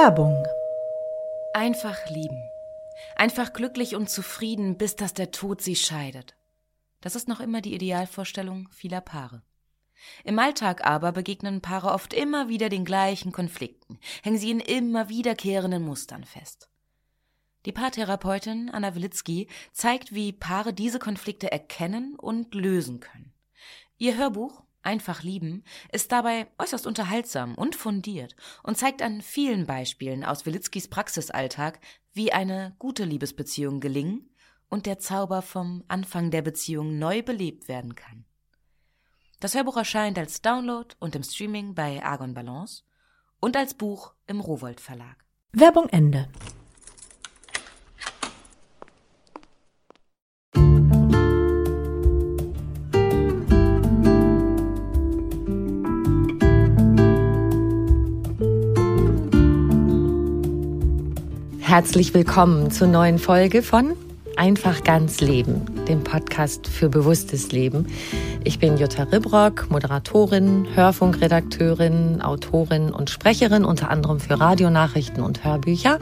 Werbung. 0.00 0.46
Einfach 1.54 2.08
lieben. 2.08 2.40
Einfach 3.16 3.52
glücklich 3.52 3.96
und 3.96 4.08
zufrieden, 4.08 4.78
bis 4.78 4.94
dass 4.94 5.12
der 5.12 5.32
Tod 5.32 5.60
sie 5.60 5.74
scheidet. 5.74 6.36
Das 7.00 7.16
ist 7.16 7.26
noch 7.26 7.40
immer 7.40 7.62
die 7.62 7.74
Idealvorstellung 7.74 8.68
vieler 8.70 9.00
Paare. 9.00 9.42
Im 10.22 10.38
Alltag 10.38 10.86
aber 10.86 11.10
begegnen 11.10 11.62
Paare 11.62 11.90
oft 11.90 12.14
immer 12.14 12.48
wieder 12.48 12.68
den 12.68 12.84
gleichen 12.84 13.32
Konflikten, 13.32 13.98
hängen 14.22 14.38
sie 14.38 14.52
in 14.52 14.60
immer 14.60 15.08
wiederkehrenden 15.08 15.82
Mustern 15.82 16.22
fest. 16.22 16.70
Die 17.66 17.72
Paartherapeutin 17.72 18.70
Anna 18.70 18.94
Wilitzki 18.94 19.48
zeigt, 19.72 20.14
wie 20.14 20.30
Paare 20.32 20.72
diese 20.72 21.00
Konflikte 21.00 21.50
erkennen 21.50 22.14
und 22.14 22.54
lösen 22.54 23.00
können. 23.00 23.34
Ihr 23.96 24.16
Hörbuch 24.16 24.62
Einfach 24.88 25.22
lieben 25.22 25.64
ist 25.92 26.12
dabei 26.12 26.46
äußerst 26.56 26.86
unterhaltsam 26.86 27.54
und 27.56 27.76
fundiert 27.76 28.34
und 28.62 28.78
zeigt 28.78 29.02
an 29.02 29.20
vielen 29.20 29.66
Beispielen 29.66 30.24
aus 30.24 30.46
Wilitzkis 30.46 30.88
Praxisalltag, 30.88 31.78
wie 32.14 32.32
eine 32.32 32.74
gute 32.78 33.04
Liebesbeziehung 33.04 33.80
gelingen 33.80 34.30
und 34.70 34.86
der 34.86 34.98
Zauber 34.98 35.42
vom 35.42 35.84
Anfang 35.88 36.30
der 36.30 36.40
Beziehung 36.40 36.98
neu 36.98 37.20
belebt 37.20 37.68
werden 37.68 37.96
kann. 37.96 38.24
Das 39.40 39.54
Hörbuch 39.54 39.76
erscheint 39.76 40.16
als 40.16 40.40
Download 40.40 40.94
und 41.00 41.14
im 41.14 41.22
Streaming 41.22 41.74
bei 41.74 42.02
Argon 42.02 42.32
Balance 42.32 42.84
und 43.40 43.58
als 43.58 43.74
Buch 43.74 44.14
im 44.26 44.40
Rowold 44.40 44.80
Verlag. 44.80 45.22
Werbung 45.52 45.90
Ende. 45.90 46.30
Herzlich 61.68 62.14
willkommen 62.14 62.70
zur 62.70 62.88
neuen 62.88 63.18
Folge 63.18 63.62
von 63.62 63.92
Einfach 64.38 64.84
ganz 64.84 65.20
Leben, 65.20 65.66
dem 65.88 66.04
Podcast 66.04 66.68
für 66.68 66.88
bewusstes 66.88 67.50
Leben. 67.50 67.88
Ich 68.44 68.60
bin 68.60 68.78
Jutta 68.78 69.02
Ribrock, 69.02 69.68
Moderatorin, 69.68 70.64
Hörfunkredakteurin, 70.76 72.22
Autorin 72.22 72.92
und 72.92 73.10
Sprecherin, 73.10 73.64
unter 73.64 73.90
anderem 73.90 74.20
für 74.20 74.38
Radionachrichten 74.38 75.24
und 75.24 75.42
Hörbücher. 75.42 75.98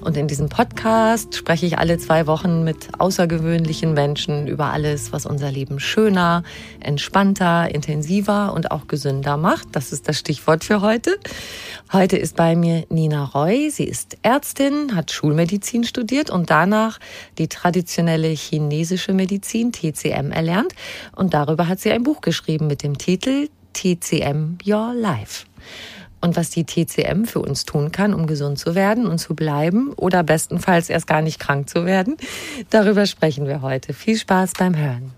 Und 0.00 0.16
in 0.16 0.28
diesem 0.28 0.48
Podcast 0.48 1.36
spreche 1.36 1.66
ich 1.66 1.78
alle 1.78 1.98
zwei 1.98 2.26
Wochen 2.26 2.64
mit 2.64 2.88
außergewöhnlichen 2.98 3.92
Menschen 3.92 4.46
über 4.46 4.72
alles, 4.72 5.12
was 5.12 5.26
unser 5.26 5.52
Leben 5.52 5.78
schöner, 5.78 6.42
entspannter, 6.80 7.74
intensiver 7.74 8.54
und 8.54 8.70
auch 8.70 8.88
gesünder 8.88 9.36
macht. 9.36 9.68
Das 9.72 9.92
ist 9.92 10.08
das 10.08 10.18
Stichwort 10.18 10.64
für 10.64 10.80
heute. 10.80 11.18
Heute 11.92 12.16
ist 12.16 12.34
bei 12.34 12.56
mir 12.56 12.86
Nina 12.88 13.24
Roy. 13.24 13.68
Sie 13.70 13.84
ist 13.84 14.16
Ärztin, 14.22 14.96
hat 14.96 15.12
Schulmedizin 15.12 15.84
studiert 15.84 16.30
und 16.30 16.48
danach 16.48 16.98
die 17.36 17.48
traditionelle 17.74 18.28
chinesische 18.28 19.12
Medizin, 19.12 19.72
TCM, 19.72 20.30
erlernt. 20.30 20.72
Und 21.16 21.34
darüber 21.34 21.66
hat 21.66 21.80
sie 21.80 21.90
ein 21.90 22.04
Buch 22.04 22.20
geschrieben 22.20 22.68
mit 22.68 22.84
dem 22.84 22.98
Titel 22.98 23.48
TCM 23.72 24.58
Your 24.64 24.94
Life. 24.94 25.46
Und 26.20 26.36
was 26.36 26.50
die 26.50 26.64
TCM 26.64 27.24
für 27.24 27.40
uns 27.40 27.64
tun 27.64 27.90
kann, 27.90 28.14
um 28.14 28.28
gesund 28.28 28.60
zu 28.60 28.76
werden 28.76 29.06
und 29.06 29.18
zu 29.18 29.34
bleiben 29.34 29.92
oder 29.94 30.22
bestenfalls 30.22 30.88
erst 30.88 31.08
gar 31.08 31.20
nicht 31.20 31.40
krank 31.40 31.68
zu 31.68 31.84
werden, 31.84 32.16
darüber 32.70 33.06
sprechen 33.06 33.48
wir 33.48 33.60
heute. 33.60 33.92
Viel 33.92 34.16
Spaß 34.16 34.52
beim 34.56 34.76
Hören. 34.76 35.12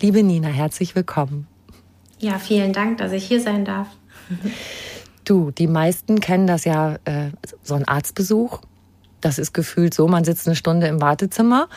Liebe 0.00 0.24
Nina, 0.24 0.48
herzlich 0.48 0.96
willkommen. 0.96 1.46
Ja, 2.18 2.40
vielen 2.40 2.72
Dank, 2.72 2.98
dass 2.98 3.12
ich 3.12 3.24
hier 3.24 3.40
sein 3.40 3.64
darf. 3.64 3.86
Du, 5.28 5.50
die 5.50 5.66
meisten 5.66 6.20
kennen 6.20 6.46
das 6.46 6.64
ja, 6.64 6.94
äh, 7.04 7.28
so 7.62 7.74
ein 7.74 7.86
Arztbesuch. 7.86 8.60
Das 9.20 9.38
ist 9.38 9.52
gefühlt 9.52 9.92
so, 9.92 10.08
man 10.08 10.24
sitzt 10.24 10.46
eine 10.46 10.56
Stunde 10.56 10.86
im 10.86 11.02
Wartezimmer, 11.02 11.68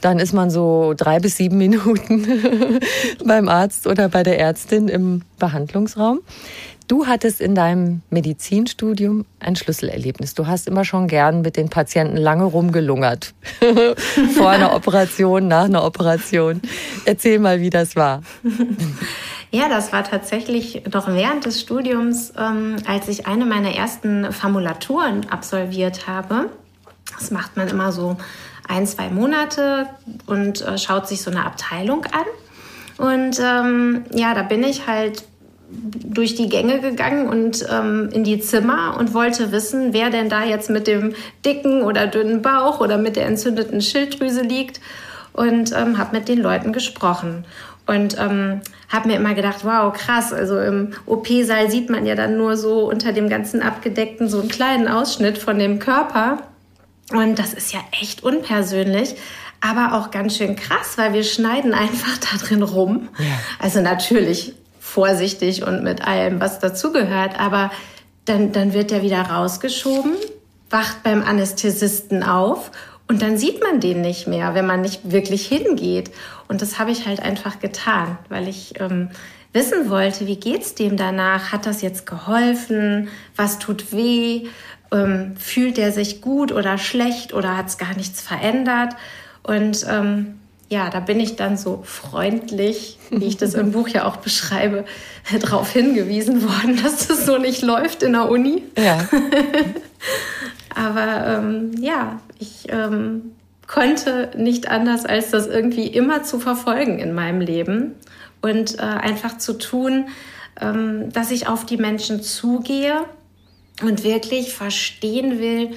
dann 0.00 0.20
ist 0.20 0.32
man 0.32 0.50
so 0.50 0.94
drei 0.96 1.18
bis 1.18 1.36
sieben 1.36 1.58
Minuten 1.58 2.28
beim 3.24 3.48
Arzt 3.48 3.88
oder 3.88 4.08
bei 4.10 4.22
der 4.22 4.38
Ärztin 4.38 4.86
im 4.86 5.22
Behandlungsraum. 5.40 6.20
Du 6.86 7.06
hattest 7.06 7.40
in 7.40 7.54
deinem 7.56 8.02
Medizinstudium 8.10 9.24
ein 9.40 9.56
Schlüsselerlebnis. 9.56 10.34
Du 10.34 10.46
hast 10.46 10.68
immer 10.68 10.84
schon 10.84 11.08
gern 11.08 11.40
mit 11.40 11.56
den 11.56 11.68
Patienten 11.68 12.16
lange 12.16 12.44
rumgelungert. 12.44 13.34
Vor 14.36 14.50
einer 14.50 14.74
Operation, 14.74 15.48
nach 15.48 15.64
einer 15.64 15.84
Operation. 15.84 16.60
Erzähl 17.06 17.38
mal, 17.40 17.60
wie 17.60 17.70
das 17.70 17.96
war. 17.96 18.22
Ja, 19.52 19.68
das 19.68 19.92
war 19.92 20.04
tatsächlich 20.04 20.82
noch 20.92 21.08
während 21.08 21.44
des 21.44 21.60
Studiums, 21.60 22.32
ähm, 22.38 22.76
als 22.86 23.08
ich 23.08 23.26
eine 23.26 23.44
meiner 23.44 23.74
ersten 23.74 24.32
Formulaturen 24.32 25.28
absolviert 25.28 26.06
habe. 26.06 26.50
Das 27.18 27.32
macht 27.32 27.56
man 27.56 27.66
immer 27.68 27.90
so 27.90 28.16
ein, 28.68 28.86
zwei 28.86 29.08
Monate 29.08 29.88
und 30.26 30.62
äh, 30.62 30.78
schaut 30.78 31.08
sich 31.08 31.22
so 31.22 31.32
eine 31.32 31.44
Abteilung 31.44 32.04
an. 32.04 32.26
Und 33.04 33.40
ähm, 33.40 34.04
ja, 34.14 34.34
da 34.34 34.42
bin 34.44 34.62
ich 34.62 34.86
halt 34.86 35.24
durch 35.70 36.34
die 36.36 36.48
Gänge 36.48 36.80
gegangen 36.80 37.28
und 37.28 37.64
ähm, 37.70 38.08
in 38.12 38.22
die 38.22 38.40
Zimmer 38.40 38.96
und 38.98 39.14
wollte 39.14 39.50
wissen, 39.50 39.92
wer 39.92 40.10
denn 40.10 40.28
da 40.28 40.44
jetzt 40.44 40.70
mit 40.70 40.86
dem 40.86 41.14
dicken 41.44 41.82
oder 41.82 42.06
dünnen 42.06 42.42
Bauch 42.42 42.80
oder 42.80 42.98
mit 42.98 43.16
der 43.16 43.26
entzündeten 43.26 43.80
Schilddrüse 43.80 44.42
liegt 44.42 44.80
und 45.32 45.72
ähm, 45.72 45.98
habe 45.98 46.16
mit 46.16 46.28
den 46.28 46.38
Leuten 46.38 46.72
gesprochen 46.72 47.44
und 47.90 48.16
ähm, 48.18 48.60
habe 48.88 49.08
mir 49.08 49.16
immer 49.16 49.34
gedacht, 49.34 49.64
wow, 49.64 49.92
krass, 49.92 50.32
also 50.32 50.58
im 50.58 50.92
OP-Saal 51.06 51.70
sieht 51.70 51.90
man 51.90 52.06
ja 52.06 52.14
dann 52.14 52.36
nur 52.36 52.56
so 52.56 52.88
unter 52.88 53.12
dem 53.12 53.28
ganzen 53.28 53.62
Abgedeckten 53.62 54.28
so 54.28 54.40
einen 54.40 54.48
kleinen 54.48 54.88
Ausschnitt 54.88 55.38
von 55.38 55.58
dem 55.58 55.78
Körper 55.78 56.38
und 57.12 57.38
das 57.38 57.52
ist 57.52 57.72
ja 57.72 57.80
echt 58.00 58.22
unpersönlich 58.22 59.16
aber 59.60 59.94
auch 59.94 60.10
ganz 60.10 60.36
schön 60.36 60.56
krass, 60.56 60.96
weil 60.96 61.12
wir 61.12 61.24
schneiden 61.24 61.74
einfach 61.74 62.18
da 62.18 62.38
drin 62.38 62.62
rum. 62.62 63.08
Ja. 63.18 63.26
Also 63.58 63.80
natürlich 63.80 64.54
vorsichtig 64.78 65.62
und 65.62 65.82
mit 65.82 66.06
allem, 66.06 66.40
was 66.40 66.58
dazugehört. 66.58 67.38
Aber 67.38 67.70
dann, 68.24 68.52
dann 68.52 68.72
wird 68.72 68.90
er 68.90 69.02
wieder 69.02 69.20
rausgeschoben, 69.20 70.12
wacht 70.70 71.02
beim 71.02 71.22
Anästhesisten 71.22 72.22
auf 72.22 72.70
und 73.10 73.22
dann 73.22 73.36
sieht 73.36 73.60
man 73.60 73.80
den 73.80 74.02
nicht 74.02 74.28
mehr, 74.28 74.54
wenn 74.54 74.66
man 74.66 74.82
nicht 74.82 75.10
wirklich 75.10 75.44
hingeht. 75.44 76.12
Und 76.46 76.62
das 76.62 76.78
habe 76.78 76.92
ich 76.92 77.08
halt 77.08 77.20
einfach 77.20 77.58
getan, 77.58 78.18
weil 78.28 78.46
ich 78.46 78.78
ähm, 78.78 79.08
wissen 79.52 79.90
wollte, 79.90 80.28
wie 80.28 80.36
geht's 80.36 80.76
dem 80.76 80.96
danach? 80.96 81.50
Hat 81.50 81.66
das 81.66 81.82
jetzt 81.82 82.06
geholfen? 82.06 83.08
Was 83.34 83.58
tut 83.58 83.92
weh? 83.92 84.46
Ähm, 84.92 85.34
fühlt 85.36 85.76
er 85.76 85.90
sich 85.90 86.20
gut 86.20 86.52
oder 86.52 86.78
schlecht 86.78 87.34
oder 87.34 87.56
hat 87.56 87.66
es 87.66 87.78
gar 87.78 87.96
nichts 87.96 88.20
verändert? 88.20 88.94
Und 89.42 89.84
ähm, 89.90 90.38
ja, 90.68 90.88
da 90.88 91.00
bin 91.00 91.18
ich 91.18 91.34
dann 91.34 91.56
so 91.56 91.82
freundlich, 91.84 92.96
wie 93.10 93.26
ich 93.26 93.38
das 93.38 93.54
im 93.54 93.72
Buch 93.72 93.88
ja 93.88 94.06
auch 94.06 94.18
beschreibe, 94.18 94.84
darauf 95.40 95.72
hingewiesen 95.72 96.44
worden, 96.44 96.78
dass 96.84 97.08
das 97.08 97.26
so 97.26 97.38
nicht 97.38 97.62
läuft 97.62 98.04
in 98.04 98.12
der 98.12 98.30
Uni. 98.30 98.62
Ja. 98.78 99.08
Aber 100.80 101.26
ähm, 101.26 101.72
ja, 101.78 102.20
ich 102.38 102.64
ähm, 102.70 103.32
konnte 103.66 104.30
nicht 104.34 104.70
anders, 104.70 105.04
als 105.04 105.30
das 105.30 105.46
irgendwie 105.46 105.86
immer 105.86 106.22
zu 106.22 106.40
verfolgen 106.40 106.98
in 106.98 107.12
meinem 107.12 107.42
Leben 107.42 107.96
und 108.40 108.78
äh, 108.78 108.82
einfach 108.82 109.36
zu 109.36 109.58
tun, 109.58 110.08
ähm, 110.58 111.12
dass 111.12 111.32
ich 111.32 111.48
auf 111.48 111.66
die 111.66 111.76
Menschen 111.76 112.22
zugehe 112.22 113.04
und 113.82 114.04
wirklich 114.04 114.54
verstehen 114.54 115.38
will, 115.38 115.72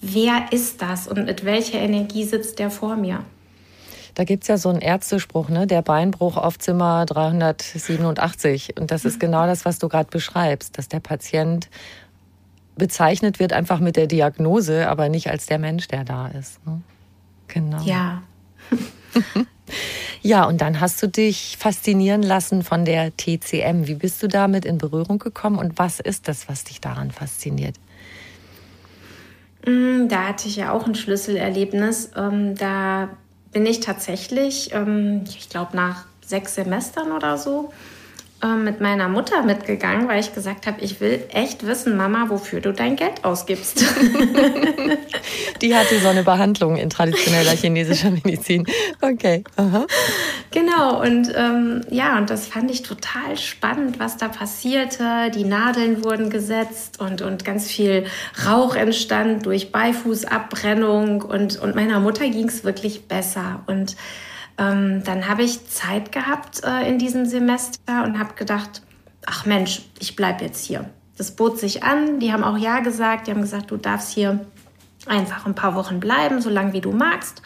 wer 0.00 0.52
ist 0.52 0.80
das 0.80 1.08
und 1.08 1.24
mit 1.26 1.44
welcher 1.44 1.80
Energie 1.80 2.22
sitzt 2.22 2.60
der 2.60 2.70
vor 2.70 2.94
mir. 2.94 3.24
Da 4.14 4.22
gibt 4.22 4.44
es 4.44 4.48
ja 4.48 4.56
so 4.56 4.68
einen 4.68 4.80
Ärztespruch, 4.80 5.48
ne? 5.48 5.66
der 5.66 5.82
Beinbruch 5.82 6.36
auf 6.36 6.60
Zimmer 6.60 7.04
387. 7.06 8.78
Und 8.78 8.92
das 8.92 9.04
ist 9.04 9.18
genau 9.18 9.46
das, 9.46 9.64
was 9.64 9.80
du 9.80 9.88
gerade 9.88 10.08
beschreibst, 10.08 10.78
dass 10.78 10.86
der 10.86 11.00
Patient 11.00 11.68
bezeichnet 12.76 13.38
wird 13.38 13.52
einfach 13.52 13.80
mit 13.80 13.96
der 13.96 14.06
Diagnose, 14.06 14.88
aber 14.88 15.08
nicht 15.08 15.30
als 15.30 15.46
der 15.46 15.58
Mensch, 15.58 15.88
der 15.88 16.04
da 16.04 16.28
ist. 16.28 16.64
Ne? 16.66 16.80
Genau. 17.48 17.82
Ja. 17.82 18.22
ja, 20.22 20.44
und 20.44 20.60
dann 20.60 20.80
hast 20.80 21.02
du 21.02 21.08
dich 21.08 21.56
faszinieren 21.58 22.22
lassen 22.22 22.62
von 22.62 22.84
der 22.84 23.16
TCM. 23.16 23.86
Wie 23.86 23.94
bist 23.94 24.22
du 24.22 24.28
damit 24.28 24.64
in 24.64 24.78
Berührung 24.78 25.18
gekommen 25.18 25.58
und 25.58 25.78
was 25.78 26.00
ist 26.00 26.28
das, 26.28 26.48
was 26.48 26.64
dich 26.64 26.80
daran 26.80 27.10
fasziniert? 27.10 27.76
Mm, 29.66 30.08
da 30.08 30.28
hatte 30.28 30.48
ich 30.48 30.56
ja 30.56 30.72
auch 30.72 30.86
ein 30.86 30.94
Schlüsselerlebnis. 30.94 32.10
Ähm, 32.16 32.56
da 32.56 33.10
bin 33.52 33.66
ich 33.66 33.80
tatsächlich, 33.80 34.72
ähm, 34.72 35.24
ich 35.28 35.48
glaube, 35.48 35.76
nach 35.76 36.06
sechs 36.24 36.54
Semestern 36.54 37.12
oder 37.12 37.38
so, 37.38 37.72
mit 38.48 38.80
meiner 38.80 39.08
Mutter 39.08 39.42
mitgegangen, 39.42 40.08
weil 40.08 40.20
ich 40.20 40.34
gesagt 40.34 40.66
habe, 40.66 40.80
ich 40.80 41.00
will 41.00 41.24
echt 41.30 41.66
wissen, 41.66 41.96
Mama, 41.96 42.28
wofür 42.28 42.60
du 42.60 42.72
dein 42.72 42.96
Geld 42.96 43.24
ausgibst. 43.24 43.84
Die 45.62 45.74
hatte 45.74 45.98
so 45.98 46.08
eine 46.08 46.22
Behandlung 46.24 46.76
in 46.76 46.90
traditioneller 46.90 47.52
chinesischer 47.52 48.10
Medizin. 48.10 48.66
Okay. 49.00 49.44
Aha. 49.56 49.86
Genau, 50.50 51.02
und 51.02 51.32
ähm, 51.36 51.80
ja, 51.90 52.16
und 52.18 52.30
das 52.30 52.46
fand 52.46 52.70
ich 52.70 52.82
total 52.82 53.36
spannend, 53.36 53.98
was 53.98 54.16
da 54.16 54.28
passierte. 54.28 55.30
Die 55.34 55.44
Nadeln 55.44 56.04
wurden 56.04 56.30
gesetzt 56.30 57.00
und, 57.00 57.22
und 57.22 57.44
ganz 57.44 57.70
viel 57.70 58.04
Rauch 58.46 58.76
entstand 58.76 59.46
durch 59.46 59.72
Beifußabbrennung 59.72 61.22
und, 61.22 61.58
und 61.60 61.74
meiner 61.74 61.98
Mutter 62.00 62.28
ging 62.28 62.48
es 62.48 62.62
wirklich 62.62 63.08
besser. 63.08 63.62
Und 63.66 63.96
ähm, 64.58 65.02
dann 65.04 65.28
habe 65.28 65.42
ich 65.42 65.68
Zeit 65.68 66.12
gehabt 66.12 66.62
äh, 66.64 66.88
in 66.88 66.98
diesem 66.98 67.26
Semester 67.26 68.04
und 68.04 68.18
habe 68.18 68.34
gedacht, 68.34 68.82
ach 69.26 69.46
Mensch, 69.46 69.82
ich 69.98 70.16
bleibe 70.16 70.44
jetzt 70.44 70.64
hier. 70.64 70.88
Das 71.16 71.32
bot 71.32 71.58
sich 71.58 71.82
an, 71.82 72.20
die 72.20 72.32
haben 72.32 72.44
auch 72.44 72.58
Ja 72.58 72.80
gesagt, 72.80 73.26
die 73.26 73.30
haben 73.30 73.40
gesagt, 73.40 73.70
du 73.70 73.76
darfst 73.76 74.10
hier 74.10 74.44
einfach 75.06 75.46
ein 75.46 75.54
paar 75.54 75.74
Wochen 75.74 76.00
bleiben, 76.00 76.40
so 76.40 76.50
lange 76.50 76.72
wie 76.72 76.80
du 76.80 76.92
magst. 76.92 77.42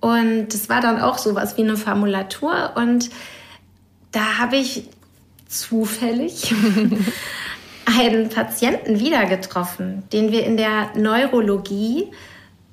Und 0.00 0.48
das 0.48 0.68
war 0.68 0.80
dann 0.80 1.00
auch 1.00 1.18
so 1.18 1.34
was 1.34 1.56
wie 1.56 1.62
eine 1.62 1.76
Formulatur 1.76 2.72
und 2.76 3.10
da 4.12 4.38
habe 4.38 4.56
ich 4.56 4.88
zufällig 5.48 6.54
einen 8.00 8.28
Patienten 8.28 9.00
wieder 9.00 9.26
getroffen, 9.26 10.04
den 10.12 10.32
wir 10.32 10.44
in 10.44 10.56
der 10.56 10.90
Neurologie 10.96 12.10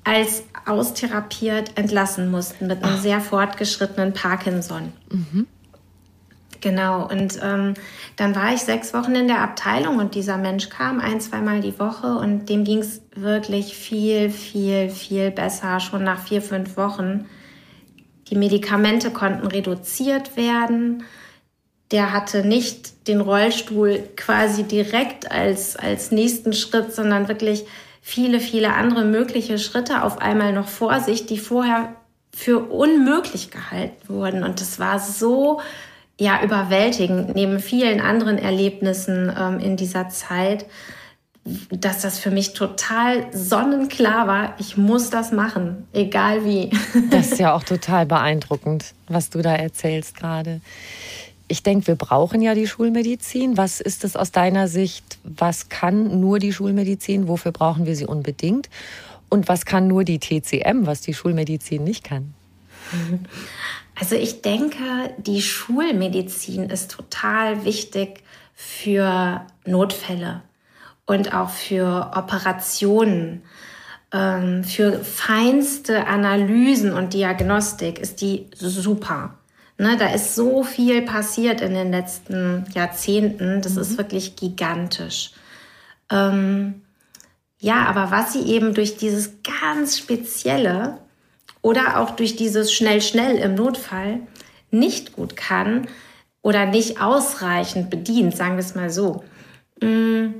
als 0.04 0.44
austherapiert 0.66 1.72
entlassen 1.76 2.30
mussten 2.30 2.66
mit 2.66 2.84
einem 2.84 2.96
Ach. 2.96 3.02
sehr 3.02 3.20
fortgeschrittenen 3.20 4.12
Parkinson. 4.12 4.92
Mhm. 5.10 5.46
Genau, 6.60 7.06
und 7.06 7.38
ähm, 7.42 7.74
dann 8.16 8.34
war 8.34 8.54
ich 8.54 8.60
sechs 8.60 8.94
Wochen 8.94 9.14
in 9.14 9.28
der 9.28 9.42
Abteilung 9.42 9.98
und 9.98 10.14
dieser 10.14 10.38
Mensch 10.38 10.70
kam 10.70 10.98
ein, 10.98 11.20
zweimal 11.20 11.60
die 11.60 11.78
Woche 11.78 12.16
und 12.16 12.48
dem 12.48 12.64
ging 12.64 12.78
es 12.78 13.02
wirklich 13.14 13.76
viel, 13.76 14.30
viel, 14.30 14.88
viel 14.88 15.30
besser, 15.30 15.78
schon 15.80 16.04
nach 16.04 16.20
vier, 16.26 16.40
fünf 16.40 16.78
Wochen. 16.78 17.26
Die 18.30 18.36
Medikamente 18.36 19.10
konnten 19.10 19.46
reduziert 19.46 20.38
werden. 20.38 21.02
Der 21.90 22.14
hatte 22.14 22.46
nicht 22.46 23.08
den 23.08 23.20
Rollstuhl 23.20 24.02
quasi 24.16 24.62
direkt 24.62 25.30
als, 25.30 25.76
als 25.76 26.12
nächsten 26.12 26.54
Schritt, 26.54 26.94
sondern 26.94 27.28
wirklich 27.28 27.66
viele, 28.06 28.38
viele 28.38 28.74
andere 28.74 29.06
mögliche 29.06 29.58
Schritte 29.58 30.02
auf 30.02 30.20
einmal 30.20 30.52
noch 30.52 30.68
vor 30.68 31.00
sich, 31.00 31.24
die 31.24 31.38
vorher 31.38 31.94
für 32.34 32.58
unmöglich 32.70 33.50
gehalten 33.50 33.96
wurden. 34.08 34.44
Und 34.44 34.60
das 34.60 34.78
war 34.78 35.00
so 35.00 35.62
ja 36.20 36.42
überwältigend 36.44 37.34
neben 37.34 37.60
vielen 37.60 38.02
anderen 38.02 38.36
Erlebnissen 38.36 39.32
ähm, 39.36 39.58
in 39.58 39.78
dieser 39.78 40.10
Zeit, 40.10 40.66
dass 41.70 42.02
das 42.02 42.18
für 42.18 42.30
mich 42.30 42.52
total 42.52 43.26
sonnenklar 43.32 44.26
war. 44.26 44.54
Ich 44.58 44.76
muss 44.76 45.08
das 45.08 45.32
machen, 45.32 45.88
egal 45.94 46.44
wie. 46.44 46.70
Das 47.10 47.32
ist 47.32 47.38
ja 47.38 47.54
auch 47.56 47.64
total 47.64 48.04
beeindruckend, 48.04 48.92
was 49.08 49.30
du 49.30 49.40
da 49.40 49.54
erzählst 49.54 50.14
gerade 50.14 50.60
ich 51.46 51.62
denke, 51.62 51.88
wir 51.88 51.96
brauchen 51.96 52.40
ja 52.40 52.54
die 52.54 52.66
Schulmedizin. 52.66 53.56
Was 53.56 53.80
ist 53.80 54.04
es 54.04 54.16
aus 54.16 54.32
deiner 54.32 54.68
Sicht? 54.68 55.18
Was 55.24 55.68
kann 55.68 56.20
nur 56.20 56.38
die 56.38 56.52
Schulmedizin? 56.52 57.28
Wofür 57.28 57.52
brauchen 57.52 57.86
wir 57.86 57.96
sie 57.96 58.06
unbedingt? 58.06 58.70
Und 59.28 59.48
was 59.48 59.64
kann 59.64 59.86
nur 59.86 60.04
die 60.04 60.18
TCM, 60.18 60.86
was 60.86 61.00
die 61.00 61.14
Schulmedizin 61.14 61.84
nicht 61.84 62.04
kann? 62.04 62.34
Also 63.96 64.16
ich 64.16 64.42
denke, 64.42 65.14
die 65.18 65.40
Schulmedizin 65.40 66.64
ist 66.70 66.90
total 66.90 67.64
wichtig 67.64 68.24
für 68.54 69.46
Notfälle 69.64 70.42
und 71.06 71.34
auch 71.34 71.50
für 71.50 72.10
Operationen. 72.14 73.42
Ähm, 74.12 74.64
für 74.64 75.04
feinste 75.04 76.06
Analysen 76.06 76.92
und 76.92 77.14
Diagnostik 77.14 77.98
ist 77.98 78.20
die 78.20 78.46
super. 78.56 79.34
Ne, 79.76 79.96
da 79.96 80.12
ist 80.14 80.36
so 80.36 80.62
viel 80.62 81.02
passiert 81.02 81.60
in 81.60 81.74
den 81.74 81.90
letzten 81.90 82.64
Jahrzehnten. 82.74 83.60
Das 83.60 83.74
mhm. 83.74 83.80
ist 83.80 83.98
wirklich 83.98 84.36
gigantisch. 84.36 85.32
Ähm, 86.10 86.82
ja, 87.58 87.86
aber 87.86 88.10
was 88.10 88.32
sie 88.32 88.42
eben 88.42 88.74
durch 88.74 88.96
dieses 88.96 89.42
ganz 89.42 89.98
Spezielle 89.98 90.98
oder 91.60 91.98
auch 91.98 92.10
durch 92.10 92.36
dieses 92.36 92.72
schnell, 92.72 93.00
schnell 93.00 93.36
im 93.36 93.54
Notfall 93.54 94.20
nicht 94.70 95.14
gut 95.14 95.34
kann 95.34 95.88
oder 96.42 96.66
nicht 96.66 97.00
ausreichend 97.00 97.90
bedient, 97.90 98.36
sagen 98.36 98.56
wir 98.56 98.60
es 98.60 98.74
mal 98.74 98.90
so, 98.90 99.24
mm, 99.80 100.34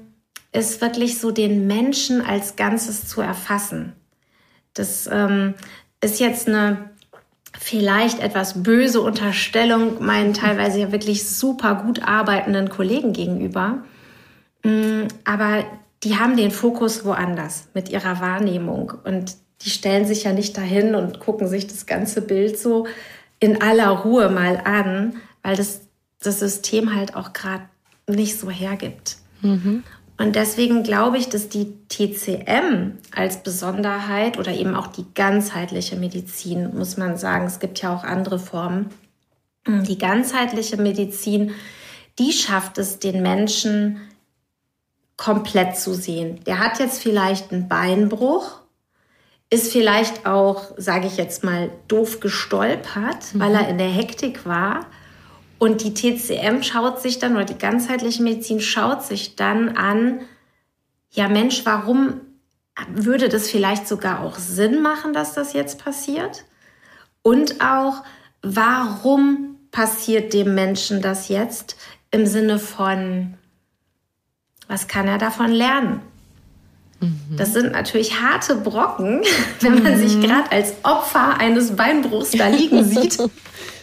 ist 0.53 0.81
wirklich 0.81 1.19
so 1.19 1.31
den 1.31 1.67
Menschen 1.67 2.21
als 2.21 2.57
Ganzes 2.57 3.09
zu 3.09 3.21
erfassen. 3.21 3.95
Das 4.75 5.09
ähm, 5.11 5.55
ist 6.01 6.21
jetzt 6.21 6.47
eine 6.47 6.91
vielleicht 7.59 8.21
etwas 8.21 8.63
böse 8.63 9.01
Unterstellung 9.01 10.05
meinen 10.05 10.35
teilweise 10.35 10.81
ja 10.81 10.93
wirklich 10.93 11.29
super 11.29 11.77
gut 11.77 12.03
arbeitenden 12.03 12.69
Kollegen 12.69 13.13
gegenüber. 13.13 13.85
Mm, 14.65 15.05
aber 15.25 15.65
die 16.03 16.17
haben 16.17 16.37
den 16.37 16.51
Fokus 16.51 17.05
woanders 17.05 17.69
mit 17.75 17.89
ihrer 17.89 18.21
Wahrnehmung 18.21 18.93
und 19.05 19.37
die 19.63 19.71
stellen 19.71 20.05
sich 20.05 20.25
ja 20.25 20.33
nicht 20.33 20.57
dahin 20.57 20.95
und 20.95 21.21
gucken 21.21 21.49
sich 21.49 21.67
das 21.67 21.87
ganze 21.87 22.21
Bild 22.21 22.59
so 22.59 22.87
in 23.39 23.63
aller 23.63 23.89
Ruhe 23.89 24.29
mal 24.29 24.61
an, 24.65 25.17
weil 25.43 25.57
das 25.57 25.81
das 26.25 26.41
System 26.41 26.95
halt 26.95 27.17
auch 27.17 27.33
gerade 27.33 27.65
nicht 28.09 28.39
so 28.39 28.51
hergibt. 28.51 29.17
Mhm. 29.43 29.85
Und 30.17 30.37
deswegen 30.37 30.85
glaube 30.85 31.19
ich, 31.19 31.29
dass 31.29 31.49
die 31.49 31.75
TCM 31.89 32.99
als 33.15 33.43
Besonderheit 33.43 34.39
oder 34.39 34.53
eben 34.53 34.77
auch 34.77 34.87
die 34.87 35.07
ganzheitliche 35.15 35.97
Medizin, 35.97 36.77
muss 36.77 36.97
man 36.97 37.17
sagen, 37.17 37.47
es 37.47 37.59
gibt 37.59 37.83
ja 37.83 37.95
auch 37.95 38.05
andere 38.05 38.39
Formen, 38.39 38.91
die 39.67 39.99
ganzheitliche 39.99 40.77
Medizin, 40.77 41.53
die 42.19 42.33
schafft 42.33 42.79
es 42.79 42.99
den 42.99 43.23
Menschen 43.23 44.01
komplett 45.17 45.77
zu 45.77 45.95
sehen. 45.95 46.41
Der 46.45 46.59
hat 46.59 46.79
jetzt 46.79 47.03
vielleicht 47.03 47.53
einen 47.53 47.69
Beinbruch, 47.69 48.61
ist 49.51 49.73
vielleicht 49.73 50.27
auch, 50.27 50.73
sage 50.77 51.07
ich 51.07 51.17
jetzt 51.17 51.45
mal, 51.45 51.71
doof 51.89 52.21
gestolpert, 52.21 53.35
mhm. 53.35 53.41
weil 53.41 53.55
er 53.55 53.69
in 53.69 53.79
der 53.79 53.89
Hektik 53.89 54.47
war 54.47 54.87
und 55.65 55.83
die 55.83 55.95
TCM 55.95 56.63
schaut 56.63 57.01
sich 57.01 57.19
dann, 57.19 57.37
oder 57.37 57.47
die 57.47 57.57
ganzheitliche 57.57 58.23
Medizin 58.23 58.61
schaut 58.61 59.03
sich 59.03 59.35
dann 59.35 59.79
an, 59.79 60.21
ja 61.11 61.27
Mensch, 61.27 61.65
warum 61.65 62.21
würde 62.93 63.31
das 63.31 63.49
vielleicht 63.49 63.89
sogar 63.89 64.21
auch 64.21 64.37
Sinn 64.37 64.83
machen, 64.83 65.15
dass 65.15 65.33
das 65.33 65.55
jetzt 65.55 65.83
passiert? 65.83 66.45
Und 67.23 67.63
auch, 67.63 68.05
warum 68.43 69.57
passiert 69.71 70.35
dem 70.35 70.55
Menschen 70.55 71.01
das 71.01 71.29
jetzt 71.29 71.77
im 72.11 72.27
Sinne 72.27 72.59
von, 72.59 73.39
was 74.69 74.87
kann 74.87 75.09
er 75.09 75.17
davon 75.17 75.51
lernen? 75.51 76.03
Mhm. 77.01 77.39
Das 77.39 77.55
sind 77.55 77.73
natürlich 77.73 78.21
harte 78.21 78.57
Brocken, 78.57 79.23
wenn 79.61 79.83
man 79.83 79.95
mhm. 79.95 80.09
sich 80.09 80.21
gerade 80.21 80.53
als 80.53 80.75
Opfer 80.83 81.39
eines 81.39 81.75
Beinbruchs 81.75 82.33
da 82.33 82.49
liegen 82.49 82.85
sieht. 82.85 83.17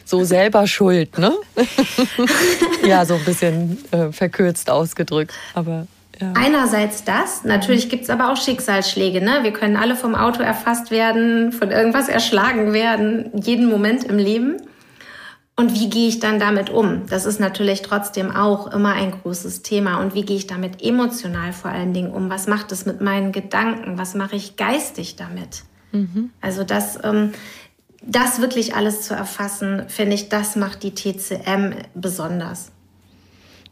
so 0.05 0.23
selber 0.23 0.67
schuld, 0.67 1.17
ne? 1.17 1.33
ja, 2.85 3.05
so 3.05 3.15
ein 3.15 3.25
bisschen 3.25 3.77
äh, 3.91 4.11
verkürzt 4.11 4.69
ausgedrückt, 4.69 5.33
aber. 5.53 5.87
Ja. 6.19 6.33
Einerseits 6.35 7.03
das, 7.03 7.43
natürlich 7.45 7.89
gibt 7.89 8.03
es 8.03 8.11
aber 8.11 8.31
auch 8.31 8.37
Schicksalsschläge. 8.37 9.21
Ne? 9.21 9.39
Wir 9.41 9.53
können 9.53 9.75
alle 9.75 9.95
vom 9.95 10.13
Auto 10.13 10.43
erfasst 10.43 10.91
werden, 10.91 11.51
von 11.51 11.71
irgendwas 11.71 12.09
erschlagen 12.09 12.73
werden, 12.73 13.31
jeden 13.33 13.67
Moment 13.67 14.03
im 14.03 14.17
Leben. 14.19 14.57
Und 15.55 15.73
wie 15.73 15.89
gehe 15.89 16.07
ich 16.07 16.19
dann 16.19 16.39
damit 16.39 16.69
um? 16.69 17.07
Das 17.07 17.25
ist 17.25 17.39
natürlich 17.39 17.81
trotzdem 17.81 18.31
auch 18.31 18.71
immer 18.71 18.93
ein 18.93 19.11
großes 19.11 19.63
Thema. 19.63 19.99
Und 19.99 20.15
wie 20.15 20.23
gehe 20.23 20.37
ich 20.37 20.47
damit 20.47 20.81
emotional 20.83 21.53
vor 21.53 21.71
allen 21.71 21.93
Dingen 21.93 22.11
um? 22.11 22.29
Was 22.29 22.47
macht 22.47 22.71
es 22.71 22.85
mit 22.85 23.01
meinen 23.01 23.31
Gedanken? 23.31 23.97
Was 23.97 24.15
mache 24.15 24.35
ich 24.35 24.55
geistig 24.55 25.17
damit? 25.17 25.63
Mhm. 25.91 26.31
Also 26.39 26.63
das 26.63 26.97
ähm, 27.03 27.33
das 28.01 28.41
wirklich 28.41 28.75
alles 28.75 29.03
zu 29.03 29.13
erfassen, 29.13 29.85
finde 29.87 30.15
ich, 30.15 30.29
das 30.29 30.55
macht 30.55 30.83
die 30.83 30.93
TCM 30.93 31.73
besonders. 31.93 32.71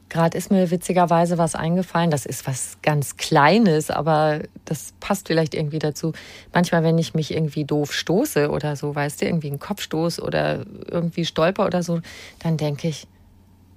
Gerade 0.09 0.37
ist 0.37 0.49
mir 0.49 0.71
witzigerweise 0.71 1.37
was 1.37 1.53
eingefallen. 1.53 2.09
Das 2.09 2.25
ist 2.25 2.47
was 2.47 2.77
ganz 2.81 3.17
Kleines, 3.17 3.91
aber 3.91 4.41
das 4.65 4.93
passt 4.99 5.27
vielleicht 5.27 5.53
irgendwie 5.53 5.77
dazu. 5.77 6.13
Manchmal, 6.51 6.83
wenn 6.83 6.97
ich 6.97 7.13
mich 7.13 7.31
irgendwie 7.31 7.63
doof 7.63 7.93
stoße 7.93 8.49
oder 8.49 8.75
so, 8.75 8.95
weißt 8.95 9.21
du, 9.21 9.25
irgendwie 9.25 9.49
einen 9.49 9.59
Kopfstoß 9.59 10.19
oder 10.19 10.65
irgendwie 10.87 11.25
stolper 11.25 11.65
oder 11.65 11.83
so, 11.83 12.01
dann 12.39 12.57
denke 12.57 12.87
ich, 12.87 13.07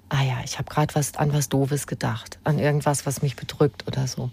ah 0.09 0.23
ja, 0.23 0.37
ich 0.43 0.57
habe 0.57 0.69
gerade 0.71 0.95
was 0.95 1.15
an 1.17 1.33
was 1.33 1.49
Doofes 1.49 1.85
gedacht, 1.85 2.39
an 2.43 2.57
irgendwas, 2.57 3.05
was 3.05 3.21
mich 3.21 3.35
bedrückt 3.35 3.87
oder 3.87 4.07
so. 4.07 4.31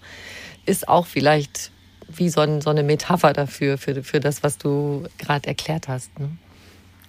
Ist 0.65 0.89
auch 0.89 1.07
vielleicht 1.07 1.71
wie 2.17 2.29
so, 2.29 2.41
ein, 2.41 2.61
so 2.61 2.71
eine 2.71 2.83
Metapher 2.83 3.33
dafür, 3.33 3.79
für, 3.79 4.03
für 4.03 4.21
das, 4.21 4.43
was 4.43 4.59
du 4.59 5.05
gerade 5.19 5.49
erklärt 5.49 5.89
hast. 5.89 6.19
Ne? 6.19 6.31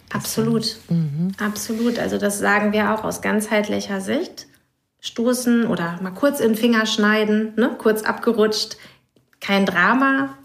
Absolut, 0.10 0.77
mhm. 0.89 1.31
absolut. 1.39 2.00
Also 2.00 2.17
das 2.17 2.39
sagen 2.39 2.74
wir 2.74 2.93
auch 2.93 3.03
aus 3.03 3.22
ganzheitlicher 3.22 4.01
Sicht 4.01 4.48
stoßen 5.00 5.65
oder 5.65 6.00
mal 6.01 6.12
kurz 6.12 6.39
in 6.39 6.50
den 6.50 6.55
Finger 6.55 6.86
schneiden, 6.86 7.53
ne? 7.55 7.75
kurz 7.77 8.03
abgerutscht, 8.03 8.77
kein 9.39 9.65
Drama, 9.65 10.38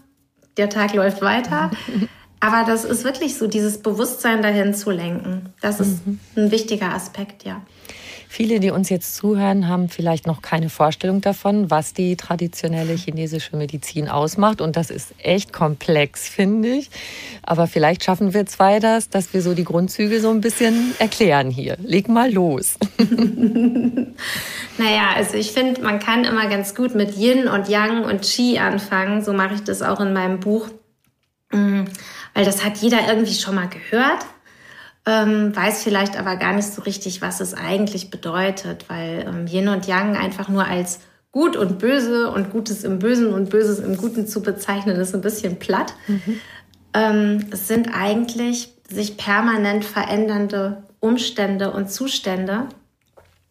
der 0.57 0.69
Tag 0.69 0.93
läuft 0.93 1.21
weiter. 1.21 1.71
Aber 2.39 2.65
das 2.65 2.85
ist 2.85 3.03
wirklich 3.03 3.35
so, 3.35 3.47
dieses 3.47 3.79
Bewusstsein 3.81 4.43
dahin 4.43 4.75
zu 4.75 4.91
lenken. 4.91 5.53
Das 5.59 5.79
ist 5.79 6.05
mhm. 6.05 6.19
ein 6.35 6.51
wichtiger 6.51 6.93
Aspekt, 6.93 7.43
ja. 7.45 7.61
Viele, 8.29 8.59
die 8.59 8.71
uns 8.71 8.89
jetzt 8.89 9.15
zuhören, 9.15 9.67
haben 9.67 9.89
vielleicht 9.89 10.27
noch 10.27 10.41
keine 10.41 10.69
Vorstellung 10.69 11.21
davon, 11.21 11.71
was 11.71 11.93
die 11.93 12.17
traditionelle 12.17 12.93
chinesische 12.93 13.55
Medizin 13.55 14.09
ausmacht. 14.09 14.59
Und 14.61 14.75
das 14.75 14.89
ist 14.89 15.13
echt 15.17 15.53
komplex, 15.53 16.27
finde 16.27 16.69
ich. 16.69 16.89
Aber 17.43 17.67
vielleicht 17.67 18.03
schaffen 18.03 18.33
wir 18.33 18.45
zwei 18.45 18.79
das, 18.79 19.09
dass 19.09 19.33
wir 19.33 19.41
so 19.41 19.53
die 19.53 19.63
Grundzüge 19.63 20.19
so 20.19 20.29
ein 20.29 20.41
bisschen 20.41 20.93
erklären 20.99 21.49
hier. 21.49 21.77
Leg 21.81 22.09
mal 22.09 22.31
los. 22.31 22.75
naja, 24.77 25.11
also 25.15 25.35
ich 25.35 25.51
finde, 25.53 25.81
man 25.81 25.99
kann 25.99 26.25
immer 26.25 26.47
ganz 26.47 26.75
gut 26.75 26.95
mit 26.95 27.17
Yin 27.17 27.47
und 27.47 27.69
Yang 27.69 28.03
und 28.03 28.21
Qi 28.21 28.59
anfangen. 28.59 29.23
So 29.23 29.31
mache 29.31 29.55
ich 29.55 29.63
das 29.63 29.81
auch 29.81 30.01
in 30.01 30.13
meinem 30.13 30.39
Buch. 30.39 30.67
Mm, 31.51 31.85
weil 32.33 32.45
das 32.45 32.65
hat 32.65 32.77
jeder 32.77 33.07
irgendwie 33.07 33.33
schon 33.33 33.55
mal 33.55 33.69
gehört 33.69 34.25
ähm, 35.07 35.55
weiß 35.55 35.83
vielleicht 35.83 36.19
aber 36.19 36.35
gar 36.35 36.53
nicht 36.53 36.67
so 36.67 36.81
richtig, 36.81 37.21
was 37.21 37.39
es 37.39 37.53
eigentlich 37.53 38.11
bedeutet, 38.11 38.89
weil 38.89 39.25
ähm, 39.25 39.47
Yin 39.47 39.69
und 39.69 39.87
Yang 39.87 40.17
einfach 40.17 40.49
nur 40.49 40.65
als 40.65 40.99
gut 41.31 41.55
und 41.55 41.79
böse 41.79 42.29
und 42.29 42.51
Gutes 42.51 42.83
im 42.83 42.99
Bösen 42.99 43.33
und 43.33 43.49
Böses 43.49 43.79
im 43.79 43.95
Guten 43.95 44.27
zu 44.27 44.41
bezeichnen, 44.41 44.97
ist 44.97 45.15
ein 45.15 45.21
bisschen 45.21 45.59
platt. 45.59 45.93
Mhm. 46.07 46.39
Ähm, 46.93 47.45
es 47.51 47.69
sind 47.69 47.89
eigentlich 47.93 48.73
sich 48.89 49.15
permanent 49.15 49.85
verändernde 49.85 50.83
Umstände 50.99 51.71
und 51.71 51.89
Zustände. 51.89 52.67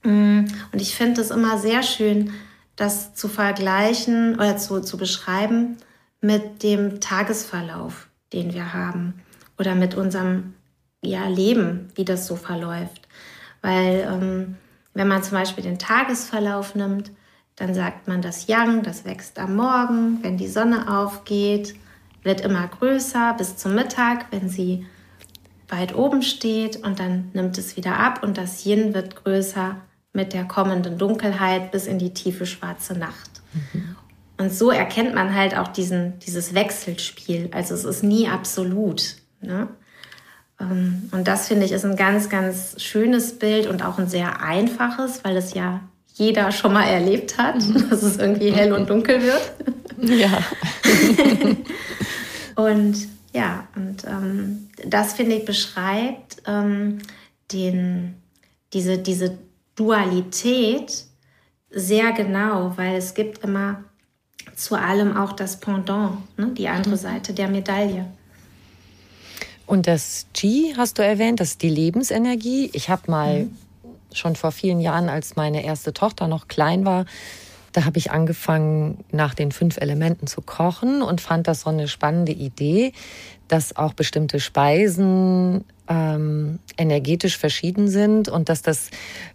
Mm, 0.02 0.44
und 0.72 0.82
ich 0.82 0.94
finde 0.94 1.22
es 1.22 1.30
immer 1.30 1.58
sehr 1.58 1.82
schön, 1.82 2.32
das 2.76 3.14
zu 3.14 3.28
vergleichen 3.28 4.34
oder 4.34 4.58
zu, 4.58 4.80
zu 4.80 4.98
beschreiben 4.98 5.78
mit 6.20 6.62
dem 6.62 7.00
Tagesverlauf, 7.00 8.08
den 8.34 8.52
wir 8.52 8.74
haben 8.74 9.14
oder 9.58 9.74
mit 9.74 9.94
unserem 9.94 10.55
ja, 11.06 11.28
leben, 11.28 11.88
wie 11.94 12.04
das 12.04 12.26
so 12.26 12.36
verläuft. 12.36 13.08
Weil 13.62 14.06
ähm, 14.10 14.56
wenn 14.94 15.08
man 15.08 15.22
zum 15.22 15.38
Beispiel 15.38 15.64
den 15.64 15.78
Tagesverlauf 15.78 16.74
nimmt, 16.74 17.10
dann 17.56 17.74
sagt 17.74 18.06
man, 18.06 18.20
das 18.20 18.46
Yang, 18.46 18.82
das 18.82 19.04
wächst 19.04 19.38
am 19.38 19.56
Morgen, 19.56 20.18
wenn 20.22 20.36
die 20.36 20.48
Sonne 20.48 20.98
aufgeht, 20.98 21.74
wird 22.22 22.42
immer 22.42 22.66
größer 22.66 23.34
bis 23.38 23.56
zum 23.56 23.74
Mittag, 23.74 24.26
wenn 24.30 24.48
sie 24.48 24.86
weit 25.68 25.94
oben 25.94 26.22
steht 26.22 26.84
und 26.84 26.98
dann 26.98 27.30
nimmt 27.32 27.58
es 27.58 27.76
wieder 27.76 27.98
ab 27.98 28.22
und 28.22 28.36
das 28.36 28.64
Yin 28.64 28.94
wird 28.94 29.16
größer 29.16 29.76
mit 30.12 30.32
der 30.32 30.44
kommenden 30.44 30.98
Dunkelheit 30.98 31.72
bis 31.72 31.86
in 31.86 31.98
die 31.98 32.14
tiefe 32.14 32.46
schwarze 32.46 32.94
Nacht. 32.94 33.30
Mhm. 33.52 33.96
Und 34.38 34.52
so 34.52 34.70
erkennt 34.70 35.14
man 35.14 35.34
halt 35.34 35.56
auch 35.56 35.68
diesen, 35.68 36.18
dieses 36.20 36.54
Wechselspiel. 36.54 37.48
Also 37.52 37.74
es 37.74 37.84
ist 37.84 38.02
nie 38.02 38.28
absolut. 38.28 39.16
Ne? 39.40 39.68
Ähm, 40.60 41.08
und 41.12 41.28
das 41.28 41.48
finde 41.48 41.66
ich 41.66 41.72
ist 41.72 41.84
ein 41.84 41.96
ganz, 41.96 42.28
ganz 42.28 42.80
schönes 42.82 43.38
Bild 43.38 43.66
und 43.66 43.84
auch 43.84 43.98
ein 43.98 44.08
sehr 44.08 44.40
einfaches, 44.42 45.24
weil 45.24 45.36
es 45.36 45.54
ja 45.54 45.80
jeder 46.14 46.50
schon 46.50 46.72
mal 46.72 46.84
erlebt 46.84 47.36
hat, 47.38 47.56
mhm. 47.56 47.90
dass 47.90 48.02
es 48.02 48.16
irgendwie 48.16 48.50
hell 48.50 48.72
und 48.72 48.88
dunkel 48.88 49.22
wird. 49.22 49.52
Ja. 49.98 50.42
und 52.62 52.96
ja, 53.32 53.68
und 53.76 54.04
ähm, 54.06 54.70
das 54.86 55.12
finde 55.12 55.36
ich 55.36 55.44
beschreibt 55.44 56.42
ähm, 56.46 56.98
den, 57.52 58.14
diese, 58.72 58.96
diese 58.96 59.36
Dualität 59.74 61.04
sehr 61.70 62.12
genau, 62.12 62.72
weil 62.76 62.96
es 62.96 63.12
gibt 63.12 63.44
immer 63.44 63.84
zu 64.54 64.74
allem 64.74 65.16
auch 65.16 65.32
das 65.32 65.60
Pendant, 65.60 66.16
ne, 66.38 66.48
die 66.56 66.68
andere 66.68 66.94
mhm. 66.94 67.00
Seite 67.00 67.34
der 67.34 67.48
Medaille. 67.48 68.06
Und 69.66 69.86
das 69.86 70.26
Qi 70.32 70.74
hast 70.76 70.98
du 70.98 71.02
erwähnt, 71.02 71.40
das 71.40 71.50
ist 71.50 71.62
die 71.62 71.68
Lebensenergie. 71.68 72.70
Ich 72.72 72.88
habe 72.88 73.10
mal 73.10 73.44
mhm. 73.44 73.56
schon 74.12 74.36
vor 74.36 74.52
vielen 74.52 74.80
Jahren, 74.80 75.08
als 75.08 75.36
meine 75.36 75.64
erste 75.64 75.92
Tochter 75.92 76.28
noch 76.28 76.48
klein 76.48 76.84
war, 76.84 77.04
da 77.76 77.84
habe 77.84 77.98
ich 77.98 78.10
angefangen, 78.10 79.04
nach 79.12 79.34
den 79.34 79.52
fünf 79.52 79.76
Elementen 79.76 80.26
zu 80.26 80.40
kochen 80.40 81.02
und 81.02 81.20
fand 81.20 81.46
das 81.46 81.60
so 81.60 81.68
eine 81.68 81.88
spannende 81.88 82.32
Idee, 82.32 82.92
dass 83.48 83.76
auch 83.76 83.92
bestimmte 83.92 84.40
Speisen 84.40 85.62
ähm, 85.88 86.58
energetisch 86.76 87.38
verschieden 87.38 87.88
sind 87.88 88.28
und 88.28 88.48
dass 88.48 88.62
das 88.62 88.90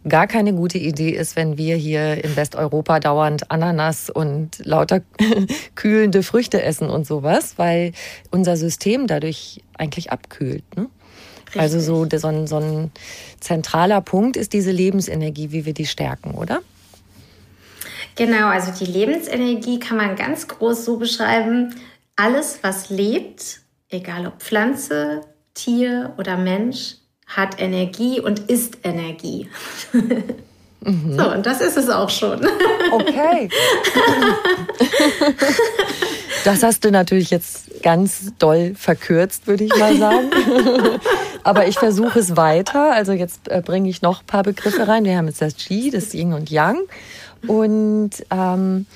gar 0.07 0.27
keine 0.27 0.53
gute 0.53 0.77
Idee 0.77 1.11
ist, 1.11 1.35
wenn 1.35 1.57
wir 1.57 1.75
hier 1.75 2.23
in 2.23 2.35
Westeuropa 2.35 2.99
dauernd 2.99 3.49
Ananas 3.51 4.09
und 4.09 4.59
lauter 4.65 5.01
kühlende 5.75 6.23
Früchte 6.23 6.61
essen 6.61 6.89
und 6.89 7.07
sowas, 7.07 7.53
weil 7.57 7.93
unser 8.29 8.57
System 8.57 9.07
dadurch 9.07 9.61
eigentlich 9.77 10.11
abkühlt. 10.11 10.63
Ne? 10.75 10.87
Also 11.57 11.79
so, 11.79 12.07
so, 12.17 12.27
ein, 12.27 12.47
so 12.47 12.57
ein 12.57 12.91
zentraler 13.39 14.01
Punkt 14.01 14.37
ist 14.37 14.53
diese 14.53 14.71
Lebensenergie, 14.71 15.51
wie 15.51 15.65
wir 15.65 15.73
die 15.73 15.85
stärken, 15.85 16.31
oder? 16.31 16.61
Genau, 18.15 18.47
also 18.47 18.71
die 18.71 18.89
Lebensenergie 18.89 19.79
kann 19.79 19.97
man 19.97 20.15
ganz 20.15 20.47
groß 20.47 20.85
so 20.85 20.97
beschreiben. 20.97 21.75
Alles, 22.15 22.59
was 22.61 22.89
lebt, 22.89 23.61
egal 23.89 24.27
ob 24.27 24.41
Pflanze, 24.41 25.21
Tier 25.53 26.13
oder 26.17 26.37
Mensch, 26.37 26.95
hat 27.27 27.61
Energie 27.61 28.19
und 28.19 28.39
ist 28.39 28.79
Energie. 28.83 29.49
Mhm. 30.83 31.17
So, 31.17 31.31
und 31.31 31.45
das 31.45 31.61
ist 31.61 31.77
es 31.77 31.89
auch 31.89 32.09
schon. 32.09 32.45
Okay. 32.91 33.49
Das 36.43 36.63
hast 36.63 36.83
du 36.83 36.91
natürlich 36.91 37.29
jetzt 37.29 37.83
ganz 37.83 38.33
doll 38.39 38.73
verkürzt, 38.75 39.45
würde 39.45 39.63
ich 39.63 39.75
mal 39.77 39.95
sagen. 39.97 40.31
Aber 41.43 41.67
ich 41.67 41.77
versuche 41.77 42.19
es 42.19 42.35
weiter. 42.35 42.93
Also 42.93 43.11
jetzt 43.11 43.47
äh, 43.47 43.61
bringe 43.63 43.89
ich 43.89 44.01
noch 44.01 44.21
ein 44.21 44.25
paar 44.25 44.43
Begriffe 44.43 44.87
rein. 44.87 45.05
Wir 45.05 45.17
haben 45.17 45.27
jetzt 45.27 45.41
das 45.41 45.55
Qi, 45.55 45.91
das 45.91 46.13
Yin 46.13 46.33
und 46.33 46.49
Yang. 46.49 46.79
Und 47.47 48.11
ähm, 48.31 48.87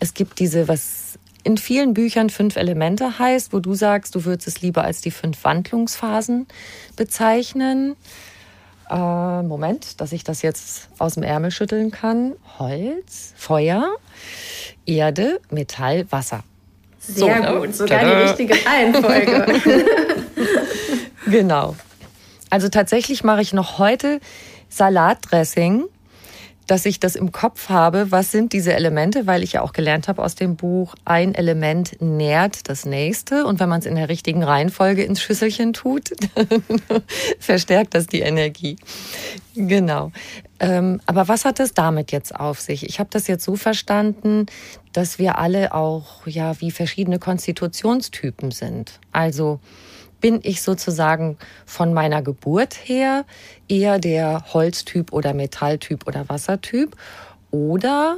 es 0.00 0.14
gibt 0.14 0.38
diese, 0.38 0.66
was 0.66 1.18
in 1.44 1.58
vielen 1.58 1.94
Büchern 1.94 2.30
fünf 2.30 2.56
Elemente 2.56 3.18
heißt, 3.18 3.52
wo 3.52 3.60
du 3.60 3.74
sagst, 3.74 4.14
du 4.14 4.24
würdest 4.24 4.48
es 4.48 4.62
lieber 4.62 4.82
als 4.82 5.02
die 5.02 5.10
fünf 5.10 5.44
Wandlungsphasen 5.44 6.46
bezeichnen. 6.96 7.96
Äh, 8.90 9.42
Moment, 9.42 10.00
dass 10.00 10.12
ich 10.12 10.24
das 10.24 10.42
jetzt 10.42 10.88
aus 10.98 11.14
dem 11.14 11.22
Ärmel 11.22 11.50
schütteln 11.50 11.90
kann. 11.90 12.34
Holz, 12.58 13.34
Feuer, 13.36 13.94
Erde, 14.86 15.40
Metall, 15.50 16.06
Wasser. 16.10 16.42
Sehr 16.98 17.36
so, 17.36 17.52
ne? 17.52 17.60
gut, 17.60 17.74
sogar 17.74 18.00
Tada. 18.00 18.14
die 18.14 18.22
richtige 18.22 18.54
Reihenfolge. 18.66 19.60
genau. 21.26 21.76
Also 22.48 22.68
tatsächlich 22.68 23.22
mache 23.22 23.42
ich 23.42 23.52
noch 23.52 23.78
heute 23.78 24.20
Salatdressing 24.70 25.84
dass 26.66 26.86
ich 26.86 27.00
das 27.00 27.16
im 27.16 27.32
Kopf 27.32 27.68
habe, 27.68 28.10
was 28.10 28.30
sind 28.30 28.52
diese 28.52 28.72
Elemente, 28.72 29.26
weil 29.26 29.42
ich 29.42 29.52
ja 29.52 29.62
auch 29.62 29.72
gelernt 29.72 30.08
habe 30.08 30.22
aus 30.22 30.34
dem 30.34 30.56
Buch, 30.56 30.94
ein 31.04 31.34
Element 31.34 32.00
nährt 32.00 32.68
das 32.68 32.86
nächste 32.86 33.46
und 33.46 33.60
wenn 33.60 33.68
man 33.68 33.80
es 33.80 33.86
in 33.86 33.96
der 33.96 34.08
richtigen 34.08 34.42
Reihenfolge 34.42 35.02
ins 35.02 35.20
Schüsselchen 35.20 35.72
tut, 35.72 36.10
verstärkt 37.38 37.94
das 37.94 38.06
die 38.06 38.20
Energie. 38.20 38.76
Genau. 39.54 40.10
Ähm, 40.60 41.00
aber 41.06 41.28
was 41.28 41.44
hat 41.44 41.60
es 41.60 41.74
damit 41.74 42.12
jetzt 42.12 42.34
auf 42.34 42.60
sich? 42.60 42.88
Ich 42.88 42.98
habe 42.98 43.10
das 43.12 43.26
jetzt 43.26 43.44
so 43.44 43.56
verstanden, 43.56 44.46
dass 44.92 45.18
wir 45.18 45.38
alle 45.38 45.74
auch 45.74 46.26
ja 46.26 46.60
wie 46.60 46.70
verschiedene 46.70 47.18
Konstitutionstypen 47.18 48.50
sind. 48.50 49.00
Also 49.12 49.60
bin 50.24 50.40
ich 50.42 50.62
sozusagen 50.62 51.36
von 51.66 51.92
meiner 51.92 52.22
Geburt 52.22 52.78
her 52.82 53.26
eher 53.68 53.98
der 53.98 54.54
Holztyp 54.54 55.12
oder 55.12 55.34
Metalltyp 55.34 56.06
oder 56.06 56.26
Wassertyp 56.30 56.96
oder 57.50 58.16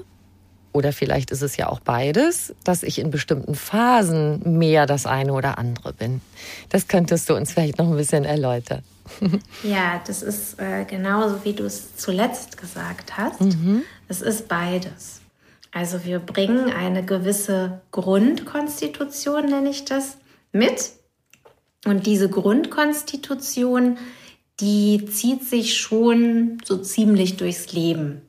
oder 0.71 0.93
vielleicht 0.93 1.33
ist 1.33 1.43
es 1.43 1.57
ja 1.57 1.69
auch 1.69 1.81
beides, 1.81 2.55
dass 2.63 2.85
ich 2.85 3.01
in 3.01 3.11
bestimmten 3.11 3.57
Phasen 3.57 4.57
mehr 4.57 4.87
das 4.87 5.05
eine 5.05 5.33
oder 5.33 5.59
andere 5.59 5.95
bin. 5.95 6.21
Das 6.69 6.87
könntest 6.87 7.29
du 7.29 7.35
uns 7.35 7.53
vielleicht 7.53 7.79
noch 7.79 7.91
ein 7.91 7.97
bisschen 7.97 8.25
erläutern. 8.25 8.85
ja, 9.65 10.01
das 10.07 10.23
ist 10.23 10.61
äh, 10.61 10.85
genauso, 10.85 11.45
wie 11.45 11.55
du 11.55 11.65
es 11.65 11.97
zuletzt 11.97 12.57
gesagt 12.57 13.17
hast. 13.17 13.41
Mhm. 13.41 13.83
Es 14.07 14.23
ist 14.23 14.47
beides. 14.47 15.23
Also 15.73 16.05
wir 16.05 16.21
bringen 16.21 16.71
eine 16.71 17.05
gewisse 17.05 17.81
Grundkonstitution, 17.91 19.47
nenne 19.47 19.71
ich 19.71 19.85
das, 19.87 20.19
mit. 20.53 20.93
Und 21.87 22.07
diese 22.07 22.29
Grundkonstitution, 22.29 23.97
die 24.61 25.07
zieht 25.07 25.45
sich 25.45 25.79
schon 25.79 26.59
so 26.65 26.79
ziemlich 26.79 27.37
durchs 27.37 27.73
Leben. 27.73 28.23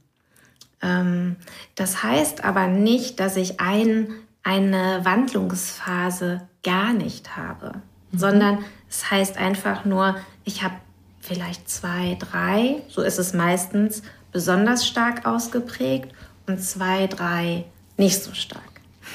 Ähm, 0.81 1.37
das 1.75 2.03
heißt 2.03 2.43
aber 2.43 2.67
nicht, 2.67 3.19
dass 3.19 3.35
ich 3.35 3.59
ein, 3.59 4.09
eine 4.43 5.03
Wandlungsphase 5.03 6.47
gar 6.63 6.93
nicht 6.93 7.35
habe, 7.35 7.81
mhm. 8.11 8.17
sondern 8.17 8.65
es 8.89 9.09
heißt 9.09 9.37
einfach 9.37 9.85
nur, 9.85 10.17
ich 10.45 10.61
habe 10.61 10.75
vielleicht 11.19 11.69
zwei, 11.69 12.15
drei, 12.19 12.83
so 12.89 13.01
ist 13.01 13.17
es 13.17 13.33
meistens, 13.33 14.03
besonders 14.31 14.85
stark 14.85 15.25
ausgeprägt 15.25 16.13
und 16.45 16.61
zwei, 16.61 17.07
drei 17.07 17.65
nicht 17.97 18.23
so 18.23 18.33
stark. 18.33 18.63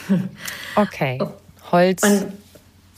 Okay. 0.75 1.21
Holz, 1.71 2.03
und, 2.03 2.33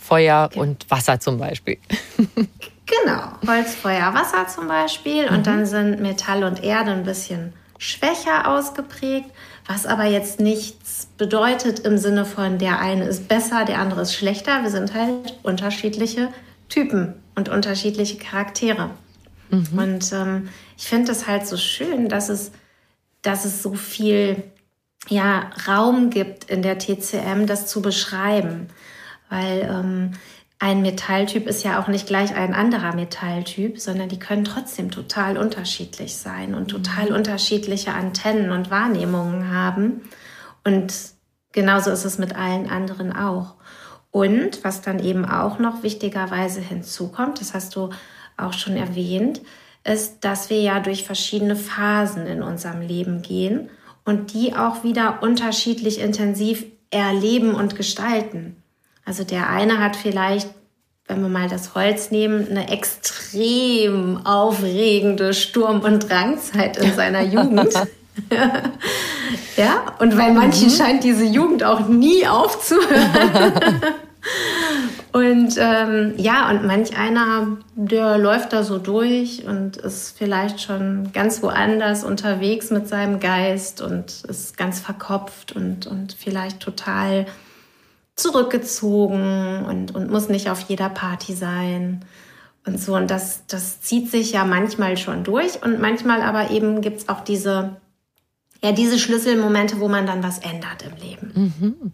Feuer 0.07 0.49
okay. 0.51 0.61
und 0.61 0.91
Wasser 0.91 1.19
zum 1.21 1.39
Beispiel. 1.39 1.79
Genau, 2.87 3.23
Holz, 3.47 3.75
Feuer, 3.75 4.13
Wasser 4.13 4.47
zum 4.47 4.69
Beispiel. 4.69 5.27
Und 5.29 5.39
mhm. 5.39 5.43
dann 5.45 5.67
sind 5.67 6.01
Metall 6.01 6.45
und 6.45 6.63
Erde 6.63 6.91
ein 6.91 7.05
bisschen 7.05 7.55
schwächer 7.79 8.47
ausgeprägt, 8.47 9.31
was 9.67 9.87
aber 9.87 10.05
jetzt 10.05 10.39
nichts 10.39 11.09
bedeutet 11.17 11.81
im 11.81 11.97
Sinne 11.97 12.27
von, 12.27 12.59
der 12.59 12.81
eine 12.81 13.05
ist 13.05 13.27
besser, 13.27 13.65
der 13.65 13.79
andere 13.79 14.03
ist 14.03 14.15
schlechter. 14.15 14.63
Wir 14.63 14.71
sind 14.71 14.93
halt 14.93 15.39
unterschiedliche 15.43 16.29
Typen 16.69 17.15
und 17.35 17.49
unterschiedliche 17.49 18.19
Charaktere. 18.19 18.91
Mhm. 19.49 19.79
Und 19.79 20.13
ähm, 20.13 20.49
ich 20.77 20.87
finde 20.87 21.13
es 21.13 21.27
halt 21.27 21.47
so 21.47 21.57
schön, 21.57 22.11
dass 22.11 22.29
es, 22.29 22.53
dass 23.23 23.47
es 23.47 23.63
so 23.63 23.73
viel 23.73 24.43
ja, 25.09 25.51
Raum 25.67 26.11
gibt 26.11 26.51
in 26.51 26.61
der 26.61 26.79
TCM, 26.79 27.47
das 27.47 27.67
zu 27.67 27.81
beschreiben. 27.81 28.69
Weil 29.35 29.69
ähm, 29.69 30.13
ein 30.61 30.83
Metalltyp 30.83 31.49
ist 31.49 31.65
ja 31.65 31.83
auch 31.83 31.89
nicht 31.89 32.07
gleich 32.07 32.37
ein 32.37 32.55
anderer 32.55 32.95
Metalltyp, 32.95 33.81
sondern 33.81 34.09
die 34.09 34.21
können 34.21 34.45
trotzdem 34.45 34.93
total 34.93 35.37
unterschiedlich 35.37 36.17
sein 36.17 36.55
und 36.55 36.69
total 36.69 37.11
mhm. 37.11 37.17
unterschiedliche 37.17 37.93
Antennen 37.93 38.53
und 38.53 38.71
Wahrnehmungen 38.71 39.53
haben. 39.53 40.03
Und 40.63 40.95
genauso 41.51 41.91
ist 41.91 42.05
es 42.05 42.17
mit 42.19 42.37
allen 42.37 42.71
anderen 42.71 43.15
auch. 43.15 43.55
Und 44.13 44.63
was 44.63 44.83
dann 44.83 45.01
eben 45.01 45.25
auch 45.25 45.59
noch 45.59 45.83
wichtigerweise 45.83 46.61
hinzukommt, 46.61 47.41
das 47.41 47.55
hast 47.55 47.75
du 47.75 47.91
auch 48.37 48.53
schon 48.53 48.77
erwähnt, 48.77 49.41
ist, 49.83 50.25
dass 50.25 50.49
wir 50.49 50.61
ja 50.61 50.79
durch 50.79 51.03
verschiedene 51.03 51.57
Phasen 51.57 52.27
in 52.29 52.41
unserem 52.41 52.81
Leben 52.81 53.23
gehen 53.23 53.69
und 54.05 54.33
die 54.33 54.55
auch 54.55 54.85
wieder 54.85 55.23
unterschiedlich 55.25 56.01
intensiv 56.01 56.65
erleben 56.91 57.55
und 57.55 57.75
gestalten. 57.75 58.63
Also 59.05 59.25
der 59.25 59.49
eine 59.49 59.79
hat 59.79 59.97
vielleicht, 59.97 60.49
wenn 61.07 61.21
wir 61.21 61.29
mal 61.29 61.49
das 61.49 61.75
Holz 61.75 62.11
nehmen, 62.11 62.49
eine 62.49 62.71
extrem 62.71 64.25
aufregende 64.25 65.35
Sturm- 65.35 65.81
und 65.81 66.09
Drangzeit 66.09 66.77
in 66.79 66.95
seiner 66.95 67.23
Jugend. 67.23 67.75
ja, 69.57 69.83
und 69.99 70.17
bei 70.17 70.31
manchen 70.31 70.69
mhm. 70.69 70.73
scheint 70.73 71.05
diese 71.05 71.25
Jugend 71.25 71.65
auch 71.65 71.89
nie 71.89 72.27
aufzuhören. 72.27 73.53
und 75.13 75.57
ähm, 75.59 76.15
ja, 76.17 76.49
und 76.49 76.65
manch 76.65 76.97
einer, 76.97 77.59
der 77.75 78.17
läuft 78.17 78.53
da 78.53 78.63
so 78.63 78.79
durch 78.79 79.45
und 79.47 79.77
ist 79.79 80.17
vielleicht 80.17 80.61
schon 80.61 81.11
ganz 81.13 81.43
woanders 81.43 82.05
unterwegs 82.05 82.71
mit 82.71 82.89
seinem 82.89 83.21
Geist 83.21 83.83
und 83.83 84.25
ist 84.29 84.57
ganz 84.57 84.81
verkopft 84.81 85.53
und, 85.53 85.87
und 85.87 86.17
vielleicht 86.19 86.61
total 86.61 87.27
zurückgezogen 88.17 89.65
und, 89.65 89.95
und 89.95 90.11
muss 90.11 90.29
nicht 90.29 90.51
auf 90.51 90.61
jeder 90.61 90.89
Party 90.89 91.35
sein 91.35 92.05
und 92.67 92.81
so. 92.81 92.95
Und 92.95 93.11
das, 93.11 93.43
das 93.47 93.81
zieht 93.81 94.11
sich 94.11 94.33
ja 94.33 94.45
manchmal 94.45 94.97
schon 94.97 95.25
durch 95.25 95.63
und 95.63 95.81
manchmal 95.81 96.23
aber 96.23 96.51
eben 96.51 96.81
gibt 96.81 97.01
es 97.01 97.09
auch 97.09 97.21
diese, 97.21 97.77
ja, 98.63 98.73
diese 98.73 98.99
Schlüsselmomente, 98.99 99.81
wo 99.81 99.89
man 99.89 100.07
dann 100.07 100.23
was 100.23 100.39
ändert 100.39 100.83
im 100.83 100.97
Leben. 100.97 101.55
Mhm. 101.59 101.93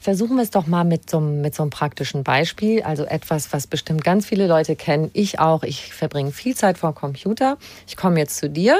Versuchen 0.00 0.36
wir 0.36 0.42
es 0.42 0.50
doch 0.50 0.66
mal 0.66 0.84
mit 0.84 1.10
so, 1.10 1.20
mit 1.20 1.54
so 1.54 1.62
einem 1.62 1.70
praktischen 1.70 2.24
Beispiel. 2.24 2.82
Also 2.82 3.04
etwas, 3.04 3.52
was 3.52 3.66
bestimmt 3.66 4.02
ganz 4.02 4.24
viele 4.24 4.46
Leute 4.46 4.74
kennen. 4.74 5.10
Ich 5.12 5.40
auch. 5.40 5.62
Ich 5.62 5.92
verbringe 5.92 6.32
viel 6.32 6.56
Zeit 6.56 6.78
vor 6.78 6.92
dem 6.92 6.94
Computer. 6.94 7.58
Ich 7.86 7.98
komme 7.98 8.18
jetzt 8.18 8.38
zu 8.38 8.48
dir 8.48 8.78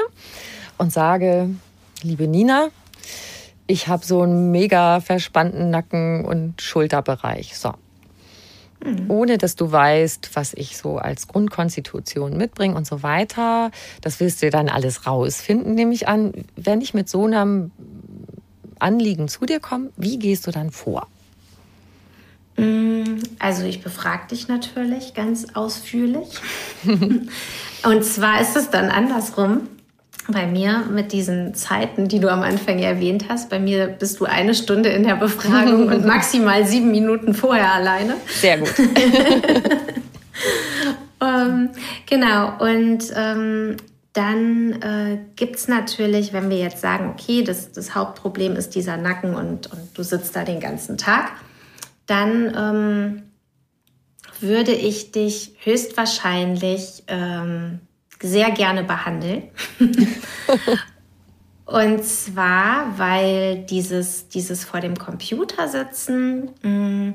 und 0.79 0.91
sage, 0.91 1.49
liebe 2.01 2.27
Nina, 2.27 2.69
ich 3.71 3.87
habe 3.87 4.05
so 4.05 4.21
einen 4.21 4.51
mega 4.51 4.99
verspannten 4.99 5.69
Nacken- 5.69 6.25
und 6.25 6.61
Schulterbereich. 6.61 7.57
So. 7.57 7.73
Mhm. 8.83 9.09
Ohne 9.09 9.37
dass 9.37 9.55
du 9.55 9.71
weißt, 9.71 10.31
was 10.33 10.53
ich 10.53 10.77
so 10.77 10.97
als 10.97 11.27
Grundkonstitution 11.27 12.35
mitbringe 12.35 12.75
und 12.75 12.85
so 12.85 13.01
weiter. 13.01 13.71
Das 14.01 14.19
willst 14.19 14.41
du 14.43 14.49
dann 14.49 14.69
alles 14.69 15.07
rausfinden, 15.07 15.73
nehme 15.73 15.93
ich 15.93 16.07
an. 16.07 16.33
Wenn 16.55 16.81
ich 16.81 16.93
mit 16.93 17.07
so 17.07 17.25
einem 17.25 17.71
Anliegen 18.79 19.27
zu 19.27 19.45
dir 19.45 19.59
komme, 19.59 19.89
wie 19.95 20.19
gehst 20.19 20.47
du 20.47 20.51
dann 20.51 20.71
vor? 20.71 21.07
Mm, 22.57 23.19
also 23.39 23.63
ich 23.63 23.81
befrage 23.81 24.27
dich 24.31 24.47
natürlich 24.47 25.13
ganz 25.13 25.47
ausführlich. 25.53 26.27
und 27.83 28.03
zwar 28.03 28.41
ist 28.41 28.57
es 28.57 28.69
dann 28.69 28.89
andersrum 28.89 29.67
bei 30.27 30.45
mir 30.45 30.85
mit 30.91 31.11
diesen 31.11 31.53
Zeiten, 31.53 32.07
die 32.07 32.19
du 32.19 32.31
am 32.31 32.41
Anfang 32.41 32.79
erwähnt 32.79 33.25
hast. 33.29 33.49
Bei 33.49 33.59
mir 33.59 33.87
bist 33.87 34.19
du 34.19 34.25
eine 34.25 34.53
Stunde 34.53 34.89
in 34.89 35.03
der 35.03 35.15
Befragung 35.15 35.87
und 35.87 36.05
maximal 36.07 36.65
sieben 36.65 36.91
Minuten 36.91 37.33
vorher 37.33 37.73
alleine. 37.73 38.15
Sehr 38.27 38.59
gut. 38.59 38.73
ähm, 41.21 41.69
genau, 42.07 42.53
und 42.59 43.05
ähm, 43.15 43.77
dann 44.13 44.73
äh, 44.81 45.19
gibt 45.35 45.55
es 45.55 45.67
natürlich, 45.67 46.33
wenn 46.33 46.49
wir 46.49 46.57
jetzt 46.57 46.81
sagen, 46.81 47.09
okay, 47.09 47.43
das, 47.43 47.71
das 47.71 47.95
Hauptproblem 47.95 48.55
ist 48.55 48.75
dieser 48.75 48.97
Nacken 48.97 49.35
und, 49.35 49.71
und 49.71 49.97
du 49.97 50.03
sitzt 50.03 50.35
da 50.35 50.43
den 50.43 50.59
ganzen 50.59 50.97
Tag, 50.97 51.31
dann 52.07 52.53
ähm, 52.55 53.23
würde 54.41 54.73
ich 54.73 55.11
dich 55.11 55.55
höchstwahrscheinlich 55.63 57.03
ähm, 57.07 57.79
sehr 58.21 58.51
gerne 58.51 58.83
behandeln. 58.83 59.43
Und 61.65 62.03
zwar, 62.03 62.97
weil 62.97 63.59
dieses, 63.59 64.27
dieses 64.27 64.65
vor 64.65 64.81
dem 64.81 64.97
Computer 64.97 65.67
sitzen 65.69 66.49
mh, 66.61 66.69
mm, 66.69 67.13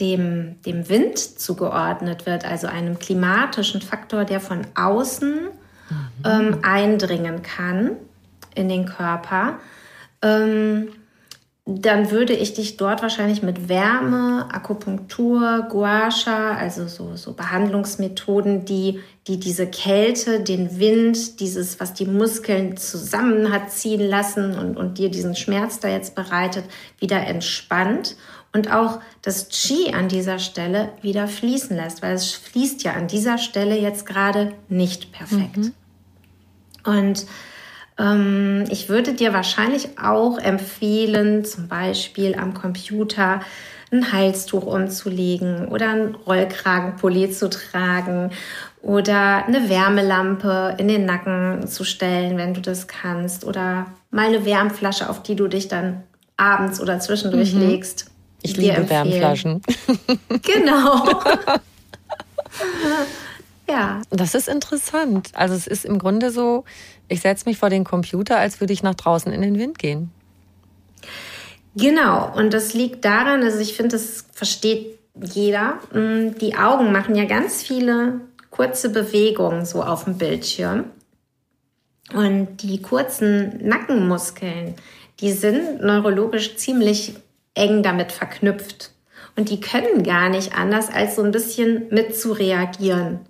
dem, 0.00 0.62
dem 0.62 0.88
Wind 0.88 1.18
zugeordnet 1.18 2.26
wird, 2.26 2.44
also 2.44 2.66
einem 2.66 2.98
klimatischen 2.98 3.80
Faktor, 3.80 4.24
der 4.24 4.40
von 4.40 4.66
außen 4.74 5.44
mhm. 5.44 5.48
ähm, 6.24 6.58
eindringen 6.62 7.42
kann 7.42 7.92
in 8.54 8.68
den 8.68 8.86
Körper. 8.86 9.58
Ähm, 10.20 10.88
dann 11.66 12.10
würde 12.10 12.34
ich 12.34 12.52
dich 12.52 12.76
dort 12.76 13.00
wahrscheinlich 13.00 13.42
mit 13.42 13.70
Wärme, 13.70 14.48
Akupunktur, 14.52 15.66
Gua 15.70 16.10
Sha, 16.10 16.54
also 16.54 16.86
so, 16.88 17.16
so 17.16 17.32
Behandlungsmethoden, 17.32 18.66
die, 18.66 19.00
die 19.26 19.40
diese 19.40 19.66
Kälte, 19.66 20.40
den 20.40 20.78
Wind, 20.78 21.40
dieses, 21.40 21.80
was 21.80 21.94
die 21.94 22.04
Muskeln 22.04 22.76
zusammen 22.76 23.50
hat 23.50 23.70
ziehen 23.70 24.02
lassen 24.02 24.58
und, 24.58 24.76
und 24.76 24.98
dir 24.98 25.10
diesen 25.10 25.34
Schmerz 25.36 25.80
da 25.80 25.88
jetzt 25.88 26.14
bereitet, 26.14 26.64
wieder 26.98 27.26
entspannt 27.26 28.16
und 28.52 28.70
auch 28.70 29.00
das 29.22 29.48
Qi 29.48 29.94
an 29.94 30.08
dieser 30.08 30.38
Stelle 30.38 30.90
wieder 31.00 31.26
fließen 31.28 31.74
lässt, 31.74 32.02
weil 32.02 32.12
es 32.12 32.32
fließt 32.32 32.84
ja 32.84 32.92
an 32.92 33.08
dieser 33.08 33.38
Stelle 33.38 33.78
jetzt 33.78 34.04
gerade 34.04 34.52
nicht 34.68 35.12
perfekt. 35.12 35.56
Mhm. 35.56 35.72
Und 36.84 37.26
ähm, 37.98 38.64
ich 38.70 38.88
würde 38.88 39.14
dir 39.14 39.32
wahrscheinlich 39.32 39.98
auch 39.98 40.38
empfehlen, 40.38 41.44
zum 41.44 41.68
Beispiel 41.68 42.34
am 42.34 42.54
Computer 42.54 43.40
ein 43.92 44.12
Halstuch 44.12 44.66
umzulegen 44.66 45.68
oder 45.68 45.90
ein 45.90 46.14
Rollkragenpulli 46.14 47.30
zu 47.30 47.48
tragen 47.48 48.30
oder 48.82 49.46
eine 49.46 49.68
Wärmelampe 49.68 50.74
in 50.78 50.88
den 50.88 51.06
Nacken 51.06 51.66
zu 51.66 51.84
stellen, 51.84 52.36
wenn 52.36 52.54
du 52.54 52.60
das 52.60 52.86
kannst 52.86 53.44
oder 53.44 53.86
mal 54.10 54.26
eine 54.26 54.44
Wärmflasche, 54.44 55.08
auf 55.08 55.22
die 55.22 55.36
du 55.36 55.48
dich 55.48 55.68
dann 55.68 56.02
abends 56.36 56.80
oder 56.80 56.98
zwischendurch 57.00 57.54
mhm. 57.54 57.68
legst. 57.68 58.06
Ich 58.42 58.56
liebe 58.56 58.74
empfehlen. 58.74 59.10
Wärmflaschen. 59.10 59.62
Genau. 60.42 61.04
ja. 63.68 64.02
Das 64.10 64.34
ist 64.34 64.48
interessant. 64.48 65.30
Also 65.34 65.54
es 65.54 65.66
ist 65.66 65.84
im 65.84 65.98
Grunde 65.98 66.30
so, 66.30 66.64
ich 67.08 67.20
setze 67.20 67.48
mich 67.48 67.58
vor 67.58 67.70
den 67.70 67.84
Computer, 67.84 68.38
als 68.38 68.60
würde 68.60 68.72
ich 68.72 68.82
nach 68.82 68.94
draußen 68.94 69.32
in 69.32 69.42
den 69.42 69.58
Wind 69.58 69.78
gehen. 69.78 70.10
Genau, 71.76 72.32
und 72.36 72.54
das 72.54 72.72
liegt 72.72 73.04
daran, 73.04 73.42
also 73.42 73.58
ich 73.58 73.74
finde, 73.74 73.96
das 73.96 74.26
versteht 74.32 74.98
jeder. 75.20 75.80
Mm, 75.92 76.38
die 76.40 76.56
Augen 76.56 76.92
machen 76.92 77.14
ja 77.16 77.24
ganz 77.24 77.62
viele 77.62 78.20
kurze 78.50 78.90
Bewegungen 78.90 79.64
so 79.64 79.82
auf 79.82 80.04
dem 80.04 80.16
Bildschirm. 80.16 80.84
Und 82.12 82.62
die 82.62 82.80
kurzen 82.80 83.66
Nackenmuskeln, 83.66 84.74
die 85.20 85.32
sind 85.32 85.82
neurologisch 85.82 86.56
ziemlich 86.56 87.14
eng 87.54 87.82
damit 87.82 88.12
verknüpft. 88.12 88.90
Und 89.36 89.50
die 89.50 89.60
können 89.60 90.04
gar 90.04 90.28
nicht 90.28 90.54
anders, 90.54 90.90
als 90.90 91.16
so 91.16 91.22
ein 91.22 91.32
bisschen 91.32 91.88
mit 91.90 92.16
zu 92.16 92.32
reagieren. 92.32 93.20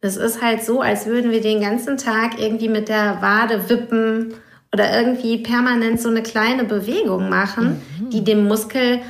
Es 0.00 0.16
ist 0.16 0.40
halt 0.40 0.62
so, 0.64 0.80
als 0.80 1.06
würden 1.06 1.30
wir 1.30 1.40
den 1.40 1.60
ganzen 1.60 1.96
Tag 1.96 2.38
irgendwie 2.38 2.68
mit 2.68 2.88
der 2.88 3.20
Wade 3.20 3.68
wippen 3.68 4.34
oder 4.72 4.96
irgendwie 4.96 5.38
permanent 5.38 6.00
so 6.00 6.08
eine 6.08 6.22
kleine 6.22 6.64
Bewegung 6.64 7.28
machen, 7.28 7.80
mhm. 8.00 8.10
die 8.10 8.22
dem 8.22 8.46
Muskel 8.46 9.00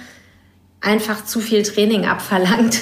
einfach 0.80 1.24
zu 1.24 1.40
viel 1.40 1.62
Training 1.62 2.06
abverlangt, 2.06 2.80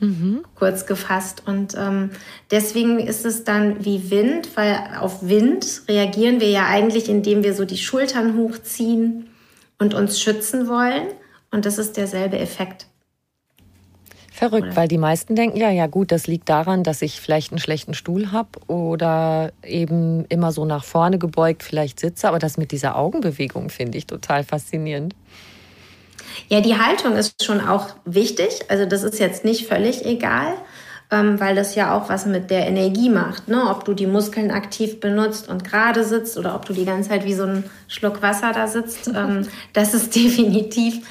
mhm. 0.00 0.44
kurz 0.54 0.86
gefasst. 0.86 1.42
Und 1.46 1.74
ähm, 1.76 2.10
deswegen 2.50 3.00
ist 3.00 3.24
es 3.24 3.44
dann 3.44 3.84
wie 3.84 4.10
Wind, 4.10 4.50
weil 4.54 4.78
auf 5.00 5.26
Wind 5.26 5.82
reagieren 5.88 6.40
wir 6.40 6.50
ja 6.50 6.66
eigentlich, 6.66 7.08
indem 7.08 7.42
wir 7.42 7.54
so 7.54 7.64
die 7.64 7.78
Schultern 7.78 8.36
hochziehen 8.36 9.28
und 9.78 9.94
uns 9.94 10.20
schützen 10.20 10.68
wollen. 10.68 11.08
Und 11.50 11.64
das 11.64 11.78
ist 11.78 11.96
derselbe 11.96 12.38
Effekt. 12.38 12.86
Verrückt, 14.38 14.76
weil 14.76 14.86
die 14.86 14.98
meisten 14.98 15.34
denken, 15.34 15.58
ja, 15.58 15.68
ja 15.68 15.88
gut, 15.88 16.12
das 16.12 16.28
liegt 16.28 16.48
daran, 16.48 16.84
dass 16.84 17.02
ich 17.02 17.20
vielleicht 17.20 17.50
einen 17.50 17.58
schlechten 17.58 17.92
Stuhl 17.92 18.30
habe 18.30 18.50
oder 18.68 19.50
eben 19.64 20.26
immer 20.28 20.52
so 20.52 20.64
nach 20.64 20.84
vorne 20.84 21.18
gebeugt 21.18 21.64
vielleicht 21.64 21.98
sitze. 21.98 22.28
Aber 22.28 22.38
das 22.38 22.56
mit 22.56 22.70
dieser 22.70 22.94
Augenbewegung 22.94 23.68
finde 23.68 23.98
ich 23.98 24.06
total 24.06 24.44
faszinierend. 24.44 25.16
Ja, 26.46 26.60
die 26.60 26.78
Haltung 26.78 27.16
ist 27.16 27.44
schon 27.44 27.60
auch 27.60 27.88
wichtig. 28.04 28.60
Also 28.68 28.86
das 28.86 29.02
ist 29.02 29.18
jetzt 29.18 29.44
nicht 29.44 29.66
völlig 29.66 30.06
egal, 30.06 30.54
ähm, 31.10 31.40
weil 31.40 31.56
das 31.56 31.74
ja 31.74 31.98
auch 31.98 32.08
was 32.08 32.24
mit 32.24 32.48
der 32.48 32.68
Energie 32.68 33.10
macht. 33.10 33.48
Ne? 33.48 33.68
Ob 33.68 33.84
du 33.86 33.92
die 33.92 34.06
Muskeln 34.06 34.52
aktiv 34.52 35.00
benutzt 35.00 35.48
und 35.48 35.64
gerade 35.64 36.04
sitzt 36.04 36.38
oder 36.38 36.54
ob 36.54 36.64
du 36.64 36.72
die 36.72 36.84
ganze 36.84 37.08
Zeit 37.08 37.24
wie 37.24 37.34
so 37.34 37.42
ein 37.42 37.64
Schluck 37.88 38.22
Wasser 38.22 38.52
da 38.52 38.68
sitzt. 38.68 39.08
Ähm, 39.08 39.48
das 39.72 39.94
ist 39.94 40.14
definitiv 40.14 41.04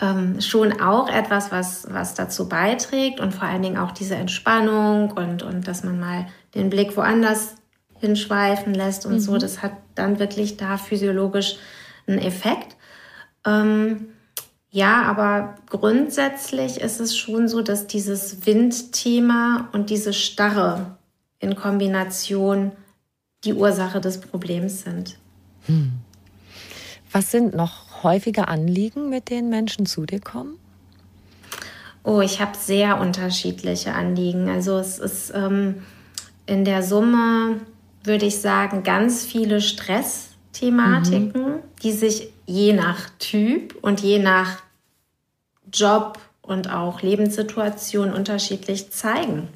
ähm, 0.00 0.40
schon 0.40 0.80
auch 0.80 1.08
etwas, 1.08 1.52
was, 1.52 1.86
was 1.90 2.14
dazu 2.14 2.48
beiträgt 2.48 3.20
und 3.20 3.34
vor 3.34 3.46
allen 3.46 3.62
Dingen 3.62 3.78
auch 3.78 3.92
diese 3.92 4.14
Entspannung 4.14 5.12
und, 5.12 5.42
und 5.42 5.68
dass 5.68 5.84
man 5.84 6.00
mal 6.00 6.26
den 6.54 6.70
Blick 6.70 6.96
woanders 6.96 7.56
hinschweifen 7.98 8.74
lässt 8.74 9.06
und 9.06 9.14
mhm. 9.14 9.20
so. 9.20 9.38
Das 9.38 9.62
hat 9.62 9.72
dann 9.94 10.18
wirklich 10.18 10.56
da 10.56 10.76
physiologisch 10.76 11.56
einen 12.06 12.18
Effekt. 12.18 12.76
Ähm, 13.46 14.08
ja, 14.70 15.02
aber 15.02 15.56
grundsätzlich 15.68 16.80
ist 16.80 16.98
es 16.98 17.16
schon 17.16 17.46
so, 17.46 17.60
dass 17.60 17.86
dieses 17.86 18.46
Windthema 18.46 19.68
und 19.72 19.90
diese 19.90 20.12
Starre 20.12 20.96
in 21.38 21.54
Kombination 21.54 22.72
die 23.44 23.54
Ursache 23.54 24.00
des 24.00 24.20
Problems 24.20 24.82
sind. 24.82 25.18
Hm. 25.66 25.92
Was 27.12 27.30
sind 27.30 27.54
noch 27.54 27.91
häufige 28.02 28.48
Anliegen, 28.48 29.08
mit 29.08 29.30
denen 29.30 29.48
Menschen 29.48 29.86
zu 29.86 30.06
dir 30.06 30.20
kommen? 30.20 30.58
Oh, 32.04 32.20
ich 32.20 32.40
habe 32.40 32.56
sehr 32.56 33.00
unterschiedliche 33.00 33.94
Anliegen. 33.94 34.48
Also 34.48 34.76
es 34.78 34.98
ist 34.98 35.32
ähm, 35.34 35.82
in 36.46 36.64
der 36.64 36.82
Summe, 36.82 37.60
würde 38.02 38.26
ich 38.26 38.40
sagen, 38.40 38.82
ganz 38.82 39.24
viele 39.24 39.60
Stressthematiken, 39.60 41.42
mhm. 41.42 41.58
die 41.82 41.92
sich 41.92 42.32
je 42.46 42.72
nach 42.72 43.08
Typ 43.18 43.76
und 43.82 44.00
je 44.00 44.18
nach 44.18 44.62
Job 45.72 46.18
und 46.42 46.70
auch 46.70 47.02
Lebenssituation 47.02 48.12
unterschiedlich 48.12 48.90
zeigen. 48.90 49.48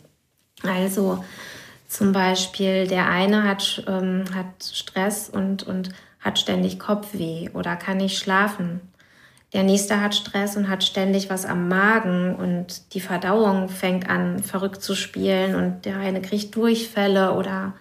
Also 0.63 1.25
zum 1.89 2.13
Beispiel 2.13 2.87
der 2.87 3.09
eine 3.09 3.43
hat, 3.43 3.85
ähm, 3.89 4.25
hat 4.35 4.47
Stress 4.63 5.29
und, 5.29 5.65
und 5.65 5.91
hat 6.27 6.39
ständig 6.39 6.79
Kopfweh 6.79 7.51
oder 7.55 7.77
kann 7.77 7.99
nicht 7.99 8.19
schlafen. 8.19 8.81
Der 9.53 9.63
nächste 9.63 10.01
hat 10.01 10.15
Stress 10.15 10.57
und 10.57 10.69
hat 10.69 10.83
ständig 10.83 11.31
was 11.31 11.47
am 11.47 11.69
Magen 11.69 12.35
und 12.35 12.93
die 12.95 13.01
Verdauung 13.01 13.69
fängt 13.69 14.11
an 14.11 14.41
verrückt 14.41 14.83
zu 14.83 14.95
spielen 14.95 15.55
und 15.55 15.85
der 15.85 15.99
eine 15.99 16.21
kriegt 16.21 16.55
Durchfälle 16.57 17.33
oder 17.33 17.75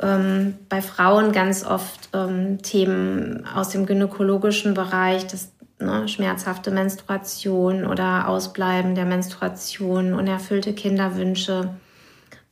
ähm, 0.00 0.54
bei 0.68 0.82
Frauen 0.82 1.32
ganz 1.32 1.64
oft 1.64 2.10
ähm, 2.12 2.60
Themen 2.62 3.46
aus 3.46 3.70
dem 3.70 3.86
gynäkologischen 3.86 4.74
Bereich, 4.74 5.26
dass 5.26 5.52
ne, 5.80 6.06
schmerzhafte 6.06 6.70
Menstruation 6.70 7.86
oder 7.86 8.28
Ausbleiben 8.28 8.94
der 8.94 9.06
Menstruation, 9.06 10.12
unerfüllte 10.12 10.74
Kinderwünsche, 10.74 11.70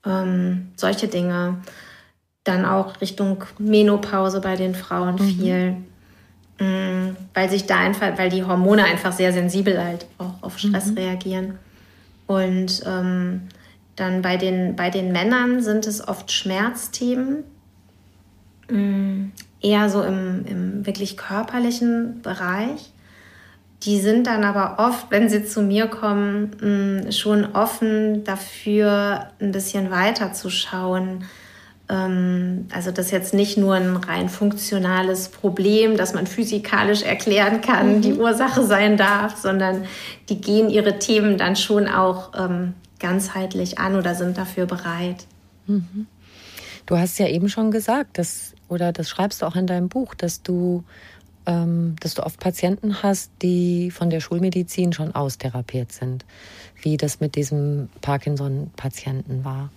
ähm, 0.06 0.72
solche 0.74 1.06
Dinge. 1.06 1.58
Dann 2.46 2.64
auch 2.64 3.00
Richtung 3.00 3.44
Menopause 3.58 4.40
bei 4.40 4.56
den 4.56 4.74
Frauen 4.74 5.16
mhm. 5.16 5.18
viel. 5.18 5.76
Mhm. 6.58 7.16
weil 7.34 7.50
sich 7.50 7.66
da 7.66 7.76
einfach, 7.76 8.16
weil 8.16 8.30
die 8.30 8.42
Hormone 8.42 8.82
einfach 8.82 9.12
sehr 9.12 9.30
sensibel 9.30 9.78
halt 9.82 10.06
auch 10.16 10.32
auf 10.40 10.58
Stress 10.58 10.86
mhm. 10.86 10.96
reagieren. 10.96 11.58
Und 12.26 12.82
ähm, 12.86 13.42
dann 13.96 14.22
bei 14.22 14.36
den, 14.36 14.76
bei 14.76 14.90
den 14.90 15.12
Männern 15.12 15.62
sind 15.62 15.86
es 15.86 16.06
oft 16.06 16.30
Schmerzthemen, 16.30 17.44
mm, 18.70 19.32
eher 19.62 19.88
so 19.88 20.02
im, 20.02 20.44
im 20.46 20.86
wirklich 20.86 21.16
körperlichen 21.16 22.20
Bereich. 22.22 22.92
Die 23.82 24.00
sind 24.00 24.26
dann 24.26 24.44
aber 24.44 24.78
oft, 24.78 25.10
wenn 25.10 25.28
sie 25.28 25.44
zu 25.44 25.62
mir 25.62 25.86
kommen, 25.86 27.04
mm, 27.06 27.12
schon 27.12 27.54
offen 27.54 28.24
dafür, 28.24 29.28
ein 29.40 29.52
bisschen 29.52 29.90
weiter 29.90 30.32
zu 30.32 30.50
schauen. 30.50 31.24
Ähm, 31.88 32.66
also 32.72 32.90
das 32.90 33.06
ist 33.06 33.12
jetzt 33.12 33.34
nicht 33.34 33.56
nur 33.56 33.74
ein 33.74 33.96
rein 33.96 34.28
funktionales 34.28 35.28
Problem, 35.28 35.96
das 35.96 36.14
man 36.14 36.26
physikalisch 36.26 37.02
erklären 37.02 37.60
kann, 37.60 37.96
mhm. 37.96 38.02
die 38.02 38.14
Ursache 38.14 38.64
sein 38.64 38.96
darf, 38.96 39.36
sondern 39.36 39.84
die 40.28 40.40
gehen 40.40 40.68
ihre 40.68 40.98
Themen 40.98 41.38
dann 41.38 41.56
schon 41.56 41.88
auch 41.88 42.32
ähm, 42.36 42.74
ganzheitlich 42.98 43.78
an 43.78 43.94
oder 43.94 44.14
sind 44.14 44.38
dafür 44.38 44.66
bereit. 44.66 45.26
Mhm. 45.66 46.06
Du 46.86 46.96
hast 46.96 47.18
ja 47.18 47.28
eben 47.28 47.48
schon 47.48 47.70
gesagt, 47.70 48.18
dass, 48.18 48.54
oder 48.68 48.92
das 48.92 49.08
schreibst 49.08 49.42
du 49.42 49.46
auch 49.46 49.56
in 49.56 49.66
deinem 49.66 49.88
Buch, 49.88 50.14
dass 50.14 50.42
du 50.42 50.84
ähm, 51.46 51.94
dass 52.00 52.14
du 52.14 52.24
oft 52.24 52.40
Patienten 52.40 53.02
hast, 53.02 53.30
die 53.40 53.90
von 53.90 54.10
der 54.10 54.20
Schulmedizin 54.20 54.92
schon 54.92 55.14
austherapiert 55.14 55.92
sind, 55.92 56.24
wie 56.82 56.96
das 56.96 57.20
mit 57.20 57.36
diesem 57.36 57.88
Parkinson-Patienten 58.00 59.44
war. 59.44 59.70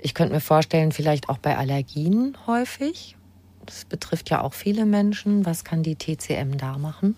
Ich 0.00 0.14
könnte 0.14 0.34
mir 0.34 0.40
vorstellen, 0.40 0.92
vielleicht 0.92 1.28
auch 1.28 1.38
bei 1.38 1.56
Allergien 1.56 2.36
häufig. 2.46 3.16
Das 3.64 3.84
betrifft 3.84 4.30
ja 4.30 4.42
auch 4.42 4.54
viele 4.54 4.86
Menschen. 4.86 5.44
Was 5.44 5.64
kann 5.64 5.82
die 5.82 5.96
TCM 5.96 6.56
da 6.58 6.78
machen? 6.78 7.16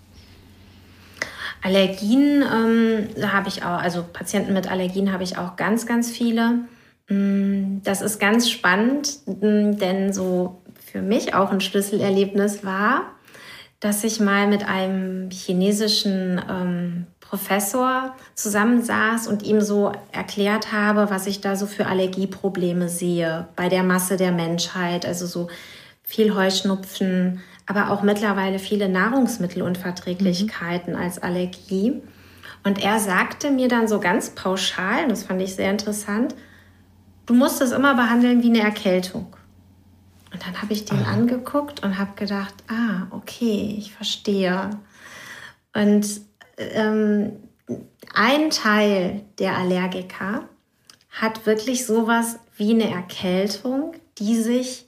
Allergien 1.62 2.42
ähm, 2.42 3.30
habe 3.30 3.48
ich 3.48 3.64
auch, 3.64 3.78
also 3.78 4.04
Patienten 4.04 4.52
mit 4.52 4.70
Allergien 4.70 5.12
habe 5.12 5.24
ich 5.24 5.38
auch 5.38 5.56
ganz, 5.56 5.86
ganz 5.86 6.10
viele. 6.10 6.60
Mm, 7.08 7.80
das 7.82 8.00
ist 8.00 8.18
ganz 8.18 8.48
spannend, 8.50 9.18
mm, 9.26 9.78
denn 9.78 10.12
so 10.12 10.62
für 10.90 11.02
mich 11.02 11.34
auch 11.34 11.50
ein 11.50 11.60
Schlüsselerlebnis 11.60 12.64
war, 12.64 13.12
dass 13.80 14.04
ich 14.04 14.20
mal 14.20 14.46
mit 14.46 14.66
einem 14.66 15.30
chinesischen 15.30 16.40
ähm, 16.48 17.06
Professor 17.28 18.16
zusammensaß 18.34 19.26
und 19.26 19.42
ihm 19.42 19.60
so 19.60 19.92
erklärt 20.12 20.72
habe, 20.72 21.10
was 21.10 21.26
ich 21.26 21.42
da 21.42 21.56
so 21.56 21.66
für 21.66 21.84
Allergieprobleme 21.86 22.88
sehe 22.88 23.48
bei 23.54 23.68
der 23.68 23.82
Masse 23.82 24.16
der 24.16 24.32
Menschheit. 24.32 25.04
Also 25.04 25.26
so 25.26 25.48
viel 26.02 26.34
Heuschnupfen, 26.34 27.42
aber 27.66 27.90
auch 27.90 28.00
mittlerweile 28.02 28.58
viele 28.58 28.88
Nahrungsmittelunverträglichkeiten 28.88 30.94
mhm. 30.94 31.00
als 31.00 31.18
Allergie. 31.18 32.00
Und 32.64 32.82
er 32.82 32.98
sagte 32.98 33.50
mir 33.50 33.68
dann 33.68 33.88
so 33.88 34.00
ganz 34.00 34.30
pauschal, 34.30 35.06
das 35.08 35.24
fand 35.24 35.42
ich 35.42 35.54
sehr 35.54 35.70
interessant, 35.70 36.34
du 37.26 37.34
musst 37.34 37.60
es 37.60 37.72
immer 37.72 37.94
behandeln 37.94 38.42
wie 38.42 38.48
eine 38.48 38.62
Erkältung. 38.62 39.36
Und 40.32 40.46
dann 40.46 40.62
habe 40.62 40.72
ich 40.72 40.86
den 40.86 41.00
Aha. 41.00 41.12
angeguckt 41.12 41.82
und 41.82 41.98
habe 41.98 42.12
gedacht, 42.16 42.54
ah, 42.68 43.02
okay, 43.10 43.74
ich 43.78 43.92
verstehe. 43.92 44.70
Und 45.74 46.26
ähm, 46.58 47.32
ein 48.14 48.50
Teil 48.50 49.22
der 49.38 49.56
Allergiker 49.56 50.48
hat 51.10 51.46
wirklich 51.46 51.86
sowas 51.86 52.38
wie 52.56 52.72
eine 52.72 52.90
Erkältung, 52.90 53.94
die 54.18 54.36
sich 54.36 54.86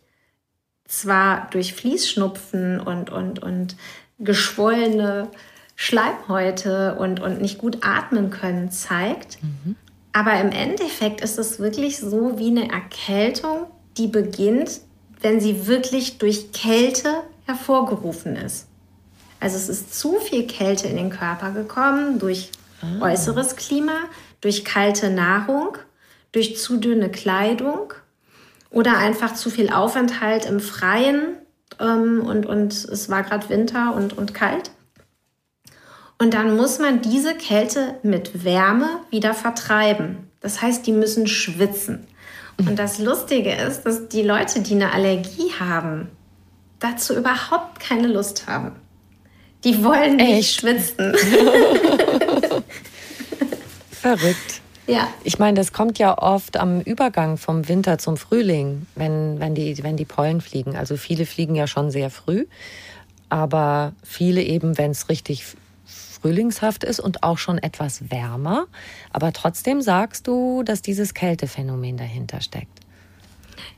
zwar 0.87 1.49
durch 1.51 1.75
Fließschnupfen 1.75 2.81
und, 2.81 3.11
und, 3.11 3.43
und 3.43 3.77
geschwollene 4.19 5.29
Schleimhäute 5.77 6.97
und, 6.97 7.21
und 7.21 7.41
nicht 7.41 7.59
gut 7.59 7.79
atmen 7.83 8.31
können 8.31 8.71
zeigt. 8.71 9.43
Mhm. 9.43 9.77
Aber 10.13 10.41
im 10.41 10.51
Endeffekt 10.51 11.21
ist 11.21 11.39
es 11.39 11.59
wirklich 11.59 11.99
so 11.99 12.39
wie 12.39 12.49
eine 12.49 12.71
Erkältung, 12.71 13.67
die 13.97 14.09
beginnt 14.09 14.81
wenn 15.21 15.41
sie 15.41 15.67
wirklich 15.67 16.19
durch 16.19 16.53
Kälte 16.53 17.23
hervorgerufen 17.47 18.37
ist. 18.37 18.67
Also 19.41 19.57
es 19.57 19.69
ist 19.69 19.99
zu 19.99 20.19
viel 20.21 20.47
Kälte 20.47 20.87
in 20.87 20.97
den 20.97 21.11
Körper 21.11 21.51
gekommen 21.51 22.19
durch 22.19 22.51
ah. 22.83 23.07
äußeres 23.07 23.57
Klima, 23.57 23.97
durch 24.41 24.65
kalte 24.65 25.11
Nahrung, 25.11 25.79
durch 26.33 26.59
zu 26.59 26.77
dünne 26.77 27.11
Kleidung 27.11 27.95
oder 28.71 28.99
einfach 28.99 29.35
zu 29.35 29.51
viel 29.51 29.71
Aufenthalt 29.71 30.45
im 30.45 30.61
Freien 30.61 31.37
ähm, 31.81 32.23
und, 32.25 32.47
und 32.47 32.73
es 32.73 33.09
war 33.09 33.23
gerade 33.23 33.49
Winter 33.49 33.95
und, 33.95 34.17
und 34.17 34.35
kalt. 34.35 34.71
Und 36.19 36.35
dann 36.35 36.55
muss 36.55 36.79
man 36.79 37.01
diese 37.01 37.35
Kälte 37.35 37.95
mit 38.03 38.45
Wärme 38.45 38.89
wieder 39.09 39.33
vertreiben. 39.33 40.31
Das 40.41 40.61
heißt, 40.61 40.87
die 40.87 40.93
müssen 40.93 41.27
schwitzen. 41.27 42.07
Und 42.59 42.79
das 42.79 42.99
Lustige 42.99 43.55
ist, 43.55 43.85
dass 43.85 44.09
die 44.09 44.23
Leute, 44.23 44.61
die 44.61 44.75
eine 44.75 44.93
Allergie 44.93 45.51
haben, 45.59 46.11
dazu 46.79 47.15
überhaupt 47.15 47.81
keine 47.81 48.07
Lust 48.07 48.47
haben. 48.47 48.73
Die 49.65 49.85
wollen 49.85 50.17
nicht 50.17 50.39
Echt? 50.39 50.61
schwitzen. 50.61 51.15
Verrückt. 53.91 54.61
Ja. 54.87 55.09
Ich 55.23 55.39
meine, 55.39 55.57
das 55.57 55.73
kommt 55.73 55.99
ja 55.99 56.17
oft 56.19 56.57
am 56.57 56.81
Übergang 56.81 57.37
vom 57.37 57.69
Winter 57.69 57.99
zum 57.99 58.17
Frühling, 58.17 58.87
wenn, 58.97 59.39
wenn, 59.39 59.55
die, 59.55 59.83
wenn 59.85 59.97
die 59.97 60.05
Pollen 60.05 60.41
fliegen. 60.41 60.77
Also 60.77 60.97
viele 60.97 61.27
fliegen 61.27 61.55
ja 61.55 61.67
schon 61.67 61.91
sehr 61.91 62.11
früh, 62.11 62.47
aber 63.29 63.93
viele 64.03 64.43
eben, 64.43 64.79
wenn 64.79 64.91
es 64.91 65.09
richtig 65.09 65.45
frühlingshaft 65.85 66.85
ist 66.85 66.99
und 67.01 67.23
auch 67.23 67.39
schon 67.39 67.59
etwas 67.59 68.11
wärmer. 68.11 68.67
Aber 69.13 69.33
trotzdem 69.33 69.81
sagst 69.81 70.27
du, 70.27 70.63
dass 70.63 70.83
dieses 70.83 71.15
Kältephänomen 71.15 71.97
dahinter 71.97 72.41
steckt. 72.41 72.81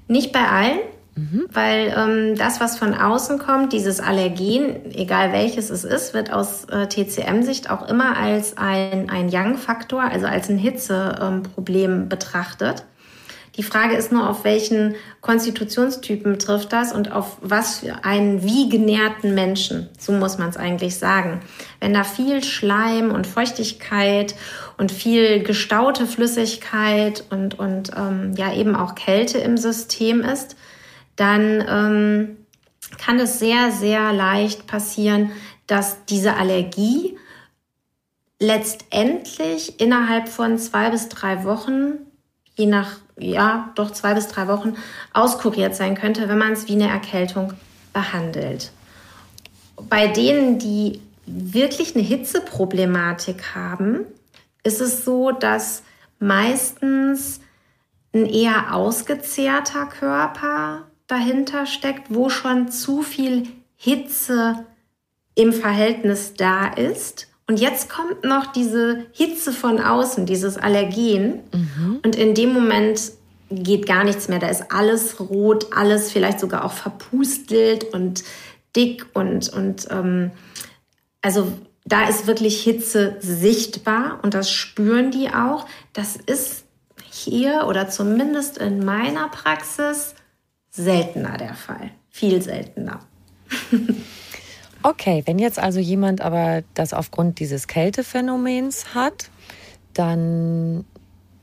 Nicht 0.09 0.33
bei 0.33 0.47
allen, 0.49 0.79
mhm. 1.15 1.47
weil 1.53 1.95
ähm, 1.97 2.37
das, 2.37 2.61
was 2.61 2.79
von 2.79 2.95
außen 2.95 3.39
kommt, 3.39 3.73
dieses 3.73 4.01
Allergen, 4.01 4.93
egal 4.93 5.33
welches 5.33 5.71
es 5.71 5.85
ist, 5.85 6.15
wird 6.15 6.33
aus 6.33 6.65
äh, 6.67 6.87
TCM-Sicht 6.87 7.71
auch 7.71 7.89
immer 7.89 8.17
als 8.17 8.57
ein, 8.57 9.11
ein 9.11 9.29
Young-Faktor, 9.33 10.03
also 10.03 10.27
als 10.27 10.49
ein 10.49 10.59
Hitzeproblem 10.59 11.93
ähm, 11.93 12.09
betrachtet. 12.09 12.85
Die 13.57 13.63
Frage 13.63 13.97
ist 13.97 14.13
nur, 14.13 14.31
auf 14.31 14.45
welchen 14.45 14.95
Konstitutionstypen 15.21 16.39
trifft 16.39 16.73
das 16.73 16.93
und 16.93 17.13
auf 17.13 17.37
was 17.43 17.81
für 17.81 18.03
einen 18.03 18.43
wie 18.43 18.71
genährten 18.71 19.35
Menschen. 19.35 19.91
So 19.99 20.13
muss 20.13 20.39
man 20.39 20.49
es 20.49 20.57
eigentlich 20.57 20.97
sagen. 20.97 21.41
Wenn 21.79 21.93
da 21.93 22.03
viel 22.03 22.43
Schleim 22.43 23.11
und 23.11 23.27
Feuchtigkeit 23.27 24.35
und 24.79 24.91
viel 24.91 25.43
gestaute 25.43 26.07
Flüssigkeit 26.07 27.25
und, 27.29 27.59
und 27.59 27.91
ähm, 27.95 28.33
ja 28.37 28.55
eben 28.55 28.75
auch 28.75 28.95
Kälte 28.95 29.37
im 29.39 29.59
System 29.59 30.23
ist, 30.23 30.57
dann 31.23 31.65
ähm, 31.69 32.37
kann 32.99 33.21
es 33.21 33.39
sehr, 33.39 33.71
sehr 33.71 34.13
leicht 34.13 34.67
passieren, 34.67 35.31
dass 35.69 36.05
diese 36.07 36.35
Allergie 36.35 37.17
letztendlich 38.41 39.81
innerhalb 39.81 40.29
von 40.29 40.59
zwei 40.59 40.91
bis 40.91 41.09
drei 41.09 41.45
Wochen, 41.45 41.93
je 42.57 42.67
nach 42.67 42.97
ja, 43.17 43.71
doch 43.77 43.93
zwei 43.93 44.15
bis 44.15 44.27
drei 44.27 44.49
Wochen 44.49 44.75
auskuriert 45.13 45.77
sein 45.77 45.95
könnte, 45.95 46.29
wenn 46.29 46.39
man 46.39 46.55
es 46.55 46.67
wie 46.67 46.73
eine 46.73 46.89
Erkältung 46.89 47.53
behandelt. 47.93 48.73
Bei 49.89 50.09
denen, 50.09 50.59
die 50.59 51.01
wirklich 51.27 51.95
eine 51.95 52.03
Hitzeproblematik 52.03 53.55
haben, 53.55 54.01
ist 54.65 54.81
es 54.81 55.05
so, 55.05 55.31
dass 55.31 55.85
meistens 56.19 57.41
ein 58.13 58.27
eher 58.27 58.75
ausgezehrter 58.75 59.87
Körper 59.87 60.87
dahinter 61.13 61.67
steckt, 61.67 62.15
wo 62.15 62.29
schon 62.29 62.71
zu 62.71 63.03
viel 63.03 63.49
Hitze 63.77 64.67
im 65.35 65.53
Verhältnis 65.53 66.35
da 66.35 66.67
ist 66.67 67.29
und 67.53 67.61
jetzt 67.61 67.91
kommt 67.91 68.25
noch 68.25 68.47
diese 68.53 69.07
Hitze 69.13 69.53
von 69.53 69.79
außen, 69.79 70.27
dieses 70.27 70.57
Allergen. 70.57 71.41
Mhm. 71.53 72.01
Und 72.03 72.17
in 72.17 72.35
dem 72.35 72.53
Moment 72.53 73.13
geht 73.51 73.87
gar 73.87 74.05
nichts 74.05 74.29
mehr. 74.29 74.39
Da 74.39 74.49
ist 74.49 74.73
alles 74.73 75.21
rot, 75.21 75.67
alles 75.77 76.11
vielleicht 76.11 76.41
sogar 76.41 76.65
auch 76.65 76.73
verpustelt 76.73 77.93
und 77.93 78.25
dick 78.75 79.07
und, 79.13 79.53
und 79.53 79.87
ähm, 79.91 80.31
also 81.21 81.53
da 81.85 82.09
ist 82.09 82.27
wirklich 82.27 82.63
Hitze 82.63 83.17
sichtbar 83.21 84.21
und 84.23 84.33
das 84.35 84.51
spüren 84.51 85.11
die 85.11 85.29
auch. 85.29 85.67
Das 85.93 86.17
ist 86.17 86.65
hier 87.11 87.67
oder 87.69 87.89
zumindest 87.89 88.57
in 88.57 88.83
meiner 88.83 89.29
Praxis 89.29 90.15
seltener 90.73 91.37
der 91.37 91.55
Fall. 91.55 91.91
Viel 92.11 92.43
seltener. 92.43 93.01
Okay, 94.85 95.23
wenn 95.27 95.39
jetzt 95.39 95.61
also 95.61 95.79
jemand 95.79 96.21
aber 96.21 96.65
das 96.75 96.93
aufgrund 96.93 97.39
dieses 97.39 97.69
Kältephänomens 97.69 98.97
hat, 98.97 99.31
dann 99.95 100.85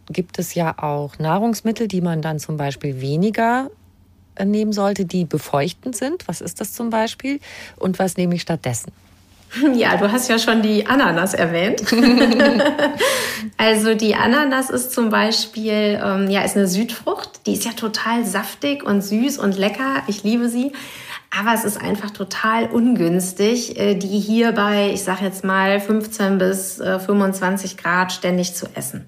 gibt 0.10 0.40
es 0.40 0.56
ja 0.56 0.78
auch 0.78 1.18
Nahrungsmittel, 1.20 1.88
die 1.88 2.02
man 2.02 2.22
dann 2.22 2.40
zum 2.40 2.58
Beispiel 2.58 3.00
weniger 3.00 3.70
äh, 4.36 4.44
nehmen 4.44 4.74
sollte, 4.74 5.06
die 5.06 5.24
befeuchtend 5.24 5.96
sind. 5.96 6.28
Was 6.28 6.42
ist 6.42 6.60
das 6.60 6.74
zum 6.74 6.90
Beispiel? 6.90 7.40
Und 7.78 7.98
was 7.98 8.18
nehme 8.18 8.36
ich 8.36 8.42
stattdessen? 8.42 8.92
Ja, 9.74 9.98
du 9.98 10.12
hast 10.12 10.30
ja 10.30 10.40
schon 10.40 10.62
die 10.62 10.86
Ananas 10.86 11.34
erwähnt. 11.34 11.82
also 13.58 13.94
die 13.94 14.16
Ananas 14.16 14.70
ist 14.70 14.92
zum 14.94 15.10
Beispiel, 15.10 16.00
ähm, 16.04 16.30
ja, 16.30 16.42
ist 16.42 16.56
eine 16.56 16.68
Südfrucht. 16.68 17.46
Die 17.46 17.54
ist 17.54 17.66
ja 17.66 17.72
total 17.72 18.26
saftig 18.26 18.84
und 18.84 19.02
süß 19.02 19.38
und 19.38 19.58
lecker. 19.58 20.04
Ich 20.08 20.24
liebe 20.24 20.50
sie. 20.50 20.72
Aber 21.38 21.54
es 21.54 21.64
ist 21.64 21.80
einfach 21.80 22.10
total 22.10 22.66
ungünstig, 22.66 23.80
äh, 23.80 23.96
die 23.96 24.20
hier 24.20 24.52
bei, 24.52 24.92
ich 24.94 25.04
sage 25.04 25.26
jetzt 25.26 25.44
mal, 25.44 25.80
15 25.80 26.38
bis 26.40 26.78
25 26.78 27.74
äh, 27.74 27.76
Grad 27.76 28.12
ständig 28.12 28.56
zu 28.56 28.66
essen. 28.74 29.06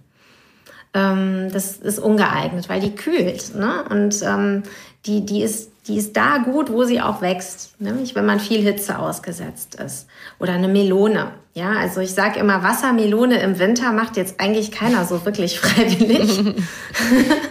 Ähm, 0.94 1.50
das 1.52 1.78
ist 1.78 2.00
ungeeignet, 2.00 2.70
weil 2.70 2.82
die 2.82 2.94
kühlt. 2.94 3.56
Ne? 3.56 3.84
Und 3.90 4.22
ähm, 4.22 4.64
die, 5.06 5.26
die, 5.26 5.42
ist, 5.42 5.71
die 5.88 5.98
ist 5.98 6.16
da 6.16 6.38
gut, 6.38 6.72
wo 6.72 6.84
sie 6.84 7.02
auch 7.02 7.22
wächst, 7.22 7.80
nämlich 7.80 8.16
wenn 8.16 8.26
man 8.26 8.40
viel 8.40 8.62
Hitze 8.62 9.00
ausgesetzt 9.00 9.76
ist. 9.76 10.08
Oder 10.40 10.54
eine 10.54 10.68
Melone. 10.68 11.32
Ja, 11.54 11.72
also 11.72 12.02
ich 12.02 12.12
sage 12.12 12.40
immer, 12.40 12.64
Wassermelone 12.64 13.40
im 13.42 13.58
Winter 13.60 13.92
macht 13.92 14.16
jetzt 14.16 14.40
eigentlich 14.40 14.72
keiner 14.72 15.06
so 15.06 15.26
wirklich 15.26 15.60
freiwillig. 15.60 16.44
mhm. 16.44 16.56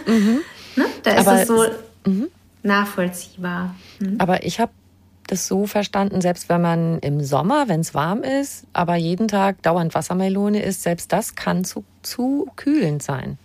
ne? 0.75 0.85
Da 1.03 1.11
ist 1.11 1.27
Aber 1.27 1.41
es 1.41 1.47
so. 1.47 1.65
Mhm 2.05 2.27
nachvollziehbar. 2.63 3.75
Mhm. 3.99 4.15
Aber 4.19 4.43
ich 4.45 4.59
habe 4.59 4.71
das 5.27 5.47
so 5.47 5.65
verstanden, 5.65 6.21
selbst 6.21 6.49
wenn 6.49 6.61
man 6.61 6.99
im 6.99 7.23
Sommer, 7.23 7.67
wenn 7.67 7.79
es 7.79 7.93
warm 7.93 8.23
ist, 8.23 8.65
aber 8.73 8.95
jeden 8.95 9.27
Tag 9.27 9.61
dauernd 9.61 9.93
Wassermelone 9.95 10.61
isst, 10.61 10.83
selbst 10.83 11.13
das 11.13 11.35
kann 11.35 11.63
zu, 11.63 11.85
zu 12.01 12.49
kühlend 12.55 13.01
sein. 13.01 13.37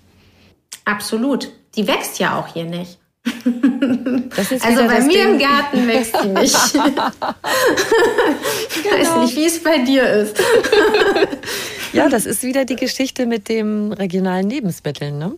Absolut. 0.84 1.52
Die 1.76 1.86
wächst 1.86 2.18
ja 2.18 2.38
auch 2.38 2.48
hier 2.48 2.64
nicht. 2.64 2.98
also 4.60 4.86
bei 4.86 5.00
mir 5.00 5.24
Ding. 5.24 5.32
im 5.32 5.38
Garten 5.38 5.86
wächst 5.88 6.16
die 6.22 6.28
nicht. 6.28 6.54
ich 6.64 6.72
genau. 6.72 7.04
weiß 8.98 9.16
nicht, 9.24 9.36
wie 9.36 9.46
es 9.46 9.62
bei 9.62 9.78
dir 9.78 10.08
ist. 10.08 10.40
ja, 11.92 12.08
das 12.08 12.26
ist 12.26 12.42
wieder 12.42 12.64
die 12.64 12.76
Geschichte 12.76 13.26
mit 13.26 13.48
den 13.48 13.92
regionalen 13.92 14.48
Lebensmitteln. 14.48 15.18
Ne? 15.18 15.34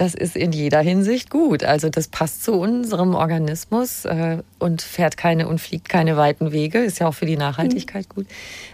das 0.00 0.14
ist 0.14 0.34
in 0.34 0.52
jeder 0.52 0.80
Hinsicht 0.80 1.28
gut. 1.28 1.62
Also 1.62 1.90
das 1.90 2.08
passt 2.08 2.42
zu 2.42 2.54
unserem 2.54 3.14
Organismus 3.14 4.06
äh, 4.06 4.38
und 4.58 4.80
fährt 4.80 5.18
keine 5.18 5.46
und 5.46 5.60
fliegt 5.60 5.90
keine 5.90 6.16
weiten 6.16 6.52
Wege. 6.52 6.78
Ist 6.78 7.00
ja 7.00 7.08
auch 7.08 7.14
für 7.14 7.26
die 7.26 7.36
Nachhaltigkeit 7.36 8.06
mhm. 8.08 8.14
gut. 8.14 8.26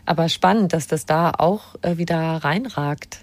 Aber 0.05 0.29
spannend, 0.29 0.73
dass 0.73 0.87
das 0.87 1.05
da 1.05 1.33
auch 1.37 1.75
äh, 1.83 1.97
wieder 1.97 2.17
reinragt. 2.17 3.23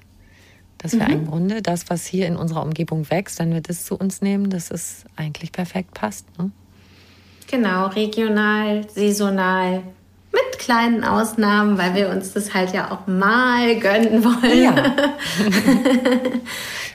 Dass 0.83 0.93
wir 0.93 1.05
mhm. 1.05 1.13
im 1.13 1.27
Grunde 1.27 1.61
das, 1.61 1.89
was 1.89 2.05
hier 2.05 2.27
in 2.27 2.35
unserer 2.35 2.61
Umgebung 2.61 3.09
wächst, 3.09 3.39
wenn 3.39 3.53
wir 3.53 3.61
das 3.61 3.85
zu 3.85 3.95
uns 3.95 4.21
nehmen, 4.21 4.49
dass 4.49 4.69
es 4.69 5.05
eigentlich 5.15 5.51
perfekt 5.51 5.93
passt. 5.93 6.27
Ne? 6.37 6.51
Genau, 7.49 7.87
regional, 7.87 8.87
saisonal, 8.89 9.83
mit 10.31 10.59
kleinen 10.59 11.03
Ausnahmen, 11.03 11.77
weil 11.77 11.95
wir 11.95 12.09
uns 12.09 12.33
das 12.33 12.53
halt 12.53 12.73
ja 12.73 12.91
auch 12.91 13.07
mal 13.07 13.79
gönnen 13.79 14.23
wollen. 14.23 14.63
Ja. 14.63 14.75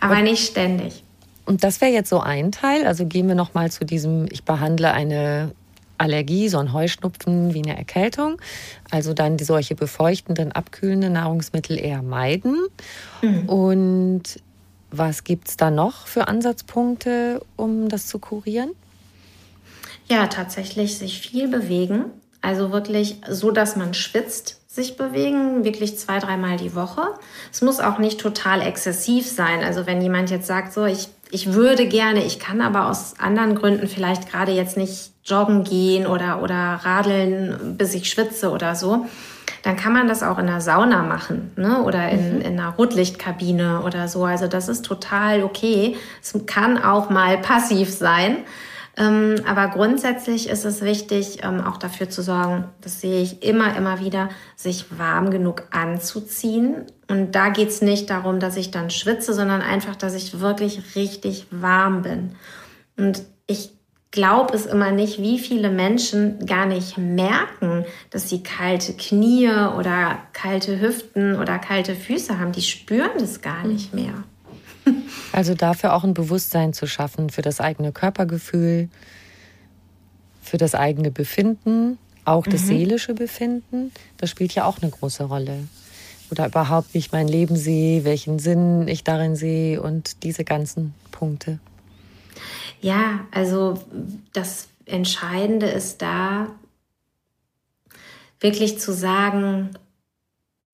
Aber 0.00 0.20
nicht 0.20 0.46
ständig. 0.46 1.02
Und 1.46 1.64
das 1.64 1.80
wäre 1.80 1.92
jetzt 1.92 2.10
so 2.10 2.20
ein 2.20 2.52
Teil. 2.52 2.86
Also 2.86 3.06
gehen 3.06 3.26
wir 3.26 3.34
noch 3.34 3.54
mal 3.54 3.70
zu 3.70 3.86
diesem, 3.86 4.26
ich 4.30 4.44
behandle 4.44 4.92
eine 4.92 5.52
Allergie, 5.98 6.48
so 6.48 6.58
ein 6.58 6.72
Heuschnupfen 6.72 7.54
wie 7.54 7.62
eine 7.62 7.76
Erkältung. 7.76 8.40
Also 8.90 9.12
dann 9.12 9.36
die 9.36 9.44
solche 9.44 9.74
befeuchtenden, 9.74 10.52
abkühlenden 10.52 11.12
Nahrungsmittel 11.12 11.78
eher 11.78 12.02
meiden. 12.02 12.56
Mhm. 13.22 13.48
Und 13.48 14.22
was 14.90 15.24
gibt 15.24 15.48
es 15.48 15.56
da 15.56 15.70
noch 15.70 16.06
für 16.06 16.28
Ansatzpunkte, 16.28 17.42
um 17.56 17.88
das 17.88 18.06
zu 18.06 18.18
kurieren? 18.18 18.70
Ja, 20.08 20.26
tatsächlich 20.26 20.96
sich 20.96 21.20
viel 21.20 21.48
bewegen. 21.48 22.06
Also 22.40 22.72
wirklich 22.72 23.20
so, 23.28 23.50
dass 23.50 23.76
man 23.76 23.94
schwitzt, 23.94 24.60
sich 24.68 24.96
bewegen, 24.96 25.64
wirklich 25.64 25.98
zwei, 25.98 26.18
dreimal 26.18 26.56
die 26.56 26.74
Woche. 26.74 27.02
Es 27.52 27.62
muss 27.62 27.80
auch 27.80 27.98
nicht 27.98 28.20
total 28.20 28.62
exzessiv 28.62 29.26
sein. 29.26 29.64
Also 29.64 29.86
wenn 29.86 30.00
jemand 30.00 30.30
jetzt 30.30 30.46
sagt, 30.46 30.72
so, 30.72 30.84
ich, 30.84 31.08
ich 31.30 31.52
würde 31.52 31.86
gerne, 31.86 32.24
ich 32.24 32.38
kann 32.38 32.60
aber 32.60 32.88
aus 32.88 33.14
anderen 33.18 33.54
Gründen 33.54 33.88
vielleicht 33.88 34.30
gerade 34.30 34.52
jetzt 34.52 34.76
nicht 34.76 35.12
joggen 35.24 35.64
gehen 35.64 36.06
oder, 36.06 36.42
oder 36.42 36.80
radeln, 36.82 37.76
bis 37.76 37.94
ich 37.94 38.08
schwitze 38.08 38.50
oder 38.50 38.74
so, 38.74 39.06
dann 39.62 39.76
kann 39.76 39.92
man 39.92 40.08
das 40.08 40.22
auch 40.22 40.38
in 40.38 40.46
der 40.46 40.60
Sauna 40.60 41.02
machen 41.02 41.52
ne? 41.56 41.82
oder 41.82 42.08
in, 42.08 42.36
mhm. 42.36 42.40
in 42.40 42.58
einer 42.58 42.70
Rotlichtkabine 42.70 43.82
oder 43.82 44.08
so. 44.08 44.24
Also 44.24 44.46
das 44.46 44.68
ist 44.68 44.84
total 44.84 45.42
okay. 45.42 45.96
Es 46.22 46.34
kann 46.46 46.82
auch 46.82 47.10
mal 47.10 47.38
passiv 47.38 47.92
sein. 47.92 48.38
Ähm, 48.98 49.36
aber 49.46 49.68
grundsätzlich 49.68 50.48
ist 50.48 50.64
es 50.64 50.82
wichtig, 50.82 51.44
ähm, 51.44 51.60
auch 51.60 51.76
dafür 51.76 52.10
zu 52.10 52.20
sorgen, 52.20 52.64
das 52.80 53.00
sehe 53.00 53.22
ich 53.22 53.44
immer, 53.44 53.76
immer 53.76 54.00
wieder, 54.00 54.28
sich 54.56 54.98
warm 54.98 55.30
genug 55.30 55.68
anzuziehen. 55.70 56.86
Und 57.08 57.36
da 57.36 57.50
geht 57.50 57.68
es 57.68 57.80
nicht 57.80 58.10
darum, 58.10 58.40
dass 58.40 58.56
ich 58.56 58.72
dann 58.72 58.90
schwitze, 58.90 59.32
sondern 59.34 59.62
einfach, 59.62 59.94
dass 59.94 60.14
ich 60.14 60.40
wirklich 60.40 60.96
richtig 60.96 61.46
warm 61.52 62.02
bin. 62.02 62.32
Und 62.96 63.22
ich 63.46 63.70
glaube 64.10 64.52
es 64.54 64.66
immer 64.66 64.90
nicht, 64.90 65.20
wie 65.20 65.38
viele 65.38 65.70
Menschen 65.70 66.44
gar 66.44 66.66
nicht 66.66 66.98
merken, 66.98 67.84
dass 68.10 68.28
sie 68.28 68.42
kalte 68.42 68.94
Knie 68.94 69.48
oder 69.48 70.18
kalte 70.32 70.80
Hüften 70.80 71.36
oder 71.36 71.60
kalte 71.60 71.94
Füße 71.94 72.40
haben. 72.40 72.50
Die 72.50 72.62
spüren 72.62 73.10
das 73.18 73.42
gar 73.42 73.64
nicht 73.64 73.94
mehr. 73.94 74.24
Also 75.32 75.54
dafür 75.54 75.94
auch 75.94 76.04
ein 76.04 76.14
Bewusstsein 76.14 76.72
zu 76.72 76.86
schaffen 76.86 77.30
für 77.30 77.42
das 77.42 77.60
eigene 77.60 77.92
Körpergefühl, 77.92 78.88
für 80.42 80.56
das 80.56 80.74
eigene 80.74 81.10
Befinden, 81.10 81.98
auch 82.24 82.46
das 82.46 82.62
mhm. 82.62 82.66
seelische 82.66 83.14
Befinden, 83.14 83.92
das 84.16 84.30
spielt 84.30 84.54
ja 84.54 84.64
auch 84.64 84.80
eine 84.80 84.90
große 84.90 85.24
Rolle. 85.24 85.68
Oder 86.30 86.46
überhaupt, 86.46 86.92
wie 86.92 86.98
ich 86.98 87.12
mein 87.12 87.28
Leben 87.28 87.56
sehe, 87.56 88.04
welchen 88.04 88.38
Sinn 88.38 88.86
ich 88.86 89.02
darin 89.04 89.34
sehe 89.34 89.80
und 89.80 90.22
diese 90.24 90.44
ganzen 90.44 90.94
Punkte. 91.10 91.58
Ja, 92.80 93.26
also 93.30 93.82
das 94.32 94.68
Entscheidende 94.84 95.66
ist 95.66 96.02
da, 96.02 96.48
wirklich 98.40 98.78
zu 98.78 98.92
sagen, 98.92 99.70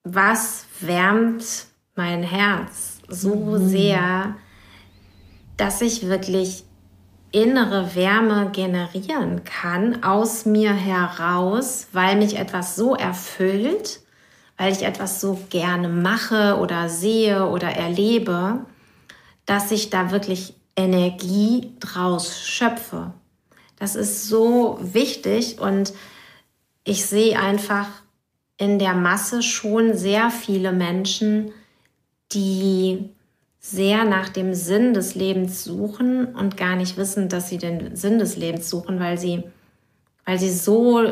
was 0.02 0.66
wärmt 0.80 1.66
mein 1.94 2.22
Herz? 2.22 2.93
So 3.14 3.34
mhm. 3.34 3.68
sehr, 3.68 4.36
dass 5.56 5.80
ich 5.80 6.08
wirklich 6.08 6.64
innere 7.32 7.94
Wärme 7.96 8.50
generieren 8.52 9.42
kann 9.44 10.04
aus 10.04 10.46
mir 10.46 10.72
heraus, 10.72 11.88
weil 11.92 12.16
mich 12.16 12.36
etwas 12.38 12.76
so 12.76 12.94
erfüllt, 12.94 14.00
weil 14.56 14.72
ich 14.72 14.82
etwas 14.82 15.20
so 15.20 15.40
gerne 15.50 15.88
mache 15.88 16.58
oder 16.58 16.88
sehe 16.88 17.48
oder 17.48 17.68
erlebe, 17.68 18.60
dass 19.46 19.72
ich 19.72 19.90
da 19.90 20.12
wirklich 20.12 20.54
Energie 20.76 21.72
draus 21.80 22.40
schöpfe. 22.40 23.12
Das 23.78 23.96
ist 23.96 24.28
so 24.28 24.78
wichtig 24.80 25.60
und 25.60 25.92
ich 26.84 27.06
sehe 27.06 27.38
einfach 27.38 27.88
in 28.56 28.78
der 28.78 28.94
Masse 28.94 29.42
schon 29.42 29.96
sehr 29.96 30.30
viele 30.30 30.72
Menschen, 30.72 31.52
die 32.34 33.10
sehr 33.60 34.04
nach 34.04 34.28
dem 34.28 34.52
Sinn 34.52 34.92
des 34.92 35.14
Lebens 35.14 35.64
suchen 35.64 36.26
und 36.26 36.56
gar 36.56 36.76
nicht 36.76 36.96
wissen, 36.98 37.30
dass 37.30 37.48
sie 37.48 37.58
den 37.58 37.96
Sinn 37.96 38.18
des 38.18 38.36
Lebens 38.36 38.68
suchen, 38.68 39.00
weil 39.00 39.16
sie, 39.16 39.42
weil 40.26 40.38
sie 40.38 40.50
so 40.50 41.02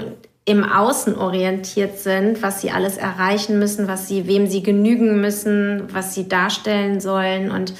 im 0.44 0.64
Außen 0.64 1.16
orientiert 1.16 1.98
sind, 1.98 2.42
was 2.42 2.60
sie 2.60 2.70
alles 2.70 2.98
erreichen 2.98 3.58
müssen, 3.58 3.88
was 3.88 4.08
sie, 4.08 4.26
wem 4.26 4.48
sie 4.48 4.62
genügen 4.62 5.20
müssen, 5.20 5.84
was 5.92 6.14
sie 6.14 6.28
darstellen 6.28 7.00
sollen 7.00 7.50
und 7.50 7.74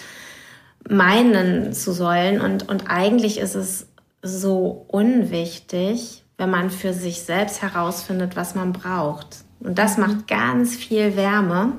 meinen 0.88 1.72
zu 1.72 1.92
sollen. 1.92 2.40
Und, 2.40 2.68
und 2.68 2.88
eigentlich 2.88 3.38
ist 3.38 3.57
es 3.57 3.88
so 4.22 4.87
unwichtig, 4.88 6.24
wenn 6.38 6.50
man 6.50 6.70
für 6.70 6.92
sich 6.92 7.22
selbst 7.22 7.62
herausfindet, 7.62 8.37
was 8.37 8.55
man 8.55 8.72
braucht. 8.72 9.44
Und 9.61 9.78
das 9.78 9.98
mhm. 9.98 10.05
macht 10.05 10.28
ganz 10.28 10.76
viel 10.76 11.16
Wärme. 11.16 11.72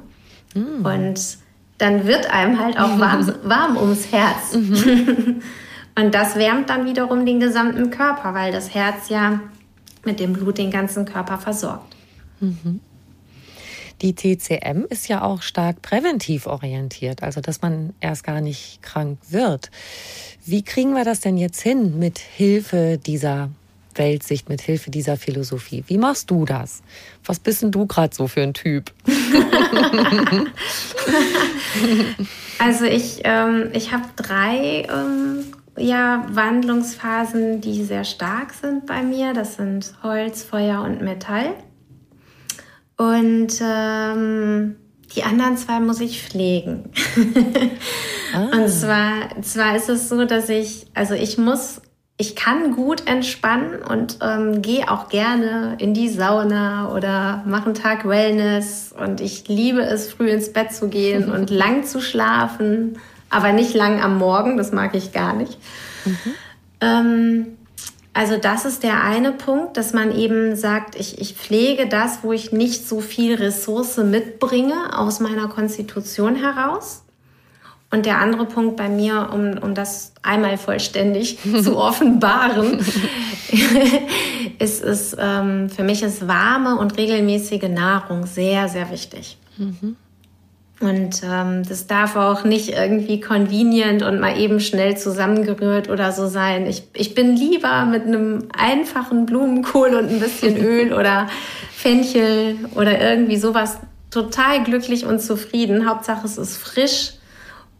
Mhm. 0.54 0.86
Und 0.86 1.43
dann 1.78 2.06
wird 2.06 2.30
einem 2.30 2.60
halt 2.60 2.78
auch 2.78 3.00
warm, 3.00 3.34
warm 3.44 3.78
ums 3.78 4.12
Herz. 4.12 4.54
Mhm. 4.54 5.42
Und 5.96 6.16
das 6.16 6.36
wärmt 6.36 6.70
dann 6.70 6.86
wiederum 6.86 7.26
den 7.26 7.40
gesamten 7.40 7.92
Körper, 7.92 8.34
weil 8.34 8.52
das 8.52 8.74
Herz 8.74 9.10
ja 9.10 9.42
mit 10.04 10.20
dem 10.20 10.34
Blut 10.34 10.58
den 10.58 10.72
ganzen 10.72 11.06
Körper 11.06 11.38
versorgt. 11.38 11.96
Mhm. 12.40 12.80
Die 14.02 14.16
TCM 14.16 14.86
ist 14.90 15.08
ja 15.08 15.22
auch 15.22 15.42
stark 15.42 15.82
präventiv 15.82 16.46
orientiert, 16.46 17.24
also 17.24 17.40
dass 17.40 17.62
man 17.62 17.94
erst 18.02 18.24
gar 18.24 18.42
nicht 18.42 18.82
krank 18.82 19.20
wird. 19.30 19.72
Wie 20.46 20.64
kriegen 20.64 20.94
wir 20.94 21.06
das 21.06 21.22
denn 21.22 21.38
jetzt 21.38 21.62
hin 21.62 22.00
mit 22.00 22.20
Hilfe 22.20 22.98
dieser 22.98 23.50
Weltsicht, 23.98 24.50
mit 24.50 24.62
Hilfe 24.62 24.92
dieser 24.92 25.18
Philosophie? 25.18 25.84
Wie 25.88 25.98
machst 25.98 26.30
du 26.32 26.46
das? 26.46 26.82
Was 27.26 27.40
bist 27.40 27.62
denn 27.62 27.72
du 27.72 27.86
gerade 27.86 28.16
so 28.16 28.28
für 28.28 28.42
ein 28.42 28.54
Typ? 28.54 28.92
also 32.60 32.86
ich, 32.86 33.22
ähm, 33.24 33.70
ich 33.74 33.92
habe 33.92 34.06
drei 34.16 34.88
ähm, 34.90 35.46
ja, 35.78 36.26
Wandlungsphasen, 36.30 37.62
die 37.62 37.84
sehr 37.84 38.04
stark 38.04 38.54
sind 38.54 38.86
bei 38.86 39.02
mir. 39.02 39.34
Das 39.34 39.56
sind 39.56 39.94
Holz, 40.04 40.44
Feuer 40.44 40.82
und 40.82 41.02
Metall. 41.02 41.54
Und 42.98 43.54
ähm, 43.62 44.76
die 45.16 45.24
anderen 45.24 45.58
zwei 45.58 45.80
muss 45.80 46.00
ich 46.00 46.22
pflegen. 46.24 46.90
ah. 48.34 48.58
Und 48.58 48.70
zwar, 48.70 49.42
zwar 49.42 49.76
ist 49.76 49.90
es 49.90 50.10
so, 50.10 50.26
dass 50.26 50.50
ich, 50.50 50.88
also 50.94 51.14
ich 51.14 51.38
muss 51.38 51.82
ich 52.18 52.36
kann 52.36 52.76
gut 52.76 53.08
entspannen 53.08 53.82
und 53.82 54.20
ähm, 54.22 54.62
gehe 54.62 54.90
auch 54.90 55.10
gerne 55.10 55.76
in 55.80 55.94
die 55.94 56.10
Sauna 56.10 56.94
oder 56.94 57.44
mache 57.48 57.66
einen 57.66 57.74
Tag 57.74 58.08
Wellness. 58.08 58.94
Und 58.98 59.20
ich 59.20 59.48
liebe 59.48 59.82
es, 59.82 60.14
früh 60.14 60.30
ins 60.30 60.54
Bett 60.54 60.72
zu 60.74 60.90
gehen 60.90 61.32
und 61.32 61.50
lang 61.50 61.86
zu 61.86 62.02
schlafen, 62.02 63.00
aber 63.30 63.52
nicht 63.52 63.74
lang 63.74 64.02
am 64.02 64.20
Morgen, 64.20 64.58
das 64.58 64.72
mag 64.72 64.94
ich 64.94 65.12
gar 65.12 65.34
nicht. 65.34 65.58
Mhm. 66.06 66.18
Ähm, 66.82 67.58
also 68.14 68.38
das 68.38 68.66
ist 68.66 68.84
der 68.84 69.04
eine 69.04 69.32
Punkt, 69.32 69.76
dass 69.76 69.94
man 69.94 70.16
eben 70.16 70.56
sagt, 70.56 70.96
ich, 70.96 71.20
ich 71.20 71.34
pflege 71.34 71.88
das, 71.88 72.20
wo 72.22 72.32
ich 72.32 72.52
nicht 72.52 72.88
so 72.88 73.02
viel 73.02 73.34
Ressource 73.34 73.98
mitbringe 73.98 74.98
aus 74.98 75.20
meiner 75.20 75.48
Konstitution 75.48 76.36
heraus. 76.36 77.04
Und 77.94 78.08
der 78.08 78.18
andere 78.18 78.46
Punkt 78.46 78.76
bei 78.76 78.90
mir, 78.90 79.30
um, 79.32 79.56
um 79.60 79.76
das 79.76 80.14
einmal 80.24 80.58
vollständig 80.58 81.38
zu 81.64 81.78
offenbaren, 81.78 82.80
ist 84.60 84.84
es, 84.84 85.16
ähm, 85.20 85.70
für 85.70 85.84
mich 85.84 86.02
ist 86.02 86.28
warme 86.28 86.80
und 86.80 86.98
regelmäßige 86.98 87.70
Nahrung 87.70 88.26
sehr, 88.26 88.68
sehr 88.68 88.90
wichtig. 88.90 89.38
Mhm. 89.60 89.96
Und 90.80 91.22
ähm, 91.24 91.62
das 91.70 91.86
darf 91.86 92.16
auch 92.16 92.44
nicht 92.44 92.70
irgendwie 92.70 93.22
convenient 93.22 94.02
und 94.02 94.20
mal 94.20 94.40
eben 94.40 94.60
schnell 94.60 94.98
zusammengerührt 94.98 95.88
oder 95.88 96.12
so 96.12 96.26
sein. 96.26 96.66
Ich, 96.66 96.88
ich 96.96 97.14
bin 97.14 97.36
lieber 97.36 97.86
mit 97.86 98.08
einem 98.08 98.48
einfachen 98.58 99.28
Blumenkohl 99.28 99.90
und 99.90 100.10
ein 100.10 100.20
bisschen 100.20 100.58
Öl 100.66 100.94
oder 100.94 101.28
Fenchel 101.72 102.56
oder 102.74 103.00
irgendwie 103.00 103.38
sowas 103.38 103.78
total 104.10 104.64
glücklich 104.64 105.06
und 105.06 105.22
zufrieden. 105.22 105.88
Hauptsache 105.88 106.26
es 106.26 106.40
ist 106.40 106.58
frisch 106.58 107.14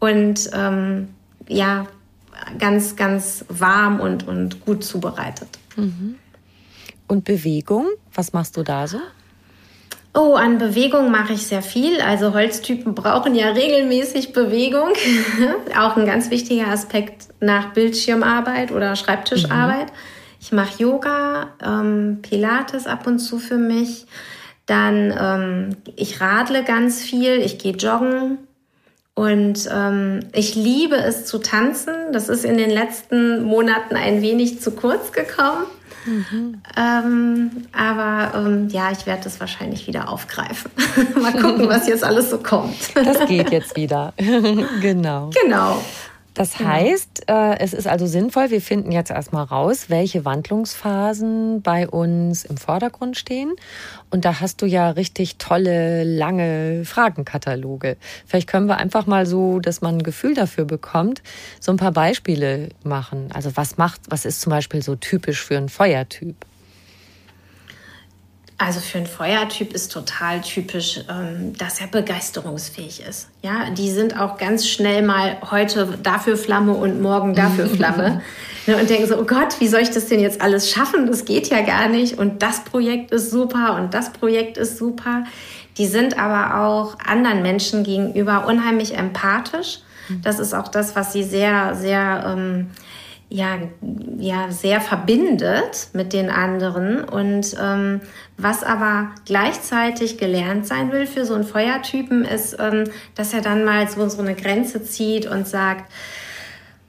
und 0.04 0.50
ähm, 0.52 1.08
ja, 1.48 1.86
ganz, 2.58 2.96
ganz 2.96 3.44
warm 3.48 4.00
und, 4.00 4.26
und 4.26 4.64
gut 4.64 4.84
zubereitet. 4.84 5.48
Mhm. 5.76 6.16
Und 7.06 7.24
Bewegung, 7.24 7.86
was 8.14 8.32
machst 8.32 8.56
du 8.56 8.62
da 8.62 8.86
so? 8.86 8.98
Oh, 10.16 10.34
an 10.34 10.58
Bewegung 10.58 11.10
mache 11.10 11.32
ich 11.32 11.46
sehr 11.46 11.62
viel. 11.62 12.00
Also 12.00 12.34
Holztypen 12.34 12.94
brauchen 12.94 13.34
ja 13.34 13.48
regelmäßig 13.48 14.32
Bewegung. 14.32 14.90
Auch 15.78 15.96
ein 15.96 16.06
ganz 16.06 16.30
wichtiger 16.30 16.68
Aspekt 16.68 17.28
nach 17.40 17.72
Bildschirmarbeit 17.72 18.70
oder 18.70 18.94
Schreibtischarbeit. 18.94 19.86
Mhm. 19.86 19.96
Ich 20.40 20.52
mache 20.52 20.82
Yoga, 20.82 21.48
ähm, 21.60 22.20
Pilates 22.22 22.86
ab 22.86 23.06
und 23.06 23.18
zu 23.18 23.38
für 23.38 23.56
mich. 23.56 24.06
Dann 24.66 25.12
ähm, 25.18 25.76
ich 25.96 26.20
radle 26.20 26.62
ganz 26.62 27.02
viel, 27.02 27.40
ich 27.40 27.58
gehe 27.58 27.74
joggen, 27.74 28.38
und 29.14 29.68
ähm, 29.72 30.20
ich 30.32 30.56
liebe 30.56 30.96
es 30.96 31.24
zu 31.24 31.38
tanzen. 31.38 31.94
Das 32.12 32.28
ist 32.28 32.44
in 32.44 32.56
den 32.56 32.70
letzten 32.70 33.44
Monaten 33.44 33.94
ein 33.94 34.22
wenig 34.22 34.60
zu 34.60 34.72
kurz 34.72 35.12
gekommen. 35.12 35.66
Mhm. 36.04 36.60
Ähm, 36.76 37.50
aber 37.72 38.36
ähm, 38.36 38.68
ja, 38.68 38.90
ich 38.90 39.06
werde 39.06 39.24
das 39.24 39.40
wahrscheinlich 39.40 39.86
wieder 39.86 40.08
aufgreifen. 40.08 40.70
Mal 41.22 41.32
gucken, 41.32 41.68
was 41.68 41.86
jetzt 41.86 42.04
alles 42.04 42.30
so 42.30 42.38
kommt. 42.38 42.74
das 42.94 43.26
geht 43.26 43.50
jetzt 43.50 43.76
wieder. 43.76 44.12
genau. 44.80 45.30
Genau. 45.42 45.82
Das 46.34 46.58
heißt, 46.58 47.28
äh, 47.28 47.58
es 47.60 47.72
ist 47.72 47.86
also 47.86 48.06
sinnvoll, 48.06 48.50
wir 48.50 48.60
finden 48.60 48.90
jetzt 48.90 49.12
erstmal 49.12 49.44
raus, 49.44 49.84
welche 49.88 50.24
Wandlungsphasen 50.24 51.62
bei 51.62 51.88
uns 51.88 52.44
im 52.44 52.56
Vordergrund 52.56 53.16
stehen. 53.16 53.52
Und 54.10 54.24
da 54.24 54.40
hast 54.40 54.60
du 54.60 54.66
ja 54.66 54.90
richtig 54.90 55.36
tolle, 55.38 56.02
lange 56.02 56.84
Fragenkataloge. 56.84 57.96
Vielleicht 58.26 58.48
können 58.48 58.66
wir 58.66 58.78
einfach 58.78 59.06
mal 59.06 59.26
so, 59.26 59.60
dass 59.60 59.80
man 59.80 59.98
ein 59.98 60.02
Gefühl 60.02 60.34
dafür 60.34 60.64
bekommt, 60.64 61.22
so 61.60 61.70
ein 61.70 61.76
paar 61.76 61.92
Beispiele 61.92 62.70
machen. 62.82 63.30
Also 63.32 63.56
was 63.56 63.78
macht, 63.78 64.00
was 64.08 64.24
ist 64.24 64.40
zum 64.40 64.50
Beispiel 64.50 64.82
so 64.82 64.96
typisch 64.96 65.40
für 65.40 65.56
einen 65.56 65.68
Feuertyp? 65.68 66.34
Also 68.56 68.78
für 68.78 68.98
einen 68.98 69.08
Feuertyp 69.08 69.72
ist 69.72 69.90
total 69.90 70.40
typisch, 70.40 71.00
ähm, 71.10 71.54
dass 71.58 71.80
er 71.80 71.88
begeisterungsfähig 71.88 73.02
ist. 73.08 73.28
Ja, 73.42 73.70
die 73.70 73.90
sind 73.90 74.18
auch 74.18 74.38
ganz 74.38 74.68
schnell 74.68 75.02
mal 75.02 75.38
heute 75.50 75.98
dafür 76.00 76.36
Flamme 76.36 76.72
und 76.74 77.02
morgen 77.02 77.34
dafür 77.34 77.66
Flamme. 77.76 78.22
ne, 78.66 78.76
und 78.76 78.88
denken 78.88 79.08
so, 79.08 79.18
oh 79.18 79.24
Gott, 79.24 79.60
wie 79.60 79.66
soll 79.66 79.80
ich 79.80 79.90
das 79.90 80.06
denn 80.06 80.20
jetzt 80.20 80.40
alles 80.40 80.70
schaffen? 80.70 81.08
Das 81.08 81.24
geht 81.24 81.48
ja 81.48 81.62
gar 81.62 81.88
nicht. 81.88 82.16
Und 82.16 82.42
das 82.42 82.62
Projekt 82.62 83.10
ist 83.10 83.30
super 83.30 83.74
und 83.74 83.92
das 83.92 84.12
Projekt 84.12 84.56
ist 84.56 84.78
super. 84.78 85.24
Die 85.76 85.86
sind 85.86 86.16
aber 86.16 86.64
auch 86.64 86.96
anderen 87.04 87.42
Menschen 87.42 87.82
gegenüber 87.82 88.46
unheimlich 88.46 88.96
empathisch. 88.96 89.80
Das 90.22 90.38
ist 90.38 90.54
auch 90.54 90.68
das, 90.68 90.94
was 90.96 91.12
sie 91.12 91.24
sehr, 91.24 91.74
sehr 91.74 92.24
ähm, 92.36 92.70
ja, 93.28 93.58
ja 94.18 94.50
sehr 94.50 94.80
verbindet 94.80 95.88
mit 95.92 96.12
den 96.12 96.30
anderen 96.30 97.04
und 97.04 97.56
ähm, 97.60 98.00
was 98.36 98.62
aber 98.62 99.10
gleichzeitig 99.24 100.18
gelernt 100.18 100.66
sein 100.66 100.92
will 100.92 101.06
für 101.06 101.24
so 101.24 101.34
einen 101.34 101.44
Feuertypen 101.44 102.24
ist, 102.24 102.56
ähm, 102.58 102.84
dass 103.14 103.32
er 103.32 103.40
dann 103.40 103.64
mal 103.64 103.88
so, 103.88 104.08
so 104.08 104.22
eine 104.22 104.34
Grenze 104.34 104.82
zieht 104.82 105.26
und 105.26 105.48
sagt, 105.48 105.90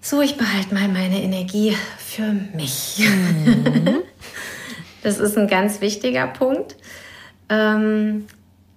so, 0.01 0.21
ich 0.21 0.38
behalte 0.38 0.73
mal 0.73 0.88
meine 0.88 1.21
Energie 1.21 1.75
für 1.97 2.31
mich. 2.55 2.99
Mhm. 2.99 4.03
das 5.03 5.19
ist 5.19 5.38
ein 5.38 5.47
ganz 5.47 5.81
wichtiger 5.81 6.27
Punkt. 6.27 6.75
Ähm, 7.49 8.27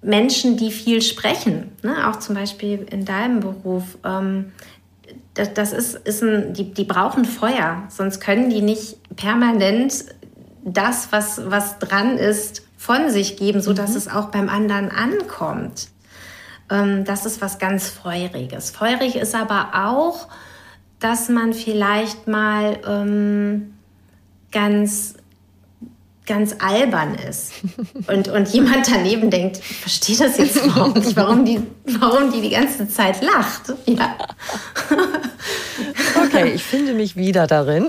Menschen, 0.01 0.57
die 0.57 0.71
viel 0.71 1.03
sprechen, 1.03 1.73
ne, 1.83 2.09
auch 2.09 2.19
zum 2.19 2.35
Beispiel 2.35 2.87
in 2.91 3.05
deinem 3.05 3.41
Beruf, 3.41 3.99
ähm, 4.05 4.53
das, 5.39 5.55
das 5.55 5.73
ist, 5.73 5.95
ist 5.95 6.23
ein, 6.23 6.53
die, 6.53 6.75
die 6.75 6.85
brauchen 6.85 7.25
Feuer, 7.25 7.85
sonst 7.89 8.21
können 8.21 8.51
die 8.51 8.61
nicht 8.61 8.99
permanent 9.15 10.05
das, 10.65 11.13
was, 11.13 11.41
was 11.49 11.79
dran 11.79 12.19
ist, 12.19 12.63
von 12.77 13.11
sich 13.11 13.37
geben, 13.37 13.61
sodass 13.61 13.91
mhm. 13.91 13.97
es 13.97 14.09
auch 14.09 14.27
beim 14.31 14.49
anderen 14.49 14.91
ankommt. 14.91 15.89
Ähm, 16.71 17.05
das 17.05 17.25
ist 17.25 17.41
was 17.41 17.59
ganz 17.59 17.89
Feuriges. 17.89 18.71
Feurig 18.71 19.17
ist 19.17 19.35
aber 19.35 19.71
auch, 19.75 20.29
dass 20.99 21.29
man 21.29 21.55
vielleicht 21.55 22.27
mal 22.27 22.79
ähm, 22.87 23.75
ganz 24.51 25.15
ganz 26.29 26.55
albern 26.61 27.15
ist 27.15 27.53
und, 28.07 28.29
und 28.29 28.49
jemand 28.49 28.89
daneben 28.89 29.31
denkt, 29.31 29.59
ich 29.59 29.77
verstehe 29.79 30.17
das 30.17 30.39
jetzt 30.39 30.57
überhaupt 30.65 30.97
nicht, 30.97 31.17
warum 31.17 31.45
die, 31.45 31.61
warum 31.99 32.31
die 32.31 32.41
die 32.41 32.51
ganze 32.51 32.89
Zeit 32.89 33.23
lacht. 33.23 33.73
Ja. 33.87 34.17
Okay, 36.25 36.53
ich 36.55 36.63
finde 36.63 36.93
mich 36.93 37.17
wieder 37.17 37.47
darin. 37.47 37.89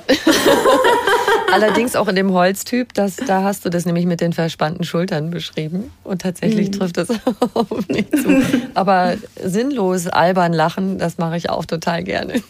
Allerdings 1.52 1.96
auch 1.96 2.08
in 2.08 2.16
dem 2.16 2.32
Holztyp, 2.32 2.94
das, 2.94 3.16
da 3.16 3.44
hast 3.44 3.66
du 3.66 3.70
das 3.70 3.86
nämlich 3.86 4.06
mit 4.06 4.22
den 4.22 4.34
verspannten 4.34 4.84
Schultern 4.84 5.32
beschrieben. 5.32 5.92
Und 6.04 6.22
tatsächlich 6.22 6.68
mhm. 6.68 6.72
trifft 6.74 6.98
das 6.98 7.10
auf 7.54 7.88
mich 7.88 8.10
zu. 8.12 8.42
Aber 8.76 9.16
sinnlos 9.44 10.08
albern 10.08 10.54
lachen, 10.54 11.00
das 11.00 11.18
mache 11.18 11.38
ich 11.38 11.50
auch 11.50 11.66
total 11.66 12.04
gerne. 12.04 12.42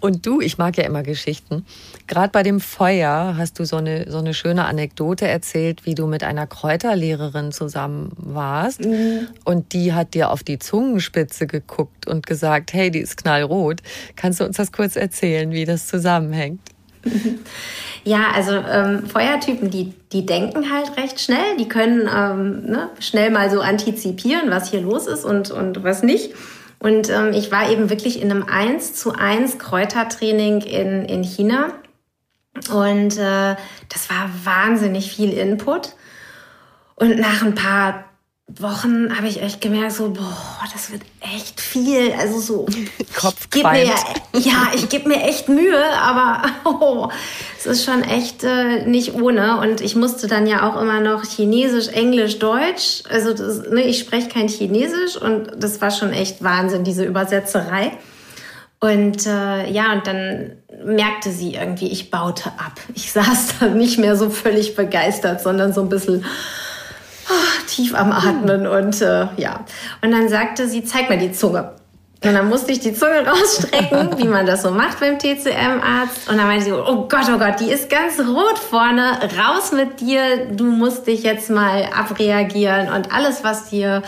Und 0.00 0.26
du, 0.26 0.40
ich 0.40 0.58
mag 0.58 0.76
ja 0.76 0.84
immer 0.84 1.02
Geschichten. 1.02 1.66
Gerade 2.06 2.30
bei 2.30 2.42
dem 2.42 2.60
Feuer 2.60 3.34
hast 3.36 3.58
du 3.58 3.64
so 3.64 3.76
eine, 3.76 4.10
so 4.10 4.18
eine 4.18 4.29
schöne 4.34 4.64
Anekdote 4.64 5.26
erzählt, 5.26 5.86
wie 5.86 5.94
du 5.94 6.06
mit 6.06 6.24
einer 6.24 6.46
Kräuterlehrerin 6.46 7.52
zusammen 7.52 8.12
warst. 8.16 8.84
Mhm. 8.84 9.28
Und 9.44 9.72
die 9.72 9.92
hat 9.92 10.14
dir 10.14 10.30
auf 10.30 10.42
die 10.42 10.58
Zungenspitze 10.58 11.46
geguckt 11.46 12.06
und 12.06 12.26
gesagt, 12.26 12.72
hey, 12.72 12.90
die 12.90 13.00
ist 13.00 13.16
knallrot. 13.16 13.80
Kannst 14.16 14.40
du 14.40 14.44
uns 14.44 14.56
das 14.56 14.72
kurz 14.72 14.96
erzählen, 14.96 15.50
wie 15.52 15.64
das 15.64 15.86
zusammenhängt? 15.86 16.60
Ja, 18.02 18.28
also 18.34 18.52
ähm, 18.52 19.06
Feuertypen, 19.06 19.70
die, 19.70 19.92
die 20.12 20.24
denken 20.24 20.72
halt 20.72 20.96
recht 20.96 21.20
schnell. 21.20 21.56
Die 21.58 21.68
können 21.68 22.08
ähm, 22.14 22.64
ne, 22.64 22.88
schnell 22.98 23.30
mal 23.30 23.50
so 23.50 23.60
antizipieren, 23.60 24.50
was 24.50 24.70
hier 24.70 24.80
los 24.80 25.06
ist 25.06 25.24
und, 25.24 25.50
und 25.50 25.84
was 25.84 26.02
nicht. 26.02 26.32
Und 26.78 27.10
ähm, 27.10 27.32
ich 27.34 27.52
war 27.52 27.70
eben 27.70 27.90
wirklich 27.90 28.22
in 28.22 28.30
einem 28.30 28.44
1 28.44 28.94
zu 28.94 29.12
1 29.12 29.58
Kräutertraining 29.58 30.62
in, 30.62 31.04
in 31.04 31.22
China. 31.22 31.74
Und 32.70 33.16
äh, 33.16 33.56
das 33.88 34.10
war 34.10 34.30
wahnsinnig 34.44 35.12
viel 35.12 35.32
Input. 35.32 35.94
Und 36.96 37.18
nach 37.18 37.42
ein 37.42 37.54
paar 37.54 38.04
Wochen 38.58 39.16
habe 39.16 39.28
ich 39.28 39.40
echt 39.40 39.60
gemerkt, 39.60 39.92
so, 39.92 40.10
boah, 40.10 40.64
das 40.72 40.90
wird 40.90 41.02
echt 41.20 41.60
viel. 41.60 42.12
Also 42.12 42.40
so, 42.40 42.66
Kopf 43.16 43.48
ich 43.54 43.62
mir, 43.62 43.84
Ja, 44.34 44.70
ich 44.74 44.88
gebe 44.88 45.08
mir 45.08 45.22
echt 45.22 45.48
Mühe, 45.48 45.84
aber 46.00 46.42
oh, 46.64 47.08
es 47.58 47.66
ist 47.66 47.84
schon 47.84 48.02
echt 48.02 48.42
äh, 48.42 48.84
nicht 48.86 49.14
ohne. 49.14 49.60
Und 49.60 49.80
ich 49.80 49.94
musste 49.94 50.26
dann 50.26 50.46
ja 50.46 50.68
auch 50.68 50.80
immer 50.80 51.00
noch 51.00 51.24
Chinesisch, 51.24 51.88
Englisch, 51.88 52.38
Deutsch. 52.38 53.02
Also 53.08 53.32
das, 53.32 53.70
ne, 53.70 53.82
ich 53.82 54.00
spreche 54.00 54.28
kein 54.28 54.48
Chinesisch 54.48 55.16
und 55.16 55.50
das 55.56 55.80
war 55.80 55.90
schon 55.90 56.12
echt 56.12 56.42
Wahnsinn, 56.42 56.84
diese 56.84 57.04
Übersetzerei. 57.04 57.92
Und 58.80 59.26
äh, 59.26 59.70
ja, 59.70 59.92
und 59.92 60.06
dann 60.06 60.52
merkte 60.84 61.30
sie 61.30 61.54
irgendwie, 61.54 61.88
ich 61.88 62.10
baute 62.10 62.48
ab. 62.50 62.80
Ich 62.94 63.12
saß 63.12 63.58
da 63.60 63.66
nicht 63.66 63.98
mehr 63.98 64.16
so 64.16 64.30
völlig 64.30 64.74
begeistert, 64.74 65.42
sondern 65.42 65.72
so 65.72 65.82
ein 65.82 65.90
bisschen 65.90 66.24
oh, 67.28 67.66
tief 67.68 67.94
am 67.94 68.10
Atmen 68.10 68.66
und 68.66 69.00
äh, 69.02 69.26
ja. 69.36 69.64
Und 70.02 70.10
dann 70.12 70.28
sagte 70.28 70.66
sie, 70.66 70.84
zeig 70.84 71.10
mir 71.10 71.18
die 71.18 71.32
Zunge. 71.32 71.72
Und 72.22 72.34
dann 72.34 72.48
musste 72.50 72.72
ich 72.72 72.80
die 72.80 72.94
Zunge 72.94 73.26
rausstrecken, 73.26 74.18
wie 74.18 74.28
man 74.28 74.46
das 74.46 74.62
so 74.62 74.70
macht 74.70 75.00
beim 75.00 75.18
TCM-Arzt. 75.18 76.28
Und 76.28 76.38
dann 76.38 76.46
meinte 76.46 76.64
sie, 76.64 76.72
oh 76.72 77.06
Gott, 77.08 77.26
oh 77.34 77.38
Gott, 77.38 77.60
die 77.60 77.70
ist 77.70 77.90
ganz 77.90 78.18
rot 78.18 78.58
vorne, 78.58 79.18
raus 79.38 79.72
mit 79.72 80.00
dir, 80.00 80.46
du 80.52 80.64
musst 80.64 81.06
dich 81.06 81.22
jetzt 81.22 81.50
mal 81.50 81.84
abreagieren 81.94 82.92
und 82.92 83.12
alles, 83.12 83.44
was 83.44 83.70
dir 83.70 84.02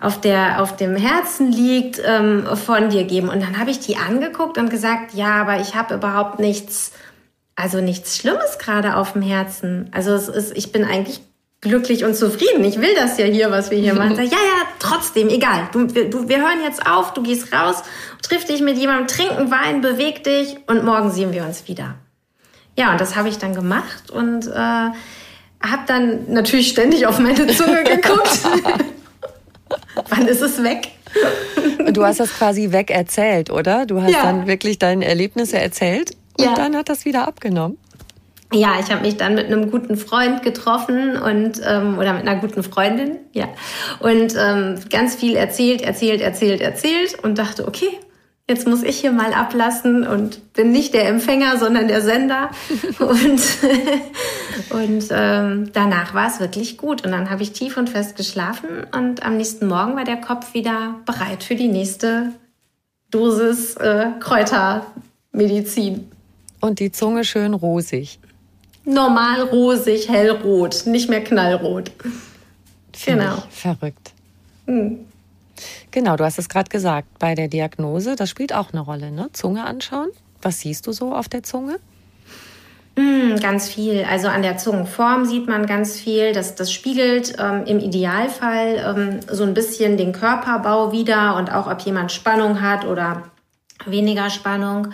auf, 0.00 0.20
der, 0.20 0.62
auf 0.62 0.76
dem 0.76 0.96
Herzen 0.96 1.50
liegt, 1.50 2.00
ähm, 2.04 2.46
von 2.56 2.90
dir 2.90 3.04
geben. 3.04 3.28
Und 3.28 3.42
dann 3.42 3.58
habe 3.58 3.70
ich 3.70 3.80
die 3.80 3.96
angeguckt 3.96 4.58
und 4.58 4.70
gesagt, 4.70 5.14
ja, 5.14 5.40
aber 5.40 5.60
ich 5.60 5.74
habe 5.74 5.94
überhaupt 5.94 6.38
nichts, 6.38 6.92
also 7.54 7.80
nichts 7.80 8.16
Schlimmes 8.16 8.58
gerade 8.58 8.96
auf 8.96 9.14
dem 9.14 9.22
Herzen. 9.22 9.88
Also 9.92 10.12
es 10.12 10.28
ist, 10.28 10.56
ich 10.56 10.72
bin 10.72 10.84
eigentlich 10.84 11.20
glücklich 11.62 12.04
und 12.04 12.14
zufrieden. 12.14 12.64
Ich 12.64 12.80
will 12.80 12.94
das 12.94 13.18
ja 13.18 13.24
hier, 13.24 13.50
was 13.50 13.70
wir 13.70 13.78
hier 13.78 13.94
machen. 13.98 14.16
ja, 14.16 14.24
ja, 14.24 14.62
trotzdem, 14.78 15.28
egal. 15.28 15.68
Du, 15.72 15.94
wir, 15.94 16.10
du, 16.10 16.28
wir 16.28 16.38
hören 16.38 16.62
jetzt 16.64 16.86
auf, 16.86 17.14
du 17.14 17.22
gehst 17.22 17.52
raus, 17.52 17.82
triff 18.22 18.44
dich 18.44 18.60
mit 18.60 18.76
jemandem, 18.76 19.06
trinken 19.06 19.50
Wein, 19.50 19.80
beweg 19.80 20.24
dich 20.24 20.56
und 20.66 20.84
morgen 20.84 21.10
sehen 21.10 21.32
wir 21.32 21.44
uns 21.44 21.68
wieder. 21.68 21.94
Ja, 22.78 22.92
und 22.92 23.00
das 23.00 23.16
habe 23.16 23.28
ich 23.28 23.38
dann 23.38 23.54
gemacht 23.54 24.10
und 24.10 24.46
äh, 24.46 24.50
habe 24.52 25.82
dann 25.86 26.32
natürlich 26.32 26.68
ständig 26.68 27.06
auf 27.06 27.18
meine 27.18 27.46
Zunge 27.46 27.84
geguckt. 27.84 28.40
Wann 30.08 30.26
ist 30.26 30.42
es 30.42 30.62
weg? 30.62 30.92
du 31.90 32.04
hast 32.04 32.20
das 32.20 32.32
quasi 32.32 32.72
weg 32.72 32.90
erzählt, 32.90 33.50
oder? 33.50 33.86
Du 33.86 34.02
hast 34.02 34.12
ja. 34.12 34.22
dann 34.22 34.46
wirklich 34.46 34.78
deine 34.78 35.04
Erlebnisse 35.06 35.58
erzählt 35.58 36.12
und 36.38 36.44
ja. 36.44 36.54
dann 36.54 36.76
hat 36.76 36.88
das 36.88 37.04
wieder 37.04 37.26
abgenommen 37.26 37.78
ja, 38.52 38.76
ich 38.80 38.90
habe 38.92 39.02
mich 39.02 39.16
dann 39.16 39.34
mit 39.34 39.46
einem 39.46 39.70
guten 39.70 39.96
Freund 39.96 40.42
getroffen 40.42 41.16
und 41.16 41.60
ähm, 41.66 41.98
oder 41.98 42.12
mit 42.12 42.26
einer 42.26 42.40
guten 42.40 42.62
Freundin, 42.62 43.18
ja, 43.32 43.48
und 43.98 44.34
ähm, 44.38 44.76
ganz 44.88 45.16
viel 45.16 45.34
erzählt, 45.34 45.82
erzählt, 45.82 46.20
erzählt, 46.20 46.60
erzählt 46.60 47.18
und 47.22 47.38
dachte, 47.38 47.66
okay, 47.66 47.98
jetzt 48.48 48.66
muss 48.66 48.82
ich 48.82 48.98
hier 48.98 49.12
mal 49.12 49.32
ablassen 49.32 50.06
und 50.06 50.52
bin 50.52 50.70
nicht 50.70 50.94
der 50.94 51.08
Empfänger, 51.08 51.58
sondern 51.58 51.88
der 51.88 52.02
Sender. 52.02 52.50
und 52.98 53.40
und 54.70 55.06
ähm, 55.10 55.70
danach 55.72 56.14
war 56.14 56.28
es 56.28 56.40
wirklich 56.40 56.76
gut 56.78 57.04
und 57.04 57.12
dann 57.12 57.30
habe 57.30 57.42
ich 57.42 57.52
tief 57.52 57.76
und 57.76 57.88
fest 57.88 58.16
geschlafen 58.16 58.68
und 58.92 59.24
am 59.24 59.36
nächsten 59.36 59.66
Morgen 59.66 59.96
war 59.96 60.04
der 60.04 60.20
Kopf 60.20 60.54
wieder 60.54 60.96
bereit 61.04 61.42
für 61.42 61.54
die 61.54 61.68
nächste 61.68 62.32
Dosis 63.10 63.76
äh, 63.76 64.06
Kräutermedizin. 64.20 66.10
Und 66.60 66.80
die 66.80 66.90
Zunge 66.90 67.24
schön 67.24 67.54
rosig 67.54 68.18
normal 68.86 69.42
rosig, 69.42 70.08
hellrot, 70.08 70.86
nicht 70.86 71.10
mehr 71.10 71.22
knallrot. 71.22 71.90
Find 72.92 73.20
genau. 73.20 73.42
verrückt. 73.50 74.12
Mhm. 74.66 75.00
Genau, 75.90 76.16
du 76.16 76.24
hast 76.24 76.38
es 76.38 76.48
gerade 76.48 76.68
gesagt, 76.68 77.18
bei 77.18 77.34
der 77.34 77.48
Diagnose, 77.48 78.16
das 78.16 78.30
spielt 78.30 78.52
auch 78.52 78.72
eine 78.72 78.80
Rolle, 78.80 79.10
ne? 79.10 79.28
Zunge 79.32 79.64
anschauen. 79.64 80.08
Was 80.42 80.60
siehst 80.60 80.86
du 80.86 80.92
so 80.92 81.14
auf 81.14 81.28
der 81.28 81.42
Zunge? 81.42 81.78
Mm, 82.96 83.36
ganz 83.40 83.68
viel. 83.68 84.04
Also 84.10 84.28
an 84.28 84.42
der 84.42 84.56
Zungenform 84.56 85.26
sieht 85.26 85.48
man 85.48 85.66
ganz 85.66 85.98
viel. 85.98 86.32
Das, 86.32 86.54
das 86.54 86.72
spiegelt 86.72 87.36
ähm, 87.38 87.64
im 87.66 87.78
Idealfall 87.78 88.96
ähm, 88.96 89.20
so 89.30 89.44
ein 89.44 89.54
bisschen 89.54 89.96
den 89.96 90.12
Körperbau 90.12 90.92
wieder 90.92 91.36
und 91.36 91.52
auch, 91.52 91.70
ob 91.70 91.80
jemand 91.82 92.10
Spannung 92.10 92.62
hat 92.62 92.86
oder 92.86 93.24
weniger 93.84 94.30
Spannung. 94.30 94.92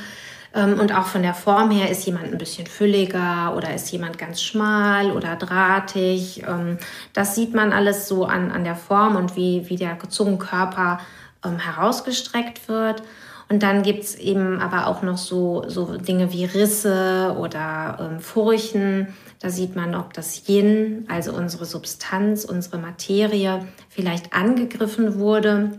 Ähm, 0.54 0.78
und 0.78 0.94
auch 0.94 1.06
von 1.06 1.22
der 1.22 1.34
Form 1.34 1.70
her 1.70 1.90
ist 1.90 2.06
jemand 2.06 2.26
ein 2.26 2.38
bisschen 2.38 2.66
fülliger 2.66 3.54
oder 3.56 3.74
ist 3.74 3.90
jemand 3.90 4.18
ganz 4.18 4.42
schmal 4.42 5.12
oder 5.12 5.36
drahtig. 5.36 6.44
Ähm, 6.46 6.78
das 7.12 7.34
sieht 7.34 7.54
man 7.54 7.72
alles 7.72 8.08
so 8.08 8.24
an, 8.24 8.50
an 8.50 8.64
der 8.64 8.76
Form 8.76 9.16
und 9.16 9.36
wie, 9.36 9.68
wie 9.68 9.76
der 9.76 9.98
Zungenkörper 10.08 11.00
ähm, 11.44 11.58
herausgestreckt 11.58 12.68
wird. 12.68 13.02
Und 13.48 13.62
dann 13.62 13.82
gibt 13.82 14.04
es 14.04 14.14
eben 14.14 14.60
aber 14.60 14.86
auch 14.86 15.02
noch 15.02 15.18
so, 15.18 15.64
so 15.68 15.98
Dinge 15.98 16.32
wie 16.32 16.46
Risse 16.46 17.36
oder 17.38 17.98
ähm, 18.00 18.20
Furchen. 18.20 19.08
Da 19.40 19.50
sieht 19.50 19.76
man, 19.76 19.94
ob 19.94 20.14
das 20.14 20.48
Yin, 20.48 21.06
also 21.08 21.32
unsere 21.32 21.64
Substanz, 21.66 22.44
unsere 22.44 22.78
Materie, 22.78 23.66
vielleicht 23.88 24.32
angegriffen 24.32 25.18
wurde. 25.18 25.72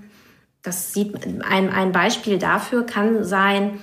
Das 0.61 0.93
sieht 0.93 1.15
ein, 1.25 1.69
ein 1.71 1.91
Beispiel 1.91 2.37
dafür 2.37 2.85
kann 2.85 3.23
sein, 3.23 3.79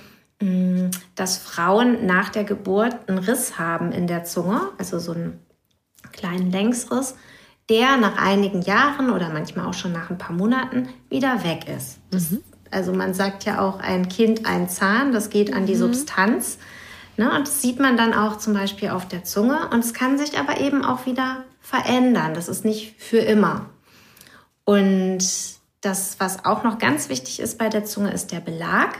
dass 1.15 1.37
Frauen 1.37 2.05
nach 2.05 2.29
der 2.29 2.43
Geburt 2.43 2.95
einen 3.07 3.19
Riss 3.19 3.57
haben 3.57 3.91
in 3.91 4.07
der 4.07 4.23
Zunge, 4.23 4.61
also 4.77 4.99
so 4.99 5.13
einen 5.13 5.39
kleinen 6.11 6.51
Längsriss, 6.51 7.15
der 7.69 7.97
nach 7.97 8.17
einigen 8.17 8.61
Jahren 8.61 9.11
oder 9.11 9.29
manchmal 9.29 9.65
auch 9.65 9.73
schon 9.73 9.93
nach 9.93 10.09
ein 10.09 10.17
paar 10.17 10.35
Monaten 10.35 10.89
wieder 11.09 11.43
weg 11.43 11.67
ist. 11.67 11.99
Mhm. 12.11 12.43
Also 12.69 12.93
man 12.93 13.13
sagt 13.13 13.43
ja 13.43 13.61
auch 13.61 13.79
ein 13.79 14.09
Kind, 14.09 14.45
ein 14.45 14.69
Zahn, 14.69 15.11
das 15.11 15.29
geht 15.29 15.53
an 15.53 15.65
die 15.65 15.75
mhm. 15.75 15.79
Substanz. 15.79 16.57
Ne? 17.17 17.31
Und 17.35 17.47
das 17.47 17.61
sieht 17.61 17.79
man 17.79 17.97
dann 17.97 18.13
auch 18.13 18.37
zum 18.37 18.53
Beispiel 18.53 18.89
auf 18.89 19.07
der 19.07 19.23
Zunge. 19.23 19.69
Und 19.71 19.83
es 19.83 19.93
kann 19.93 20.17
sich 20.17 20.39
aber 20.39 20.59
eben 20.59 20.83
auch 20.83 21.05
wieder 21.05 21.43
verändern. 21.59 22.33
Das 22.33 22.47
ist 22.47 22.65
nicht 22.65 22.95
für 22.97 23.19
immer. 23.19 23.69
Und 24.63 25.23
das, 25.81 26.19
was 26.19 26.45
auch 26.45 26.63
noch 26.63 26.77
ganz 26.77 27.09
wichtig 27.09 27.39
ist 27.39 27.57
bei 27.57 27.69
der 27.69 27.85
Zunge, 27.85 28.11
ist 28.11 28.31
der 28.31 28.39
Belag. 28.39 28.95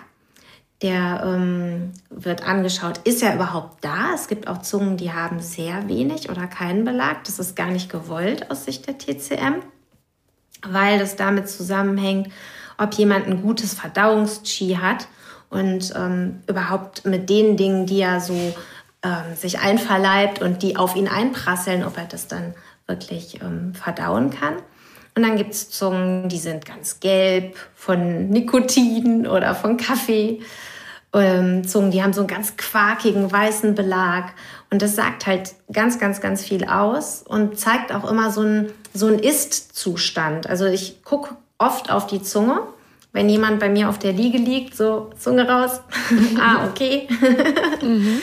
Der 0.82 1.22
ähm, 1.24 1.92
wird 2.10 2.44
angeschaut, 2.44 3.00
ist 3.04 3.22
er 3.22 3.36
überhaupt 3.36 3.84
da? 3.86 4.14
Es 4.16 4.28
gibt 4.28 4.48
auch 4.48 4.62
Zungen, 4.64 4.98
die 4.98 5.14
haben 5.14 5.40
sehr 5.40 5.88
wenig 5.88 6.30
oder 6.30 6.48
keinen 6.48 6.86
Belag. 6.86 7.24
Das 7.26 7.38
ist 7.38 7.56
gar 7.56 7.68
nicht 7.68 7.90
gewollt 7.90 8.50
aus 8.50 8.66
Sicht 8.66 8.88
der 8.88 8.98
TCM, 8.98 9.62
weil 10.68 10.98
das 10.98 11.16
damit 11.16 11.50
zusammenhängt, 11.50 12.30
ob 12.80 12.96
jemand 12.96 13.28
ein 13.28 13.44
gutes 13.44 13.76
Verdauungschi 13.76 14.80
hat 14.82 15.08
und 15.52 15.94
ähm, 15.96 16.42
überhaupt 16.48 17.06
mit 17.06 17.30
den 17.30 17.58
Dingen, 17.58 17.86
die 17.86 18.02
er 18.02 18.20
so 18.20 18.56
ähm, 19.04 19.36
sich 19.36 19.60
einverleibt 19.60 20.42
und 20.42 20.64
die 20.64 20.78
auf 20.78 20.96
ihn 20.96 21.08
einprasseln, 21.08 21.84
ob 21.84 21.98
er 21.98 22.06
das 22.06 22.28
dann 22.28 22.56
wirklich 22.88 23.40
ähm, 23.42 23.76
verdauen 23.76 24.32
kann. 24.32 24.56
Und 25.16 25.24
dann 25.24 25.36
gibt 25.36 25.54
es 25.54 25.70
Zungen, 25.70 26.30
die 26.30 26.38
sind 26.38 26.66
ganz 26.66 27.00
gelb 27.00 27.58
von 27.76 28.30
Nikotin 28.30 29.28
oder 29.28 29.54
von 29.54 29.78
Kaffee. 29.78 30.42
Ähm, 31.14 31.68
Zungen, 31.68 31.92
die 31.92 32.02
haben 32.02 32.14
so 32.14 32.22
einen 32.22 32.28
ganz 32.28 32.56
quakigen 32.56 33.32
weißen 33.32 33.76
Belag. 33.76 34.34
Und 34.70 34.82
das 34.82 34.96
sagt 34.96 35.28
halt 35.28 35.54
ganz, 35.72 36.00
ganz, 36.00 36.22
ganz 36.22 36.44
viel 36.44 36.64
aus 36.66 37.24
und 37.24 37.60
zeigt 37.60 37.94
auch 37.94 38.10
immer 38.10 38.32
so 38.32 38.42
einen 38.42 38.72
so 38.94 39.10
Ist-Zustand. 39.10 40.48
Also 40.48 40.66
ich 40.66 41.04
gucke 41.04 41.36
oft 41.58 41.92
auf 41.92 42.08
die 42.08 42.22
Zunge. 42.22 42.62
Wenn 43.14 43.28
jemand 43.28 43.60
bei 43.60 43.68
mir 43.68 43.90
auf 43.90 44.00
der 44.00 44.14
Liege 44.14 44.38
liegt, 44.38 44.76
so 44.76 45.10
Zunge 45.20 45.48
raus, 45.48 45.82
ah, 46.40 46.68
okay, 46.70 47.10
mhm. 47.82 48.22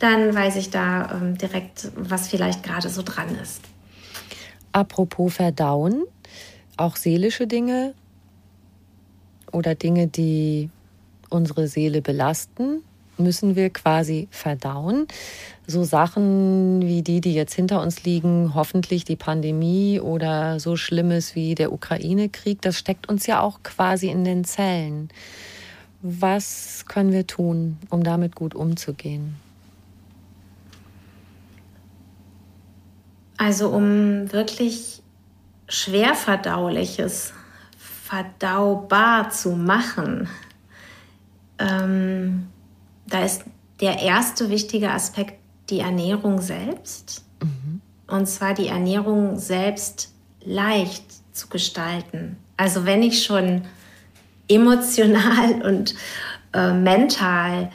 dann 0.00 0.34
weiß 0.34 0.56
ich 0.56 0.70
da 0.70 1.12
ähm, 1.12 1.38
direkt, 1.38 1.92
was 1.94 2.28
vielleicht 2.28 2.64
gerade 2.64 2.88
so 2.88 3.02
dran 3.02 3.28
ist. 3.40 3.60
Apropos 4.72 5.34
Verdauen, 5.34 6.02
auch 6.76 6.96
seelische 6.96 7.46
Dinge 7.46 7.94
oder 9.52 9.76
Dinge, 9.76 10.08
die 10.08 10.68
unsere 11.34 11.68
Seele 11.68 12.00
belasten, 12.00 12.82
müssen 13.18 13.56
wir 13.56 13.70
quasi 13.70 14.28
verdauen. 14.30 15.06
So 15.66 15.84
Sachen 15.84 16.82
wie 16.82 17.02
die, 17.02 17.20
die 17.20 17.34
jetzt 17.34 17.54
hinter 17.54 17.80
uns 17.80 18.04
liegen, 18.04 18.54
hoffentlich 18.54 19.04
die 19.04 19.16
Pandemie 19.16 20.00
oder 20.00 20.60
so 20.60 20.76
Schlimmes 20.76 21.34
wie 21.34 21.54
der 21.54 21.72
Ukraine-Krieg, 21.72 22.62
das 22.62 22.78
steckt 22.78 23.08
uns 23.08 23.26
ja 23.26 23.40
auch 23.40 23.62
quasi 23.62 24.08
in 24.08 24.24
den 24.24 24.44
Zellen. 24.44 25.08
Was 26.02 26.84
können 26.86 27.12
wir 27.12 27.26
tun, 27.26 27.78
um 27.88 28.02
damit 28.02 28.34
gut 28.34 28.54
umzugehen? 28.54 29.36
Also 33.36 33.68
um 33.70 34.32
wirklich 34.32 35.02
schwer 35.66 36.14
verdauliches 36.14 37.32
verdaubar 38.04 39.30
zu 39.30 39.52
machen, 39.52 40.28
ähm, 41.58 42.46
da 43.06 43.24
ist 43.24 43.44
der 43.80 44.00
erste 44.00 44.50
wichtige 44.50 44.90
Aspekt 44.90 45.34
die 45.70 45.80
Ernährung 45.80 46.40
selbst. 46.40 47.24
Mhm. 47.42 47.80
Und 48.06 48.26
zwar 48.26 48.54
die 48.54 48.68
Ernährung 48.68 49.38
selbst 49.38 50.12
leicht 50.44 51.04
zu 51.32 51.48
gestalten. 51.48 52.36
Also 52.56 52.84
wenn 52.86 53.02
ich 53.02 53.24
schon 53.24 53.62
emotional 54.48 55.62
und 55.64 55.94
äh, 56.52 56.72
mental 56.72 57.70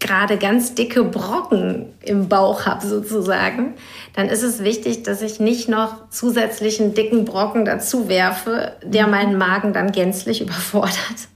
gerade 0.00 0.38
ganz 0.38 0.74
dicke 0.74 1.04
Brocken 1.04 1.92
im 2.00 2.28
Bauch 2.28 2.64
habe 2.64 2.86
sozusagen, 2.86 3.74
dann 4.14 4.28
ist 4.28 4.42
es 4.42 4.64
wichtig, 4.64 5.02
dass 5.02 5.20
ich 5.20 5.40
nicht 5.40 5.68
noch 5.68 6.08
zusätzlichen 6.08 6.94
dicken 6.94 7.26
Brocken 7.26 7.66
dazu 7.66 8.08
werfe, 8.08 8.72
der 8.82 9.04
mhm. 9.04 9.10
meinen 9.10 9.38
Magen 9.38 9.72
dann 9.72 9.92
gänzlich 9.92 10.40
überfordert. 10.40 11.28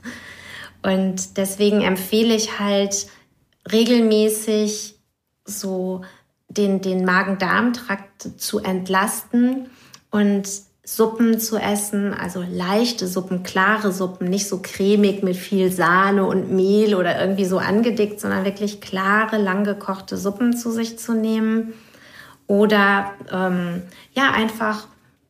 Und 0.85 1.39
deswegen 1.39 1.80
empfehle 1.80 2.35
ich 2.35 2.59
halt 2.61 3.07
regelmäßig 3.72 4.99
so 5.47 6.03
den, 6.49 6.82
den 6.82 7.07
Magen-Darm-Trakt 7.07 8.28
zu 8.37 8.59
entlasten 8.59 9.70
und 10.11 10.47
Suppen 10.87 11.41
zu 11.41 11.57
essen, 11.57 12.12
also 12.12 12.45
leichte 12.47 13.07
Suppen, 13.07 13.43
klare 13.43 13.91
Suppen, 13.93 14.28
nicht 14.28 14.47
so 14.47 14.61
cremig 14.62 15.22
mit 15.22 15.37
viel 15.37 15.72
Sahne 15.72 16.26
und 16.26 16.53
Mehl 16.53 16.95
oder 16.95 17.18
irgendwie 17.18 17.47
so 17.47 17.57
angedickt, 17.57 18.20
sondern 18.20 18.45
wirklich 18.45 18.82
klare, 18.82 19.39
lang 19.39 19.64
gekochte 19.64 20.18
Suppen 20.18 20.55
zu 20.55 20.70
sich 20.70 20.99
zu 20.99 21.14
nehmen. 21.14 21.72
Oder 22.47 23.12
ähm, 23.32 23.85
ja, 24.12 24.32
einfach 24.32 24.87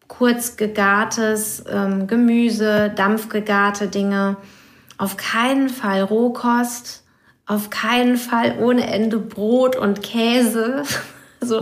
kurz 0.09 0.57
gegartes 0.57 1.63
ähm, 1.71 2.09
Gemüse, 2.09 2.93
dampfgegarte 2.97 3.87
Dinge. 3.87 4.37
Auf 4.99 5.17
keinen 5.17 5.69
Fall 5.69 6.03
Rohkost, 6.03 7.05
auf 7.47 7.71
keinen 7.71 8.17
Fall 8.17 8.59
ohne 8.61 8.87
Ende 8.87 9.19
Brot 9.19 9.77
und 9.77 10.03
Käse. 10.03 10.83
So, 11.41 11.61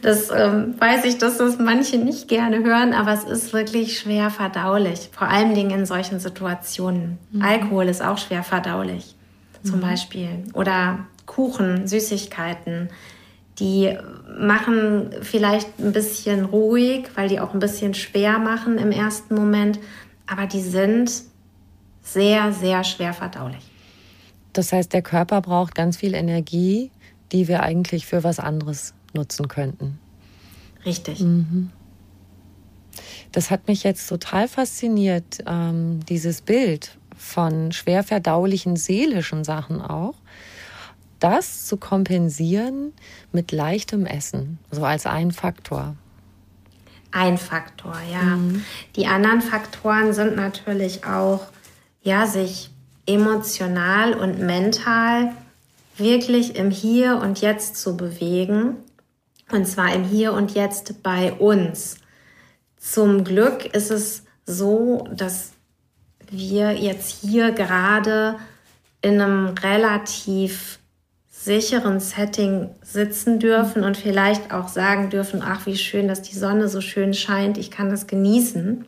das 0.00 0.30
ähm, 0.30 0.74
weiß 0.78 1.04
ich, 1.06 1.18
dass 1.18 1.38
das 1.38 1.58
manche 1.58 1.98
nicht 1.98 2.28
gerne 2.28 2.62
hören, 2.62 2.94
aber 2.94 3.12
es 3.12 3.24
ist 3.24 3.52
wirklich 3.52 3.98
schwer 3.98 4.30
verdaulich. 4.30 5.10
Vor 5.10 5.26
allen 5.26 5.56
Dingen 5.56 5.70
in 5.70 5.86
solchen 5.86 6.20
Situationen. 6.20 7.18
Mhm. 7.32 7.42
Alkohol 7.42 7.88
ist 7.88 8.00
auch 8.00 8.18
schwer 8.18 8.44
verdaulich, 8.44 9.16
zum 9.64 9.78
mhm. 9.78 9.80
Beispiel. 9.80 10.28
Oder 10.54 11.00
Kuchen, 11.26 11.88
Süßigkeiten. 11.88 12.90
Die 13.58 13.96
machen 14.38 15.10
vielleicht 15.20 15.78
ein 15.78 15.92
bisschen 15.92 16.44
ruhig, 16.44 17.08
weil 17.16 17.28
die 17.28 17.40
auch 17.40 17.54
ein 17.54 17.60
bisschen 17.60 17.94
schwer 17.94 18.38
machen 18.38 18.78
im 18.78 18.92
ersten 18.92 19.34
Moment, 19.34 19.78
aber 20.26 20.46
die 20.46 20.62
sind 20.62 21.10
sehr, 22.02 22.52
sehr 22.52 22.84
schwer 22.84 23.14
verdaulich. 23.14 23.64
Das 24.52 24.72
heißt, 24.72 24.92
der 24.92 25.02
Körper 25.02 25.40
braucht 25.40 25.74
ganz 25.74 25.96
viel 25.96 26.14
Energie, 26.14 26.90
die 27.32 27.48
wir 27.48 27.62
eigentlich 27.62 28.06
für 28.06 28.22
was 28.22 28.38
anderes 28.38 28.92
nutzen 29.14 29.48
könnten. 29.48 29.98
Richtig. 30.84 31.20
Mhm. 31.20 31.70
Das 33.32 33.50
hat 33.50 33.68
mich 33.68 33.82
jetzt 33.82 34.06
total 34.08 34.48
fasziniert, 34.48 35.38
ähm, 35.46 36.00
dieses 36.06 36.42
Bild 36.42 36.98
von 37.16 37.72
schwer 37.72 38.04
verdaulichen 38.04 38.76
seelischen 38.76 39.44
Sachen 39.44 39.80
auch. 39.80 40.14
Das 41.18 41.66
zu 41.66 41.76
kompensieren 41.76 42.92
mit 43.30 43.52
leichtem 43.52 44.06
Essen, 44.06 44.58
so 44.70 44.84
als 44.84 45.06
ein 45.06 45.30
Faktor. 45.30 45.94
Ein 47.12 47.38
Faktor, 47.38 47.96
ja. 48.10 48.22
Mhm. 48.22 48.64
Die 48.96 49.06
anderen 49.06 49.40
Faktoren 49.40 50.12
sind 50.12 50.34
natürlich 50.34 51.04
auch, 51.04 51.46
ja, 52.02 52.26
sich 52.26 52.70
emotional 53.06 54.14
und 54.14 54.38
mental 54.38 55.32
wirklich 55.96 56.56
im 56.56 56.70
Hier 56.70 57.16
und 57.18 57.40
Jetzt 57.40 57.76
zu 57.76 57.96
bewegen. 57.96 58.76
Und 59.50 59.66
zwar 59.66 59.94
im 59.94 60.04
Hier 60.04 60.32
und 60.32 60.52
Jetzt 60.54 61.02
bei 61.02 61.32
uns. 61.32 61.96
Zum 62.78 63.24
Glück 63.24 63.66
ist 63.74 63.90
es 63.90 64.24
so, 64.46 65.06
dass 65.12 65.52
wir 66.30 66.72
jetzt 66.72 67.20
hier 67.20 67.52
gerade 67.52 68.36
in 69.02 69.20
einem 69.20 69.48
relativ 69.48 70.78
sicheren 71.30 72.00
Setting 72.00 72.70
sitzen 72.82 73.38
dürfen 73.38 73.84
und 73.84 73.96
vielleicht 73.96 74.52
auch 74.52 74.68
sagen 74.68 75.10
dürfen, 75.10 75.42
ach, 75.44 75.66
wie 75.66 75.76
schön, 75.76 76.08
dass 76.08 76.22
die 76.22 76.36
Sonne 76.36 76.68
so 76.68 76.80
schön 76.80 77.14
scheint, 77.14 77.58
ich 77.58 77.70
kann 77.70 77.90
das 77.90 78.06
genießen. 78.06 78.84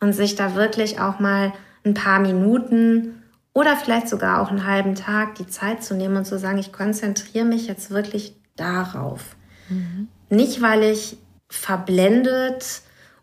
Und 0.00 0.12
sich 0.12 0.34
da 0.34 0.54
wirklich 0.54 1.00
auch 1.00 1.18
mal 1.18 1.52
ein 1.84 1.94
paar 1.94 2.20
Minuten 2.20 3.22
oder 3.52 3.76
vielleicht 3.76 4.08
sogar 4.08 4.42
auch 4.42 4.50
einen 4.50 4.66
halben 4.66 4.94
Tag 4.94 5.36
die 5.36 5.46
Zeit 5.46 5.82
zu 5.82 5.94
nehmen 5.94 6.16
und 6.16 6.24
zu 6.24 6.38
sagen, 6.38 6.58
ich 6.58 6.72
konzentriere 6.72 7.44
mich 7.44 7.66
jetzt 7.66 7.90
wirklich 7.90 8.34
darauf. 8.56 9.36
Mhm. 9.68 10.08
Nicht, 10.28 10.60
weil 10.60 10.82
ich 10.82 11.16
verblendet 11.48 12.82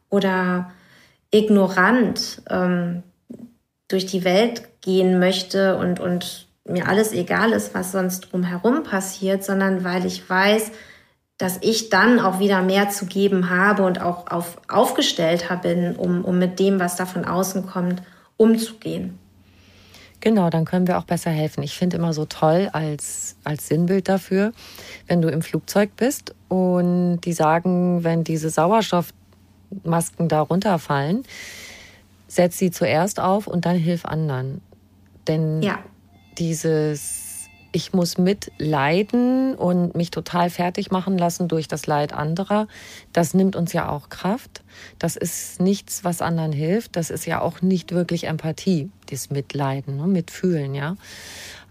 oder 0.09 0.71
ignorant 1.31 2.41
ähm, 2.49 3.03
durch 3.87 4.05
die 4.05 4.23
Welt 4.23 4.81
gehen 4.81 5.19
möchte 5.19 5.77
und, 5.77 5.99
und 5.99 6.47
mir 6.65 6.87
alles 6.87 7.11
egal 7.11 7.51
ist, 7.51 7.73
was 7.73 7.91
sonst 7.91 8.31
drumherum 8.31 8.83
passiert, 8.83 9.43
sondern 9.43 9.83
weil 9.83 10.05
ich 10.05 10.29
weiß, 10.29 10.71
dass 11.37 11.57
ich 11.61 11.89
dann 11.89 12.19
auch 12.19 12.39
wieder 12.39 12.61
mehr 12.61 12.89
zu 12.89 13.05
geben 13.05 13.49
habe 13.49 13.83
und 13.83 13.99
auch 13.99 14.29
auf, 14.29 14.57
aufgestellter 14.67 15.57
bin, 15.57 15.95
um, 15.95 16.23
um 16.23 16.37
mit 16.37 16.59
dem, 16.59 16.79
was 16.79 16.95
da 16.95 17.05
von 17.05 17.25
außen 17.25 17.65
kommt, 17.65 18.03
umzugehen. 18.41 19.19
Genau, 20.19 20.49
dann 20.49 20.65
können 20.65 20.87
wir 20.87 20.97
auch 20.97 21.05
besser 21.05 21.31
helfen. 21.31 21.63
Ich 21.63 21.75
finde 21.75 21.97
immer 21.97 22.13
so 22.13 22.25
toll 22.25 22.69
als, 22.73 23.35
als 23.43 23.67
Sinnbild 23.67 24.07
dafür, 24.07 24.51
wenn 25.07 25.21
du 25.21 25.29
im 25.29 25.41
Flugzeug 25.41 25.95
bist 25.95 26.35
und 26.47 27.21
die 27.21 27.33
sagen, 27.33 28.03
wenn 28.03 28.23
diese 28.23 28.49
Sauerstoffmasken 28.49 30.27
da 30.27 30.41
runterfallen, 30.41 31.23
setz 32.27 32.57
sie 32.57 32.71
zuerst 32.71 33.19
auf 33.19 33.47
und 33.47 33.65
dann 33.65 33.77
hilf 33.77 34.05
anderen. 34.05 34.61
Denn 35.27 35.61
ja. 35.61 35.79
dieses 36.37 37.31
ich 37.73 37.93
muss 37.93 38.17
mitleiden 38.17 39.55
und 39.55 39.95
mich 39.95 40.11
total 40.11 40.49
fertig 40.49 40.91
machen 40.91 41.17
lassen 41.17 41.47
durch 41.47 41.67
das 41.67 41.87
Leid 41.87 42.13
anderer. 42.13 42.67
Das 43.13 43.33
nimmt 43.33 43.55
uns 43.55 43.71
ja 43.71 43.89
auch 43.89 44.09
Kraft. 44.09 44.60
Das 44.99 45.15
ist 45.15 45.59
nichts, 45.59 46.03
was 46.03 46.21
anderen 46.21 46.51
hilft. 46.51 46.95
Das 46.95 47.09
ist 47.09 47.25
ja 47.25 47.41
auch 47.41 47.61
nicht 47.61 47.91
wirklich 47.91 48.25
Empathie, 48.25 48.89
das 49.09 49.29
Mitleiden, 49.29 49.97
ne? 49.97 50.07
Mitfühlen, 50.07 50.75
ja. 50.75 50.95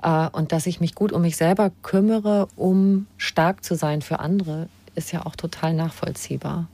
Äh, 0.02 0.28
und 0.30 0.52
dass 0.52 0.66
ich 0.66 0.80
mich 0.80 0.94
gut 0.94 1.12
um 1.12 1.22
mich 1.22 1.36
selber 1.36 1.70
kümmere, 1.82 2.48
um 2.56 3.06
stark 3.16 3.64
zu 3.64 3.74
sein 3.74 4.02
für 4.02 4.20
andere, 4.20 4.68
ist 4.94 5.12
ja 5.12 5.24
auch 5.26 5.36
total 5.36 5.74
nachvollziehbar. 5.74 6.68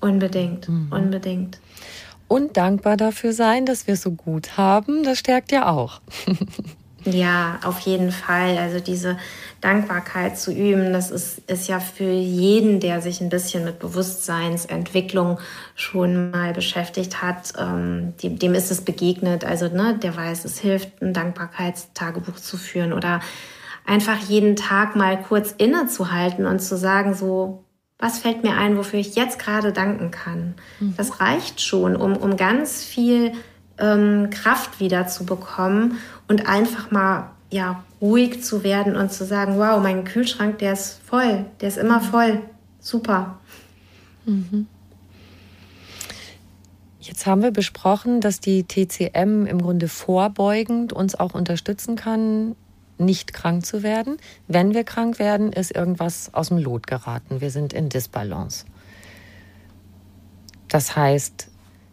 Unbedingt, 0.00 0.68
mhm. 0.68 0.88
unbedingt. 0.90 1.60
Und 2.28 2.56
dankbar 2.56 2.96
dafür 2.96 3.32
sein, 3.32 3.64
dass 3.64 3.86
wir 3.86 3.94
es 3.94 4.02
so 4.02 4.10
gut 4.10 4.56
haben, 4.56 5.02
das 5.02 5.18
stärkt 5.18 5.50
ja 5.50 5.70
auch. 5.70 6.00
Ja, 7.04 7.58
auf 7.64 7.78
jeden 7.80 8.10
Fall. 8.10 8.58
Also 8.58 8.80
diese 8.80 9.16
Dankbarkeit 9.60 10.38
zu 10.38 10.52
üben, 10.52 10.92
das 10.92 11.10
ist, 11.10 11.38
ist 11.50 11.68
ja 11.68 11.80
für 11.80 12.10
jeden, 12.10 12.80
der 12.80 13.00
sich 13.00 13.20
ein 13.20 13.28
bisschen 13.28 13.64
mit 13.64 13.78
Bewusstseinsentwicklung 13.78 15.38
schon 15.74 16.30
mal 16.30 16.52
beschäftigt 16.52 17.22
hat, 17.22 17.52
ähm, 17.58 18.14
dem, 18.22 18.38
dem 18.38 18.54
ist 18.54 18.70
es 18.70 18.80
begegnet. 18.80 19.44
Also 19.44 19.68
ne, 19.68 19.98
der 20.00 20.16
weiß, 20.16 20.44
es 20.44 20.58
hilft, 20.58 21.00
ein 21.00 21.12
Dankbarkeitstagebuch 21.12 22.36
zu 22.36 22.56
führen 22.56 22.92
oder 22.92 23.20
einfach 23.86 24.18
jeden 24.28 24.56
Tag 24.56 24.96
mal 24.96 25.20
kurz 25.20 25.54
innezuhalten 25.56 26.46
und 26.46 26.60
zu 26.60 26.76
sagen, 26.76 27.14
so, 27.14 27.64
was 27.98 28.18
fällt 28.18 28.44
mir 28.44 28.56
ein, 28.56 28.76
wofür 28.76 29.00
ich 29.00 29.16
jetzt 29.16 29.38
gerade 29.38 29.72
danken 29.72 30.10
kann? 30.10 30.54
Mhm. 30.78 30.94
Das 30.96 31.20
reicht 31.20 31.60
schon, 31.60 31.96
um, 31.96 32.16
um 32.16 32.36
ganz 32.36 32.84
viel 32.84 33.32
ähm, 33.78 34.30
Kraft 34.30 34.80
wieder 34.80 35.06
zu 35.06 35.24
bekommen 35.24 35.98
und 36.28 36.46
einfach 36.46 36.90
mal 36.90 37.30
ja 37.50 37.82
ruhig 38.00 38.42
zu 38.44 38.62
werden 38.62 38.96
und 38.96 39.12
zu 39.12 39.24
sagen, 39.24 39.58
wow, 39.58 39.82
mein 39.82 40.04
Kühlschrank, 40.04 40.58
der 40.58 40.74
ist 40.74 41.00
voll, 41.04 41.46
der 41.60 41.68
ist 41.68 41.78
immer 41.78 42.00
voll, 42.00 42.42
super. 42.78 43.38
Mhm. 44.24 44.66
Jetzt 47.00 47.24
haben 47.24 47.42
wir 47.42 47.52
besprochen, 47.52 48.20
dass 48.20 48.38
die 48.40 48.64
TCM 48.64 49.46
im 49.46 49.62
Grunde 49.62 49.88
vorbeugend 49.88 50.92
uns 50.92 51.14
auch 51.14 51.34
unterstützen 51.34 51.96
kann, 51.96 52.54
nicht 52.98 53.32
krank 53.32 53.64
zu 53.64 53.82
werden. 53.82 54.18
Wenn 54.46 54.74
wir 54.74 54.84
krank 54.84 55.18
werden, 55.18 55.52
ist 55.52 55.74
irgendwas 55.74 56.34
aus 56.34 56.48
dem 56.48 56.58
Lot 56.58 56.86
geraten. 56.86 57.40
Wir 57.40 57.50
sind 57.50 57.72
in 57.72 57.88
Disbalance. 57.88 58.66
Das 60.68 60.96
heißt, 60.96 61.48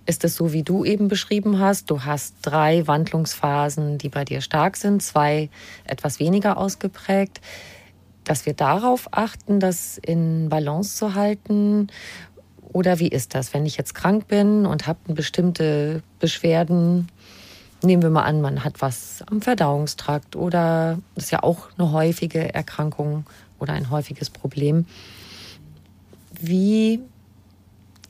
ist 0.06 0.24
es 0.24 0.36
so, 0.36 0.54
wie 0.54 0.64
du 0.64 0.86
eben 0.86 1.08
beschrieben 1.08 1.60
hast. 1.60 1.90
Du 1.90 2.04
hast 2.04 2.36
drei 2.42 2.86
Wandlungsphasen, 2.88 3.98
die 3.98 4.10
bei 4.10 4.24
dir 4.24 4.42
stark 4.42 4.78
sind, 4.78 5.02
zwei 5.02 5.50
etwas 5.86 6.20
weniger 6.20 6.58
ausgeprägt. 6.58 7.42
Dass 8.24 8.46
wir 8.46 8.54
darauf 8.54 9.08
achten, 9.12 9.60
das 9.60 9.98
in 9.98 10.50
Balance 10.50 10.98
zu 10.98 11.16
halten. 11.16 11.88
Oder 12.72 13.00
wie 13.00 13.08
ist 13.08 13.36
das, 13.36 13.54
wenn 13.54 13.66
ich 13.66 13.78
jetzt 13.78 13.96
krank 13.96 14.28
bin 14.28 14.66
und 14.66 14.88
habe 14.88 15.14
bestimmte 15.14 16.04
Beschwerden? 16.20 17.08
Nehmen 17.82 18.02
wir 18.02 18.10
mal 18.10 18.24
an, 18.24 18.42
man 18.42 18.64
hat 18.64 18.82
was 18.82 19.24
am 19.30 19.42
Verdauungstrakt 19.42 20.36
oder 20.36 20.98
das 21.14 21.26
ist 21.26 21.32
ja 21.32 21.44
auch 21.44 21.70
eine 21.78 21.92
häufige 21.92 22.54
Erkrankung 22.54 23.26
oder 23.60 23.74
ein 23.74 23.90
häufiges 23.92 24.30
Problem. 24.30 24.86
Wie 26.40 27.00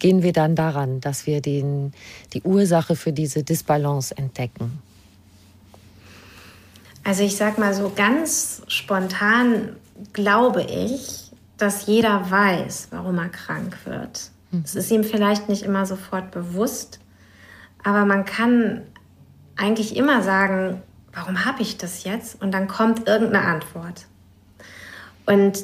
gehen 0.05 0.21
wir 0.21 0.33
dann 0.33 0.55
daran, 0.55 1.01
dass 1.01 1.25
wir 1.25 1.41
den, 1.41 1.91
die 2.33 2.43
Ursache 2.43 2.95
für 2.95 3.11
diese 3.11 3.41
Disbalance 3.41 4.15
entdecken? 4.15 4.77
Also 7.03 7.23
ich 7.23 7.35
sage 7.35 7.59
mal 7.59 7.73
so 7.73 7.91
ganz 7.95 8.61
spontan 8.67 9.75
glaube 10.13 10.61
ich, 10.61 11.31
dass 11.57 11.87
jeder 11.87 12.29
weiß, 12.29 12.89
warum 12.91 13.17
er 13.17 13.29
krank 13.29 13.77
wird. 13.85 14.29
Hm. 14.51 14.61
Es 14.63 14.75
ist 14.75 14.91
ihm 14.91 15.03
vielleicht 15.03 15.49
nicht 15.49 15.63
immer 15.63 15.87
sofort 15.87 16.29
bewusst, 16.29 16.99
aber 17.83 18.05
man 18.05 18.25
kann 18.25 18.83
eigentlich 19.55 19.95
immer 19.97 20.21
sagen, 20.21 20.83
warum 21.13 21.45
habe 21.45 21.63
ich 21.63 21.77
das 21.77 22.03
jetzt? 22.03 22.39
Und 22.43 22.51
dann 22.51 22.67
kommt 22.67 23.07
irgendeine 23.07 23.47
Antwort. 23.47 24.05
Und 25.25 25.63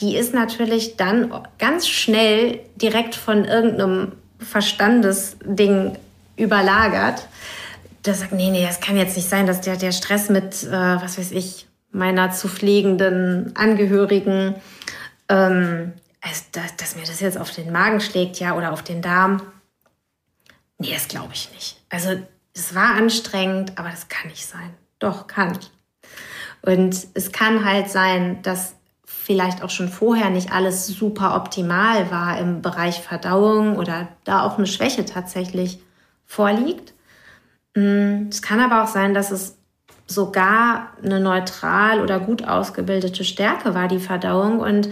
die 0.00 0.16
ist 0.16 0.34
natürlich 0.34 0.96
dann 0.96 1.32
ganz 1.58 1.88
schnell 1.88 2.60
direkt 2.76 3.14
von 3.14 3.44
irgendeinem 3.44 4.12
Verstandesding 4.38 5.96
überlagert. 6.36 7.28
Der 8.04 8.14
sagt, 8.14 8.32
nee, 8.32 8.50
nee, 8.50 8.66
das 8.66 8.80
kann 8.80 8.96
jetzt 8.96 9.16
nicht 9.16 9.28
sein, 9.28 9.46
dass 9.46 9.60
der, 9.60 9.76
der 9.76 9.92
Stress 9.92 10.28
mit, 10.28 10.62
äh, 10.64 10.70
was 10.70 11.18
weiß 11.18 11.30
ich, 11.32 11.66
meiner 11.90 12.32
zu 12.32 12.48
pflegenden 12.48 13.54
Angehörigen, 13.56 14.56
ähm, 15.28 15.92
dass, 16.52 16.76
dass 16.76 16.96
mir 16.96 17.06
das 17.06 17.20
jetzt 17.20 17.38
auf 17.38 17.50
den 17.52 17.72
Magen 17.72 18.00
schlägt, 18.00 18.40
ja, 18.40 18.56
oder 18.56 18.72
auf 18.72 18.82
den 18.82 19.00
Darm. 19.00 19.42
Nee, 20.78 20.92
das 20.92 21.08
glaube 21.08 21.32
ich 21.32 21.50
nicht. 21.52 21.80
Also, 21.88 22.18
es 22.52 22.74
war 22.74 22.94
anstrengend, 22.94 23.78
aber 23.78 23.90
das 23.90 24.08
kann 24.08 24.30
nicht 24.30 24.46
sein. 24.46 24.74
Doch, 24.98 25.26
kann. 25.26 25.58
Und 26.62 27.06
es 27.14 27.32
kann 27.32 27.64
halt 27.64 27.90
sein, 27.90 28.42
dass 28.42 28.74
vielleicht 29.24 29.62
auch 29.62 29.70
schon 29.70 29.88
vorher 29.88 30.28
nicht 30.28 30.52
alles 30.52 30.86
super 30.86 31.34
optimal 31.34 32.10
war 32.10 32.38
im 32.38 32.60
Bereich 32.60 33.00
Verdauung 33.00 33.78
oder 33.78 34.08
da 34.24 34.42
auch 34.42 34.58
eine 34.58 34.66
Schwäche 34.66 35.06
tatsächlich 35.06 35.80
vorliegt. 36.26 36.92
Mm, 37.74 38.28
es 38.28 38.42
kann 38.42 38.60
aber 38.60 38.84
auch 38.84 38.86
sein, 38.86 39.14
dass 39.14 39.30
es 39.30 39.56
sogar 40.06 40.88
eine 41.02 41.20
neutral 41.20 42.02
oder 42.02 42.20
gut 42.20 42.46
ausgebildete 42.46 43.24
Stärke 43.24 43.74
war, 43.74 43.88
die 43.88 43.98
Verdauung, 43.98 44.60
und 44.60 44.90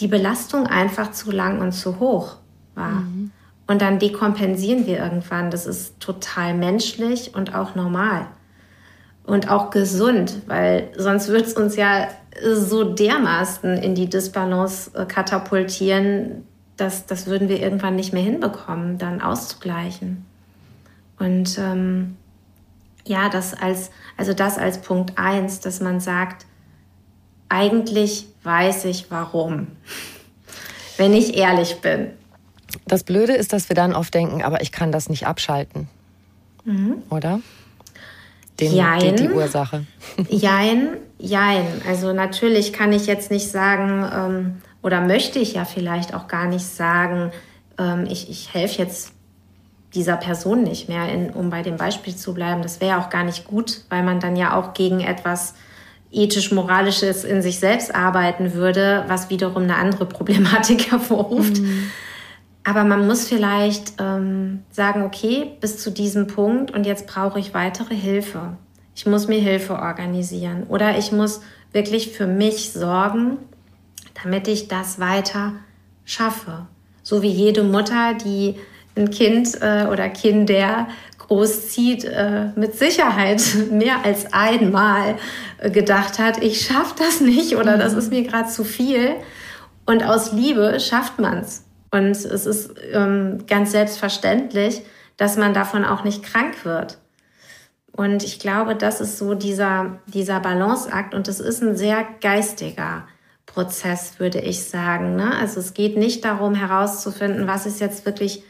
die 0.00 0.08
Belastung 0.08 0.66
einfach 0.66 1.12
zu 1.12 1.30
lang 1.30 1.62
und 1.62 1.72
zu 1.72 1.98
hoch 1.98 2.36
war. 2.74 2.90
Mhm. 2.90 3.30
Und 3.66 3.80
dann 3.80 3.98
dekompensieren 3.98 4.86
wir 4.86 4.98
irgendwann. 4.98 5.50
Das 5.50 5.64
ist 5.64 5.98
total 5.98 6.52
menschlich 6.52 7.34
und 7.34 7.54
auch 7.54 7.74
normal. 7.74 8.26
Und 9.24 9.50
auch 9.50 9.70
gesund, 9.70 10.42
weil 10.46 10.90
sonst 10.94 11.28
wird 11.28 11.46
es 11.46 11.54
uns 11.54 11.76
ja 11.76 12.08
so 12.40 12.84
dermaßen 12.84 13.76
in 13.78 13.94
die 13.94 14.08
Disbalance 14.08 14.90
äh, 14.94 15.04
katapultieren, 15.04 16.46
dass 16.76 17.06
das 17.06 17.26
würden 17.26 17.48
wir 17.48 17.60
irgendwann 17.60 17.96
nicht 17.96 18.12
mehr 18.12 18.22
hinbekommen, 18.22 18.98
dann 18.98 19.20
auszugleichen. 19.20 20.24
Und 21.18 21.58
ähm, 21.58 22.16
ja, 23.04 23.28
das 23.28 23.54
als, 23.54 23.90
also 24.16 24.32
das 24.32 24.58
als 24.58 24.80
Punkt 24.80 25.18
eins, 25.18 25.60
dass 25.60 25.80
man 25.80 26.00
sagt, 26.00 26.46
eigentlich 27.48 28.26
weiß 28.42 28.86
ich 28.86 29.10
warum, 29.10 29.68
wenn 30.96 31.12
ich 31.12 31.36
ehrlich 31.36 31.80
bin. 31.80 32.10
Das 32.86 33.04
Blöde 33.04 33.34
ist, 33.34 33.52
dass 33.52 33.68
wir 33.68 33.76
dann 33.76 33.94
oft 33.94 34.14
denken, 34.14 34.42
aber 34.42 34.62
ich 34.62 34.72
kann 34.72 34.92
das 34.92 35.10
nicht 35.10 35.26
abschalten. 35.26 35.88
Mhm. 36.64 37.02
Oder? 37.10 37.40
Den, 38.62 38.74
Jein. 38.74 39.16
Die, 39.16 39.22
die 39.22 39.28
Ursache. 39.28 39.84
Jein, 40.28 40.96
jein. 41.18 41.66
Also 41.88 42.12
natürlich 42.12 42.72
kann 42.72 42.92
ich 42.92 43.06
jetzt 43.06 43.30
nicht 43.30 43.48
sagen, 43.48 44.04
ähm, 44.14 44.62
oder 44.82 45.00
möchte 45.00 45.38
ich 45.38 45.54
ja 45.54 45.64
vielleicht 45.64 46.14
auch 46.14 46.26
gar 46.26 46.46
nicht 46.46 46.66
sagen, 46.66 47.30
ähm, 47.78 48.06
ich, 48.08 48.28
ich 48.28 48.52
helfe 48.52 48.82
jetzt 48.82 49.12
dieser 49.94 50.16
Person 50.16 50.62
nicht 50.62 50.88
mehr, 50.88 51.08
in, 51.08 51.30
um 51.30 51.50
bei 51.50 51.62
dem 51.62 51.76
Beispiel 51.76 52.16
zu 52.16 52.34
bleiben. 52.34 52.62
Das 52.62 52.80
wäre 52.80 52.98
auch 52.98 53.10
gar 53.10 53.24
nicht 53.24 53.44
gut, 53.44 53.82
weil 53.88 54.02
man 54.02 54.20
dann 54.20 54.36
ja 54.36 54.56
auch 54.56 54.74
gegen 54.74 55.00
etwas 55.00 55.54
ethisch-moralisches 56.10 57.24
in 57.24 57.42
sich 57.42 57.58
selbst 57.58 57.94
arbeiten 57.94 58.54
würde, 58.54 59.04
was 59.08 59.30
wiederum 59.30 59.62
eine 59.64 59.76
andere 59.76 60.06
Problematik 60.06 60.90
hervorruft. 60.90 61.58
Mhm. 61.58 61.90
Aber 62.64 62.84
man 62.84 63.06
muss 63.06 63.26
vielleicht 63.26 63.94
ähm, 63.98 64.62
sagen, 64.70 65.02
okay, 65.02 65.52
bis 65.60 65.78
zu 65.78 65.90
diesem 65.90 66.28
Punkt 66.28 66.70
und 66.70 66.86
jetzt 66.86 67.06
brauche 67.06 67.40
ich 67.40 67.54
weitere 67.54 67.94
Hilfe. 67.94 68.56
Ich 68.94 69.06
muss 69.06 69.26
mir 69.26 69.40
Hilfe 69.40 69.74
organisieren 69.74 70.64
oder 70.68 70.96
ich 70.96 71.12
muss 71.12 71.40
wirklich 71.72 72.12
für 72.12 72.26
mich 72.26 72.72
sorgen, 72.72 73.38
damit 74.22 74.46
ich 74.46 74.68
das 74.68 75.00
weiter 75.00 75.54
schaffe. 76.04 76.66
So 77.02 77.22
wie 77.22 77.30
jede 77.30 77.64
Mutter, 77.64 78.14
die 78.14 78.56
ein 78.96 79.10
Kind 79.10 79.60
äh, 79.60 79.86
oder 79.90 80.08
Kinder 80.10 80.86
großzieht, 81.18 82.04
äh, 82.04 82.48
mit 82.54 82.74
Sicherheit 82.74 83.42
mehr 83.70 84.04
als 84.04 84.32
einmal 84.32 85.16
äh, 85.58 85.70
gedacht 85.70 86.18
hat, 86.18 86.42
ich 86.42 86.60
schaffe 86.60 86.94
das 86.98 87.20
nicht 87.20 87.56
oder 87.56 87.78
das 87.78 87.94
ist 87.94 88.10
mir 88.10 88.22
gerade 88.22 88.48
zu 88.48 88.64
viel. 88.64 89.16
Und 89.86 90.04
aus 90.04 90.32
Liebe 90.32 90.78
schafft 90.78 91.18
man 91.18 91.38
es. 91.38 91.64
Und 91.92 92.10
es 92.10 92.46
ist 92.46 92.74
ähm, 92.92 93.44
ganz 93.46 93.70
selbstverständlich, 93.70 94.82
dass 95.16 95.36
man 95.36 95.54
davon 95.54 95.84
auch 95.84 96.02
nicht 96.02 96.24
krank 96.24 96.64
wird. 96.64 96.98
Und 97.92 98.24
ich 98.24 98.38
glaube, 98.38 98.74
das 98.74 99.00
ist 99.00 99.18
so 99.18 99.34
dieser, 99.34 100.00
dieser 100.06 100.40
Balanceakt 100.40 101.14
und 101.14 101.28
es 101.28 101.38
ist 101.38 101.62
ein 101.62 101.76
sehr 101.76 102.06
geistiger 102.22 103.06
Prozess, 103.44 104.18
würde 104.18 104.40
ich 104.40 104.64
sagen. 104.64 105.16
Ne? 105.16 105.36
Also 105.38 105.60
es 105.60 105.74
geht 105.74 105.98
nicht 105.98 106.24
darum 106.24 106.54
herauszufinden, 106.54 107.46
was 107.46 107.66
ist 107.66 107.80
jetzt 107.80 108.06
wirklich 108.06 108.42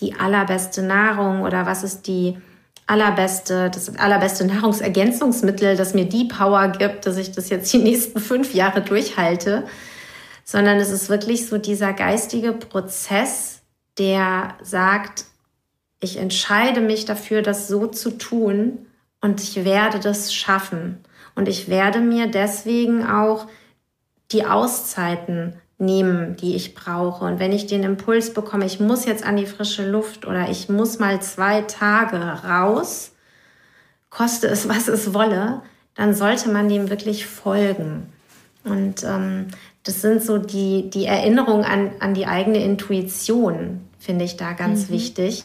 die 0.00 0.14
allerbeste 0.14 0.82
Nahrung 0.82 1.42
oder 1.42 1.64
was 1.64 1.82
ist 1.82 2.06
die 2.06 2.36
allerbeste, 2.86 3.70
das 3.70 3.96
allerbeste 3.96 4.46
Nahrungsergänzungsmittel, 4.46 5.76
das 5.76 5.94
mir 5.94 6.04
die 6.04 6.24
Power 6.24 6.68
gibt, 6.68 7.06
dass 7.06 7.16
ich 7.16 7.32
das 7.32 7.48
jetzt 7.48 7.72
die 7.72 7.78
nächsten 7.78 8.20
fünf 8.20 8.52
Jahre 8.52 8.82
durchhalte, 8.82 9.64
sondern 10.50 10.78
es 10.78 10.88
ist 10.88 11.10
wirklich 11.10 11.46
so 11.46 11.58
dieser 11.58 11.92
geistige 11.92 12.54
Prozess, 12.54 13.60
der 13.98 14.54
sagt, 14.62 15.26
ich 16.00 16.16
entscheide 16.16 16.80
mich 16.80 17.04
dafür, 17.04 17.42
das 17.42 17.68
so 17.68 17.86
zu 17.86 18.12
tun 18.12 18.86
und 19.20 19.42
ich 19.42 19.66
werde 19.66 20.00
das 20.00 20.32
schaffen. 20.32 21.04
Und 21.34 21.48
ich 21.48 21.68
werde 21.68 22.00
mir 22.00 22.28
deswegen 22.28 23.06
auch 23.06 23.46
die 24.32 24.46
Auszeiten 24.46 25.52
nehmen, 25.76 26.36
die 26.36 26.56
ich 26.56 26.74
brauche. 26.74 27.26
Und 27.26 27.40
wenn 27.40 27.52
ich 27.52 27.66
den 27.66 27.82
Impuls 27.82 28.32
bekomme, 28.32 28.64
ich 28.64 28.80
muss 28.80 29.04
jetzt 29.04 29.24
an 29.24 29.36
die 29.36 29.44
frische 29.44 29.86
Luft 29.86 30.26
oder 30.26 30.48
ich 30.48 30.70
muss 30.70 30.98
mal 30.98 31.20
zwei 31.20 31.60
Tage 31.60 32.16
raus, 32.16 33.12
koste 34.08 34.46
es, 34.46 34.66
was 34.66 34.88
es 34.88 35.12
wolle, 35.12 35.60
dann 35.94 36.14
sollte 36.14 36.48
man 36.48 36.70
dem 36.70 36.88
wirklich 36.88 37.26
folgen. 37.26 38.14
Und 38.70 39.04
ähm, 39.04 39.48
das 39.84 40.02
sind 40.02 40.22
so 40.22 40.38
die, 40.38 40.90
die 40.90 41.06
Erinnerungen 41.06 41.64
an, 41.64 41.90
an 42.00 42.14
die 42.14 42.26
eigene 42.26 42.62
Intuition, 42.62 43.80
finde 43.98 44.24
ich 44.24 44.36
da 44.36 44.52
ganz 44.52 44.88
mhm. 44.88 44.94
wichtig. 44.94 45.44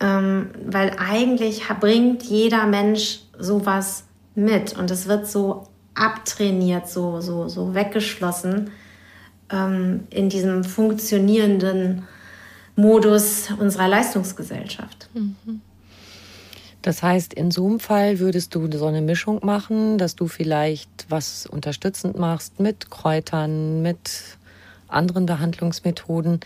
Ähm, 0.00 0.50
weil 0.64 0.92
eigentlich 0.98 1.66
bringt 1.80 2.22
jeder 2.22 2.66
Mensch 2.66 3.20
sowas 3.36 4.04
mit 4.34 4.78
und 4.78 4.90
es 4.90 5.08
wird 5.08 5.26
so 5.26 5.66
abtrainiert, 5.94 6.88
so, 6.88 7.20
so, 7.20 7.48
so 7.48 7.74
weggeschlossen 7.74 8.70
ähm, 9.50 10.04
in 10.10 10.28
diesem 10.28 10.62
funktionierenden 10.62 12.06
Modus 12.76 13.48
unserer 13.58 13.88
Leistungsgesellschaft. 13.88 15.08
Mhm. 15.14 15.60
Das 16.82 17.02
heißt, 17.02 17.34
in 17.34 17.50
so 17.50 17.66
einem 17.66 17.80
Fall 17.80 18.18
würdest 18.18 18.54
du 18.54 18.70
so 18.70 18.86
eine 18.86 19.02
Mischung 19.02 19.44
machen, 19.44 19.98
dass 19.98 20.14
du 20.14 20.28
vielleicht 20.28 21.06
was 21.08 21.46
unterstützend 21.46 22.18
machst 22.18 22.60
mit 22.60 22.90
Kräutern, 22.90 23.82
mit 23.82 24.38
anderen 24.86 25.26
Behandlungsmethoden. 25.26 26.40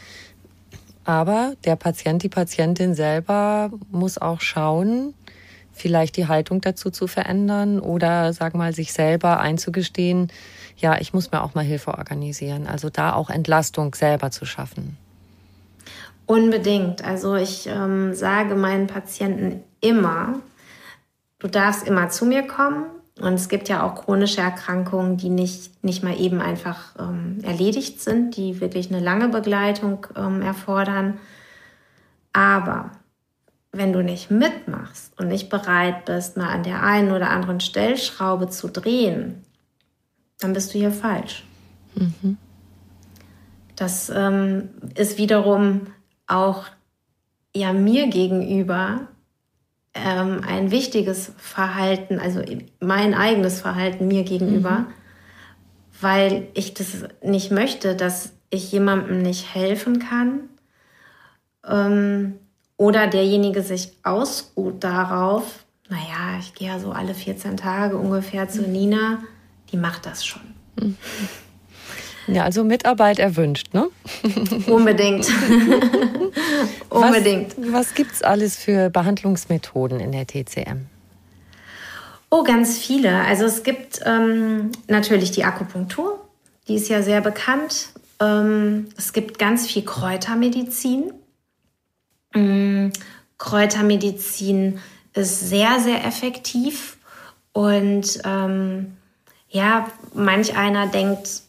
Aber 1.04 1.54
der 1.64 1.76
Patient, 1.76 2.22
die 2.22 2.28
Patientin 2.28 2.94
selber 2.94 3.70
muss 3.90 4.18
auch 4.18 4.40
schauen, 4.40 5.14
vielleicht 5.72 6.16
die 6.16 6.28
Haltung 6.28 6.60
dazu 6.60 6.90
zu 6.90 7.06
verändern 7.06 7.80
oder, 7.80 8.32
sag 8.32 8.54
mal, 8.54 8.74
sich 8.74 8.92
selber 8.92 9.40
einzugestehen, 9.40 10.30
ja, 10.76 10.98
ich 10.98 11.12
muss 11.12 11.30
mir 11.30 11.42
auch 11.42 11.54
mal 11.54 11.64
Hilfe 11.64 11.94
organisieren. 11.98 12.66
Also 12.66 12.88
da 12.88 13.12
auch 13.14 13.30
Entlastung 13.30 13.94
selber 13.94 14.30
zu 14.30 14.44
schaffen. 14.44 14.96
Unbedingt. 16.26 17.04
Also 17.04 17.34
ich 17.34 17.66
ähm, 17.66 18.14
sage 18.14 18.54
meinen 18.54 18.86
Patienten 18.86 19.62
immer, 19.82 20.40
du 21.38 21.48
darfst 21.48 21.86
immer 21.86 22.08
zu 22.08 22.24
mir 22.24 22.46
kommen. 22.46 22.86
Und 23.20 23.34
es 23.34 23.50
gibt 23.50 23.68
ja 23.68 23.82
auch 23.82 23.94
chronische 23.94 24.40
Erkrankungen, 24.40 25.18
die 25.18 25.28
nicht, 25.28 25.84
nicht 25.84 26.02
mal 26.02 26.18
eben 26.18 26.40
einfach 26.40 26.94
ähm, 26.98 27.40
erledigt 27.42 28.00
sind, 28.00 28.36
die 28.38 28.60
wirklich 28.60 28.90
eine 28.90 29.04
lange 29.04 29.28
Begleitung 29.28 30.06
ähm, 30.16 30.40
erfordern. 30.40 31.18
Aber 32.32 32.92
wenn 33.70 33.92
du 33.92 34.02
nicht 34.02 34.30
mitmachst 34.30 35.12
und 35.18 35.28
nicht 35.28 35.50
bereit 35.50 36.06
bist, 36.06 36.38
mal 36.38 36.48
an 36.48 36.62
der 36.62 36.82
einen 36.82 37.12
oder 37.12 37.28
anderen 37.30 37.60
Stellschraube 37.60 38.48
zu 38.48 38.68
drehen, 38.68 39.44
dann 40.38 40.54
bist 40.54 40.72
du 40.72 40.78
hier 40.78 40.90
falsch. 40.90 41.44
Mhm. 41.94 42.38
Das 43.76 44.10
ähm, 44.14 44.70
ist 44.94 45.18
wiederum 45.18 45.86
auch 46.26 46.64
ja 47.54 47.72
mir 47.72 48.08
gegenüber 48.08 49.08
ähm, 49.94 50.40
ein 50.46 50.70
wichtiges 50.70 51.32
Verhalten, 51.36 52.18
also 52.18 52.42
mein 52.80 53.14
eigenes 53.14 53.60
Verhalten 53.60 54.08
mir 54.08 54.24
gegenüber, 54.24 54.70
mhm. 54.70 54.86
weil 56.00 56.48
ich 56.54 56.74
das 56.74 57.04
nicht 57.22 57.50
möchte, 57.50 57.94
dass 57.94 58.32
ich 58.50 58.72
jemandem 58.72 59.22
nicht 59.22 59.54
helfen 59.54 59.98
kann 59.98 60.48
ähm, 61.66 62.34
oder 62.76 63.06
derjenige 63.06 63.62
sich 63.62 63.92
ausruht 64.02 64.82
darauf, 64.82 65.64
naja, 65.88 66.38
ich 66.40 66.54
gehe 66.54 66.68
ja 66.68 66.78
so 66.78 66.92
alle 66.92 67.14
14 67.14 67.56
Tage 67.56 67.98
ungefähr 67.98 68.48
zu 68.48 68.62
mhm. 68.62 68.72
Nina, 68.72 69.18
die 69.70 69.76
macht 69.76 70.06
das 70.06 70.24
schon. 70.24 70.42
Mhm. 70.80 70.96
Ja, 72.26 72.44
also 72.44 72.64
Mitarbeit 72.64 73.18
erwünscht, 73.18 73.74
ne? 73.74 73.88
Unbedingt. 74.66 75.28
Unbedingt. 76.88 77.54
Was, 77.58 77.72
was 77.72 77.94
gibt 77.94 78.12
es 78.12 78.22
alles 78.22 78.56
für 78.56 78.90
Behandlungsmethoden 78.90 80.00
in 80.00 80.12
der 80.12 80.26
TCM? 80.26 80.86
Oh, 82.30 82.44
ganz 82.44 82.78
viele. 82.78 83.24
Also 83.24 83.44
es 83.44 83.62
gibt 83.62 84.00
ähm, 84.06 84.72
natürlich 84.88 85.32
die 85.32 85.44
Akupunktur, 85.44 86.18
die 86.68 86.76
ist 86.76 86.88
ja 86.88 87.02
sehr 87.02 87.20
bekannt. 87.20 87.88
Ähm, 88.20 88.88
es 88.96 89.12
gibt 89.12 89.38
ganz 89.38 89.66
viel 89.66 89.84
Kräutermedizin. 89.84 91.12
Ähm, 92.34 92.92
Kräutermedizin 93.38 94.78
ist 95.14 95.40
sehr, 95.40 95.80
sehr 95.80 96.06
effektiv 96.06 96.96
und 97.52 98.20
ähm, 98.24 98.96
ja, 99.50 99.88
manch 100.14 100.56
einer 100.56 100.86
denkt, 100.86 101.42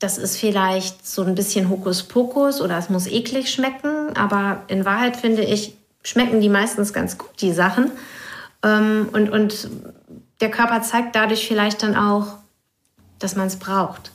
das 0.00 0.16
ist 0.18 0.38
vielleicht 0.38 1.06
so 1.06 1.22
ein 1.22 1.34
bisschen 1.34 1.68
Hokuspokus 1.68 2.60
oder 2.60 2.76
es 2.78 2.88
muss 2.88 3.06
eklig 3.06 3.52
schmecken, 3.52 4.16
aber 4.16 4.62
in 4.66 4.84
Wahrheit 4.84 5.16
finde 5.16 5.42
ich, 5.42 5.76
schmecken 6.02 6.40
die 6.40 6.48
meistens 6.48 6.92
ganz 6.92 7.18
gut, 7.18 7.30
die 7.40 7.52
Sachen. 7.52 7.92
Ähm, 8.64 9.10
und, 9.12 9.30
und 9.30 9.68
der 10.40 10.50
Körper 10.50 10.82
zeigt 10.82 11.14
dadurch 11.14 11.46
vielleicht 11.46 11.82
dann 11.82 11.94
auch, 11.94 12.38
dass 13.18 13.36
man 13.36 13.46
es 13.46 13.56
braucht. 13.56 14.10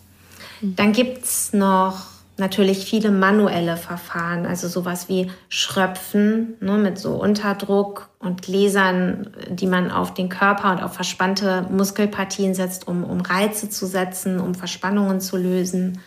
Mhm. 0.62 0.76
Dann 0.76 0.92
gibt 0.92 1.24
es 1.24 1.54
noch 1.54 2.15
natürlich 2.38 2.86
viele 2.86 3.12
manuelle 3.12 3.78
Verfahren, 3.78 4.46
also 4.46 4.68
sowas 4.68 5.08
wie 5.08 5.32
Schröpfen 5.48 6.56
ne, 6.60 6.78
mit 6.78 6.98
so 6.98 7.14
Unterdruck 7.14 8.10
und 8.20 8.42
Gläsern, 8.42 9.32
die 9.50 9.68
man 9.68 9.90
auf 9.92 10.14
den 10.14 10.30
Körper 10.30 10.72
und 10.72 10.84
auf 10.84 10.94
verspannte 10.94 11.66
Muskelpartien 11.72 12.54
setzt, 12.54 12.88
um, 12.88 13.04
um 13.04 13.22
Reize 13.22 13.70
zu 13.70 13.86
setzen, 13.86 14.40
um 14.40 14.54
Verspannungen 14.56 15.22
zu 15.22 15.38
lösen. 15.38 16.02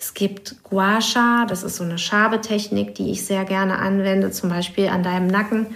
Es 0.00 0.14
gibt 0.14 0.62
Gua 0.62 1.00
Sha, 1.00 1.44
das 1.46 1.64
ist 1.64 1.74
so 1.74 1.82
eine 1.82 1.98
Schabetechnik, 1.98 2.94
die 2.94 3.10
ich 3.10 3.26
sehr 3.26 3.44
gerne 3.44 3.80
anwende, 3.80 4.30
zum 4.30 4.48
Beispiel 4.48 4.86
an 4.86 5.02
deinem 5.02 5.26
Nacken, 5.26 5.66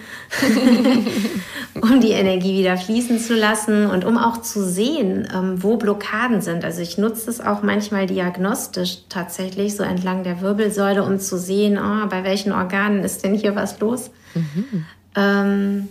um 1.80 2.00
die 2.00 2.12
Energie 2.12 2.56
wieder 2.60 2.76
fließen 2.76 3.18
zu 3.18 3.34
lassen 3.34 3.86
und 3.86 4.04
um 4.04 4.16
auch 4.16 4.40
zu 4.40 4.64
sehen, 4.64 5.26
ähm, 5.34 5.60
wo 5.64 5.76
Blockaden 5.76 6.40
sind. 6.40 6.64
Also 6.64 6.82
ich 6.82 6.98
nutze 6.98 7.30
es 7.30 7.40
auch 7.40 7.64
manchmal 7.64 8.06
diagnostisch 8.06 8.98
tatsächlich, 9.08 9.74
so 9.74 9.82
entlang 9.82 10.22
der 10.22 10.40
Wirbelsäule, 10.40 11.02
um 11.02 11.18
zu 11.18 11.36
sehen, 11.36 11.76
oh, 11.76 12.06
bei 12.06 12.22
welchen 12.22 12.52
Organen 12.52 13.02
ist 13.02 13.24
denn 13.24 13.34
hier 13.34 13.56
was 13.56 13.80
los. 13.80 14.12
Mhm. 14.36 14.86
Ähm, 15.16 15.88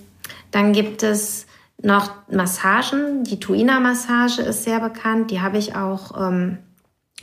dann 0.52 0.72
gibt 0.72 1.04
es 1.04 1.48
noch 1.82 2.12
Massagen. 2.32 3.26
Die 3.26 3.42
Tuina-Massage 3.42 4.42
ist 4.42 4.64
sehr 4.64 4.80
bekannt. 4.80 5.32
Die 5.32 5.42
habe 5.42 5.58
ich 5.58 5.76
auch 5.76 6.30
ähm, 6.30 6.60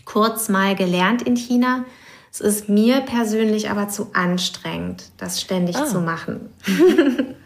kurz 0.09 0.49
mal 0.49 0.75
gelernt 0.75 1.23
in 1.23 1.37
China. 1.37 1.85
Es 2.33 2.41
ist 2.41 2.69
mir 2.69 3.03
persönlich 3.03 3.71
aber 3.71 3.89
zu 3.89 4.09
anstrengend, 4.15 5.11
das 5.19 5.41
ständig 5.41 5.77
ah. 5.77 5.85
zu 5.85 6.01
machen. 6.01 6.49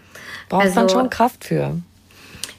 Braucht 0.49 0.65
also, 0.65 0.81
man 0.81 0.89
schon 0.89 1.11
Kraft 1.11 1.45
für. 1.45 1.79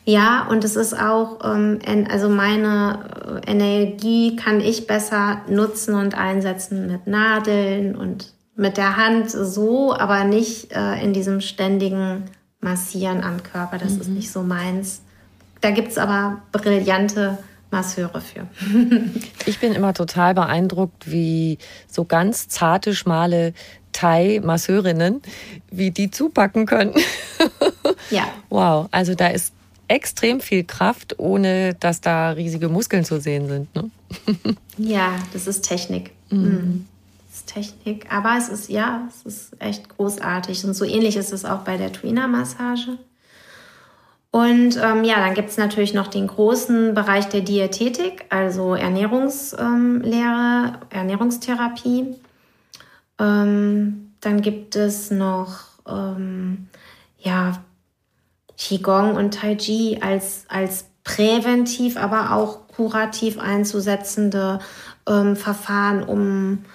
Ja, 0.06 0.48
und 0.50 0.66
es 0.66 0.76
ist 0.76 0.94
auch, 1.00 1.40
ähm, 1.46 1.80
also 2.10 2.28
meine 2.28 3.42
äh, 3.46 3.52
Energie 3.52 4.36
kann 4.36 4.60
ich 4.60 4.88
besser 4.88 5.42
nutzen 5.48 5.96
und 5.96 6.16
einsetzen 6.16 6.88
mit 6.88 7.08
Nadeln 7.08 7.96
und 7.96 8.34
mit 8.56 8.76
der 8.76 8.98
Hand 8.98 9.32
so, 9.32 9.96
aber 9.96 10.26
nicht 10.26 10.74
äh, 10.74 11.02
in 11.02 11.14
diesem 11.14 11.40
ständigen 11.40 12.26
Massieren 12.60 13.24
am 13.24 13.42
Körper. 13.42 13.78
Das 13.78 13.94
mhm. 13.94 14.02
ist 14.02 14.10
nicht 14.10 14.32
so 14.32 14.44
meins. 14.44 15.02
Da 15.62 15.72
gibt 15.72 15.92
es 15.92 15.98
aber 15.98 16.42
brillante 16.52 17.38
Masseure 17.74 18.22
für. 18.22 18.48
ich 19.46 19.60
bin 19.60 19.74
immer 19.74 19.94
total 19.94 20.34
beeindruckt, 20.34 21.12
wie 21.12 21.58
so 21.88 22.06
ganz 22.06 22.48
zarte, 22.48 22.96
schmale 22.96 23.54
Thai-Masseurinnen, 23.92 25.22
wie 25.72 25.92
die 25.92 26.12
zupacken 26.12 26.66
können. 26.66 26.94
ja. 28.10 28.28
Wow, 28.50 28.88
also 28.92 29.16
da 29.16 29.28
ist 29.28 29.52
extrem 29.88 30.40
viel 30.40 30.64
Kraft, 30.64 31.20
ohne 31.20 31.74
dass 31.74 32.02
da 32.02 32.32
riesige 32.32 32.70
Muskeln 32.70 33.04
zu 33.04 33.20
sehen 33.20 33.48
sind. 33.48 33.76
Ne? 33.76 33.90
ja, 34.78 35.16
das 35.34 35.48
ist 35.48 35.62
Technik. 35.62 36.12
Mhm. 36.30 36.40
mhm. 36.40 36.88
Das 37.30 37.40
ist 37.40 37.48
Technik. 37.48 38.12
Aber 38.12 38.38
es 38.38 38.48
ist, 38.50 38.70
ja, 38.70 39.08
es 39.10 39.24
ist 39.26 39.54
echt 39.60 39.90
großartig. 39.90 40.64
Und 40.66 40.76
so 40.76 40.86
ähnlich 40.86 41.18
ist 41.18 41.34
es 41.34 41.46
auch 41.46 41.62
bei 41.62 41.78
der 41.78 41.92
Tweener-Massage. 41.92 43.00
Und 44.34 44.78
ähm, 44.82 45.04
ja, 45.04 45.18
dann 45.18 45.36
gibt 45.36 45.52
es 45.52 45.58
natürlich 45.58 45.94
noch 45.94 46.08
den 46.08 46.26
großen 46.26 46.96
Bereich 46.96 47.30
der 47.30 47.42
Diätetik, 47.42 48.26
also 48.30 48.74
Ernährungslehre, 48.74 49.62
ähm, 49.62 50.76
Ernährungstherapie. 50.90 52.16
Ähm, 53.20 54.16
dann 54.22 54.42
gibt 54.42 54.76
es 54.76 55.12
noch 55.12 55.60
ähm, 55.88 56.68
ja, 57.20 57.64
Qigong 58.58 59.18
und 59.18 59.36
Tai 59.36 59.56
Chi 59.56 60.00
als, 60.02 60.46
als 60.48 60.86
präventiv, 61.04 61.96
aber 61.96 62.32
auch 62.32 62.68
kurativ 62.70 63.38
einzusetzende 63.38 64.58
ähm, 65.08 65.36
Verfahren, 65.36 66.02
um 66.02 66.66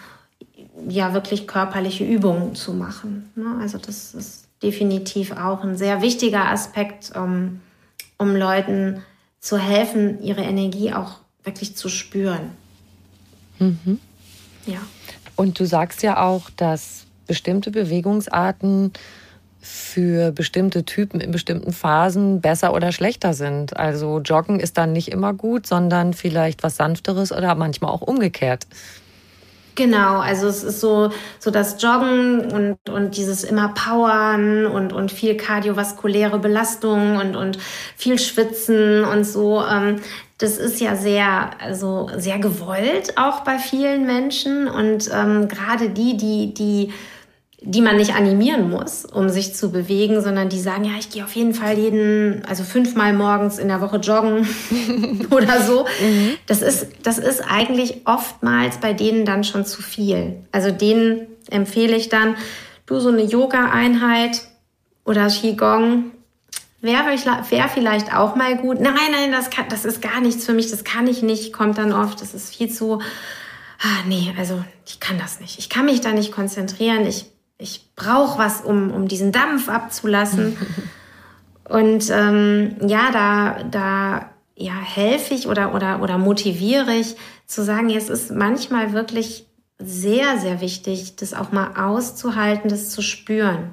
ja 0.88 1.12
wirklich 1.12 1.48
körperliche 1.48 2.04
Übungen 2.04 2.54
zu 2.54 2.72
machen. 2.72 3.32
Ne? 3.34 3.56
Also 3.61 3.78
das 3.78 4.14
ist 4.14 4.47
definitiv 4.62 5.32
auch 5.32 5.62
ein 5.62 5.76
sehr 5.76 6.02
wichtiger 6.02 6.50
Aspekt, 6.50 7.12
um, 7.16 7.61
um 8.16 8.34
Leuten 8.34 9.02
zu 9.40 9.59
helfen, 9.59 10.22
ihre 10.22 10.42
Energie 10.42 10.92
auch 10.92 11.18
wirklich 11.44 11.76
zu 11.76 11.88
spüren. 11.88 12.50
Mhm. 13.59 14.00
Ja. 14.66 14.80
Und 15.36 15.59
du 15.61 15.64
sagst 15.64 16.02
ja 16.02 16.20
auch, 16.22 16.50
dass 16.50 17.06
bestimmte 17.26 17.70
Bewegungsarten 17.70 18.92
für 19.61 20.32
bestimmte 20.32 20.84
Typen 20.84 21.20
in 21.20 21.30
bestimmten 21.30 21.72
Phasen 21.72 22.40
besser 22.40 22.72
oder 22.72 22.92
schlechter 22.92 23.34
sind. 23.34 23.76
Also 23.76 24.20
Joggen 24.20 24.61
ist 24.61 24.78
dann 24.78 24.92
nicht 24.92 25.09
immer 25.09 25.34
gut, 25.34 25.66
sondern 25.66 26.14
vielleicht 26.14 26.62
was 26.62 26.76
Sanfteres 26.76 27.32
oder 27.32 27.54
manchmal 27.54 27.90
auch 27.90 28.02
umgekehrt. 28.02 28.66
Genau, 29.79 30.18
also 30.18 30.49
es 30.49 30.64
ist 30.64 30.81
so, 30.81 31.11
so 31.39 31.53
das 31.53 31.81
Joggen 31.81 32.51
und, 32.51 32.91
und 32.91 33.16
dieses 33.16 33.45
immer 33.45 33.68
Powern 33.68 34.66
und, 34.66 34.93
und 34.93 35.12
viel 35.12 35.37
kardiovaskuläre 35.37 36.41
Belastung 36.41 37.16
und, 37.16 37.37
und 37.37 37.61
viel 37.97 38.18
Schwitzen 38.18 39.05
und 39.05 39.22
so. 39.22 39.62
Ähm, 39.64 40.01
das 40.39 40.59
ist 40.59 40.81
ja 40.81 40.97
sehr, 40.97 41.51
also 41.61 42.11
sehr 42.16 42.41
gewollt 42.41 43.16
auch 43.16 43.45
bei 43.45 43.59
vielen 43.59 44.05
Menschen 44.05 44.66
und 44.66 45.09
ähm, 45.14 45.47
gerade 45.47 45.91
die, 45.91 46.16
die, 46.16 46.55
die 46.55 46.93
die 47.61 47.80
man 47.80 47.96
nicht 47.96 48.14
animieren 48.14 48.70
muss, 48.70 49.04
um 49.04 49.28
sich 49.28 49.54
zu 49.54 49.72
bewegen, 49.72 50.22
sondern 50.22 50.48
die 50.48 50.61
sagen, 50.61 50.84
ja, 50.84 50.92
ich 50.98 51.11
gehe 51.11 51.24
auf 51.24 51.34
jeden 51.34 51.54
Fall 51.54 51.76
jeden, 51.76 52.44
also 52.46 52.62
fünfmal 52.62 53.12
morgens 53.12 53.59
in 53.59 53.66
der 53.66 53.80
Woche 53.80 53.96
joggen 53.96 54.46
oder 55.30 55.61
so. 55.61 55.84
Mhm. 56.00 56.34
Das 56.46 56.62
ist, 56.62 56.86
das 57.02 57.18
ist 57.18 57.40
eigentlich 57.40 58.02
oftmals 58.06 58.78
bei 58.78 58.92
denen 58.92 59.24
dann 59.24 59.42
schon 59.42 59.66
zu 59.66 59.82
viel. 59.82 60.36
Also 60.52 60.70
denen 60.70 61.26
empfehle 61.50 61.96
ich 61.96 62.09
dann, 62.09 62.36
du 62.86 63.00
so 63.00 63.09
eine 63.09 63.22
Yoga-Einheit 63.22 64.42
oder 65.04 65.26
Qigong, 65.26 66.12
wäre 66.80 67.06
wär 67.06 67.68
vielleicht 67.68 68.14
auch 68.14 68.36
mal 68.36 68.56
gut. 68.56 68.80
Nein, 68.80 68.94
nein, 69.11 69.32
das, 69.32 69.50
kann, 69.50 69.64
das 69.68 69.84
ist 69.84 70.00
gar 70.00 70.20
nichts 70.20 70.44
für 70.44 70.52
mich, 70.52 70.70
das 70.70 70.84
kann 70.84 71.09
ich 71.09 71.22
nicht, 71.22 71.52
kommt 71.52 71.76
dann 71.78 71.92
oft, 71.92 72.20
das 72.22 72.34
ist 72.34 72.54
viel 72.54 72.70
zu, 72.70 73.00
ah, 73.80 74.04
nee, 74.06 74.32
also 74.38 74.62
ich 74.86 75.00
kann 75.00 75.18
das 75.18 75.40
nicht. 75.40 75.59
Ich 75.59 75.68
kann 75.68 75.86
mich 75.86 76.00
da 76.00 76.12
nicht 76.12 76.30
konzentrieren, 76.30 77.04
ich 77.04 77.26
ich 77.59 77.90
brauche 77.96 78.38
was, 78.38 78.61
um, 78.61 78.92
um 78.92 79.09
diesen 79.09 79.32
Dampf 79.32 79.68
abzulassen. 79.68 80.56
Und 81.68 82.09
ähm, 82.11 82.76
ja, 82.86 83.11
da, 83.12 83.62
da 83.70 84.30
ja, 84.56 84.72
helfe 84.72 85.34
ich 85.34 85.46
oder, 85.48 85.74
oder, 85.74 86.00
oder 86.00 86.16
motiviere 86.16 86.94
ich 86.94 87.16
zu 87.46 87.62
sagen, 87.62 87.90
es 87.90 88.09
ist 88.09 88.30
manchmal 88.30 88.92
wirklich 88.92 89.46
sehr, 89.78 90.38
sehr 90.38 90.61
wichtig, 90.61 91.16
das 91.16 91.34
auch 91.34 91.52
mal 91.52 91.76
auszuhalten, 91.76 92.70
das 92.70 92.90
zu 92.90 93.02
spüren. 93.02 93.72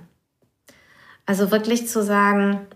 Also 1.26 1.52
wirklich 1.52 1.88
zu 1.88 2.04
sagen, 2.04 2.68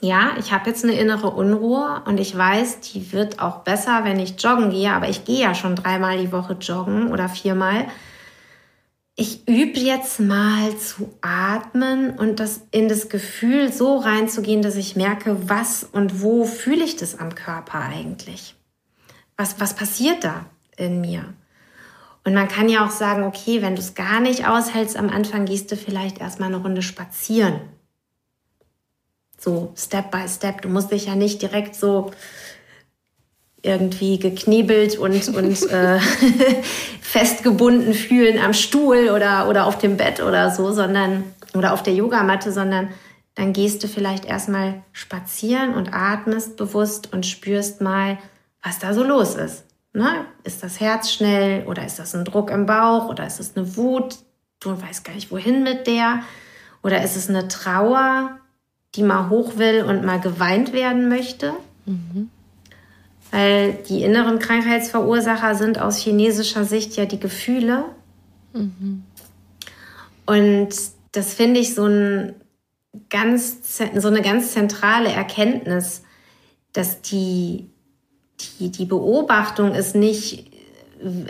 ja, 0.00 0.32
ich 0.38 0.52
habe 0.52 0.70
jetzt 0.70 0.84
eine 0.84 0.92
innere 0.92 1.30
Unruhe 1.30 2.02
und 2.04 2.20
ich 2.20 2.36
weiß, 2.36 2.80
die 2.80 3.12
wird 3.12 3.40
auch 3.40 3.58
besser, 3.58 4.04
wenn 4.04 4.20
ich 4.20 4.40
joggen 4.40 4.70
gehe, 4.70 4.92
aber 4.92 5.08
ich 5.08 5.24
gehe 5.24 5.40
ja 5.40 5.54
schon 5.54 5.74
dreimal 5.74 6.18
die 6.18 6.30
Woche 6.30 6.52
joggen 6.60 7.10
oder 7.10 7.28
viermal 7.28 7.86
ich 9.20 9.48
übe 9.48 9.80
jetzt 9.80 10.20
mal 10.20 10.76
zu 10.78 11.12
atmen 11.22 12.16
und 12.16 12.38
das 12.38 12.60
in 12.70 12.88
das 12.88 13.08
Gefühl 13.08 13.72
so 13.72 13.96
reinzugehen, 13.96 14.62
dass 14.62 14.76
ich 14.76 14.94
merke, 14.94 15.48
was 15.48 15.82
und 15.82 16.22
wo 16.22 16.44
fühle 16.44 16.84
ich 16.84 16.94
das 16.94 17.18
am 17.18 17.34
Körper 17.34 17.80
eigentlich? 17.80 18.54
Was, 19.36 19.58
was 19.58 19.74
passiert 19.74 20.22
da 20.22 20.46
in 20.76 21.00
mir? 21.00 21.34
Und 22.22 22.32
man 22.32 22.46
kann 22.46 22.68
ja 22.68 22.86
auch 22.86 22.92
sagen, 22.92 23.24
okay, 23.24 23.60
wenn 23.60 23.74
du 23.74 23.80
es 23.80 23.94
gar 23.94 24.20
nicht 24.20 24.46
aushältst, 24.46 24.96
am 24.96 25.10
Anfang 25.10 25.46
gehst 25.46 25.72
du 25.72 25.76
vielleicht 25.76 26.20
erstmal 26.20 26.50
eine 26.50 26.62
Runde 26.62 26.82
spazieren. 26.82 27.58
So, 29.36 29.72
Step 29.76 30.12
by 30.12 30.28
Step. 30.28 30.62
Du 30.62 30.68
musst 30.68 30.92
dich 30.92 31.06
ja 31.06 31.16
nicht 31.16 31.42
direkt 31.42 31.74
so 31.74 32.12
irgendwie 33.68 34.18
geknebelt 34.18 34.96
und, 34.96 35.28
und 35.28 35.70
äh, 35.70 36.00
festgebunden 37.02 37.92
fühlen 37.92 38.42
am 38.42 38.54
Stuhl 38.54 39.10
oder, 39.10 39.48
oder 39.48 39.66
auf 39.66 39.78
dem 39.78 39.96
Bett 39.96 40.20
oder 40.20 40.50
so, 40.50 40.72
sondern 40.72 41.24
oder 41.54 41.72
auf 41.74 41.82
der 41.82 41.94
Yogamatte, 41.94 42.50
sondern 42.50 42.88
dann 43.34 43.52
gehst 43.52 43.84
du 43.84 43.88
vielleicht 43.88 44.24
erstmal 44.24 44.82
spazieren 44.92 45.74
und 45.74 45.92
atmest 45.92 46.56
bewusst 46.56 47.12
und 47.12 47.26
spürst 47.26 47.80
mal, 47.80 48.18
was 48.62 48.78
da 48.78 48.94
so 48.94 49.04
los 49.04 49.34
ist. 49.34 49.64
Ne? 49.92 50.24
Ist 50.44 50.62
das 50.62 50.80
Herz 50.80 51.12
schnell 51.12 51.66
oder 51.66 51.84
ist 51.84 51.98
das 51.98 52.14
ein 52.14 52.24
Druck 52.24 52.50
im 52.50 52.66
Bauch 52.66 53.08
oder 53.08 53.26
ist 53.26 53.40
es 53.40 53.56
eine 53.56 53.76
Wut? 53.76 54.16
Du 54.60 54.70
weißt 54.70 55.04
gar 55.04 55.14
nicht, 55.14 55.30
wohin 55.30 55.62
mit 55.62 55.86
der. 55.86 56.22
Oder 56.82 57.02
ist 57.02 57.16
es 57.16 57.28
eine 57.28 57.48
Trauer, 57.48 58.38
die 58.94 59.02
mal 59.02 59.28
hoch 59.28 59.56
will 59.56 59.84
und 59.84 60.04
mal 60.04 60.20
geweint 60.20 60.72
werden 60.72 61.08
möchte? 61.08 61.52
Mhm. 61.86 62.30
Weil 63.30 63.74
die 63.88 64.02
inneren 64.02 64.38
Krankheitsverursacher 64.38 65.54
sind 65.54 65.78
aus 65.78 65.98
chinesischer 65.98 66.64
Sicht 66.64 66.96
ja 66.96 67.04
die 67.04 67.20
Gefühle. 67.20 67.84
Mhm. 68.54 69.04
Und 70.24 70.68
das 71.12 71.34
finde 71.34 71.60
ich 71.60 71.74
so, 71.74 71.86
ein 71.86 72.34
ganz, 73.10 73.78
so 73.96 74.08
eine 74.08 74.22
ganz 74.22 74.52
zentrale 74.52 75.10
Erkenntnis, 75.10 76.02
dass 76.72 77.02
die, 77.02 77.70
die, 78.58 78.70
die 78.70 78.84
Beobachtung 78.84 79.74
ist 79.74 79.94
nicht, 79.94 80.50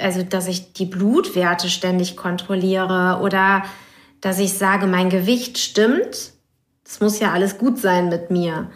also 0.01 0.23
dass 0.23 0.49
ich 0.49 0.73
die 0.73 0.87
Blutwerte 0.87 1.69
ständig 1.69 2.17
kontrolliere 2.17 3.21
oder 3.23 3.65
dass 4.21 4.39
ich 4.39 4.55
sage, 4.55 4.87
mein 4.87 5.11
Gewicht 5.11 5.59
stimmt. 5.59 6.33
Es 6.85 7.01
muss 7.01 7.21
ja 7.21 7.33
alles 7.33 7.59
gut 7.59 7.79
sein 7.79 8.09
mit 8.09 8.31
mir 8.31 8.71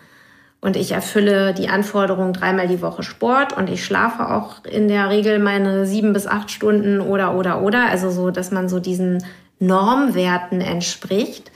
und 0.63 0.77
ich 0.77 0.93
erfülle 0.93 1.53
die 1.53 1.69
Anforderung 1.69 2.33
dreimal 2.33 2.69
die 2.69 2.81
Woche 2.81 3.03
Sport 3.03 3.55
und 3.55 3.69
ich 3.69 3.85
schlafe 3.85 4.31
auch 4.31 4.65
in 4.65 4.87
der 4.87 5.11
Regel 5.11 5.41
meine 5.41 5.87
sieben 5.87 6.13
bis 6.13 6.27
acht 6.27 6.53
Stunden 6.53 7.01
oder 7.01 7.35
oder 7.37 7.63
oder, 7.63 7.91
also 7.91 8.11
so, 8.11 8.31
dass 8.31 8.53
man 8.53 8.69
so 8.69 8.79
diesen 8.79 9.25
Normwerten 9.59 10.61
entspricht. 10.61 11.51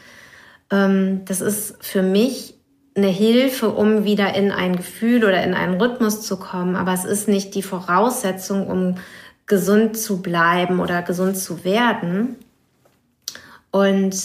Ähm, 0.70 1.24
das 1.24 1.40
ist 1.40 1.76
für 1.80 2.02
mich 2.02 2.54
eine 2.96 3.06
Hilfe, 3.06 3.70
um 3.70 4.04
wieder 4.04 4.34
in 4.34 4.50
ein 4.50 4.74
Gefühl 4.74 5.24
oder 5.24 5.42
in 5.44 5.54
einen 5.54 5.80
Rhythmus 5.80 6.22
zu 6.22 6.36
kommen, 6.36 6.74
aber 6.74 6.92
es 6.92 7.04
ist 7.04 7.28
nicht 7.28 7.54
die 7.54 7.62
Voraussetzung, 7.62 8.66
um 8.66 8.96
gesund 9.46 9.96
zu 9.96 10.20
bleiben 10.20 10.80
oder 10.80 11.02
gesund 11.02 11.38
zu 11.38 11.62
werden. 11.62 12.34
Und 13.70 14.16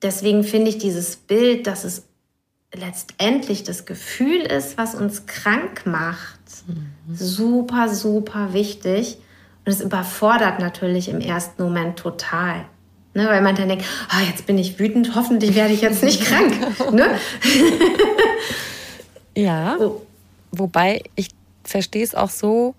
deswegen 0.00 0.42
finde 0.42 0.70
ich 0.70 0.78
dieses 0.78 1.16
Bild, 1.16 1.66
dass 1.66 1.84
es 1.84 2.08
letztendlich 2.74 3.64
das 3.64 3.84
Gefühl 3.84 4.40
ist, 4.40 4.78
was 4.78 4.94
uns 4.94 5.26
krank 5.26 5.84
macht, 5.84 6.40
mhm. 6.66 7.14
super, 7.14 7.88
super 7.88 8.52
wichtig. 8.52 9.18
Und 9.64 9.72
es 9.72 9.80
überfordert 9.80 10.58
natürlich 10.58 11.08
im 11.08 11.20
ersten 11.20 11.62
Moment 11.62 11.98
total. 11.98 12.64
Ne, 13.14 13.28
weil 13.28 13.42
man 13.42 13.54
dann 13.54 13.68
denkt, 13.68 13.84
oh, 14.10 14.26
jetzt 14.26 14.46
bin 14.46 14.56
ich 14.56 14.78
wütend, 14.78 15.14
hoffentlich 15.14 15.54
werde 15.54 15.74
ich 15.74 15.82
jetzt 15.82 16.02
nicht 16.02 16.24
krank. 16.24 16.92
Ne? 16.92 17.18
ja, 19.36 19.76
oh. 19.78 20.00
wobei 20.50 21.02
ich 21.14 21.28
verstehe 21.62 22.02
es 22.02 22.14
auch 22.14 22.30
so, 22.30 22.74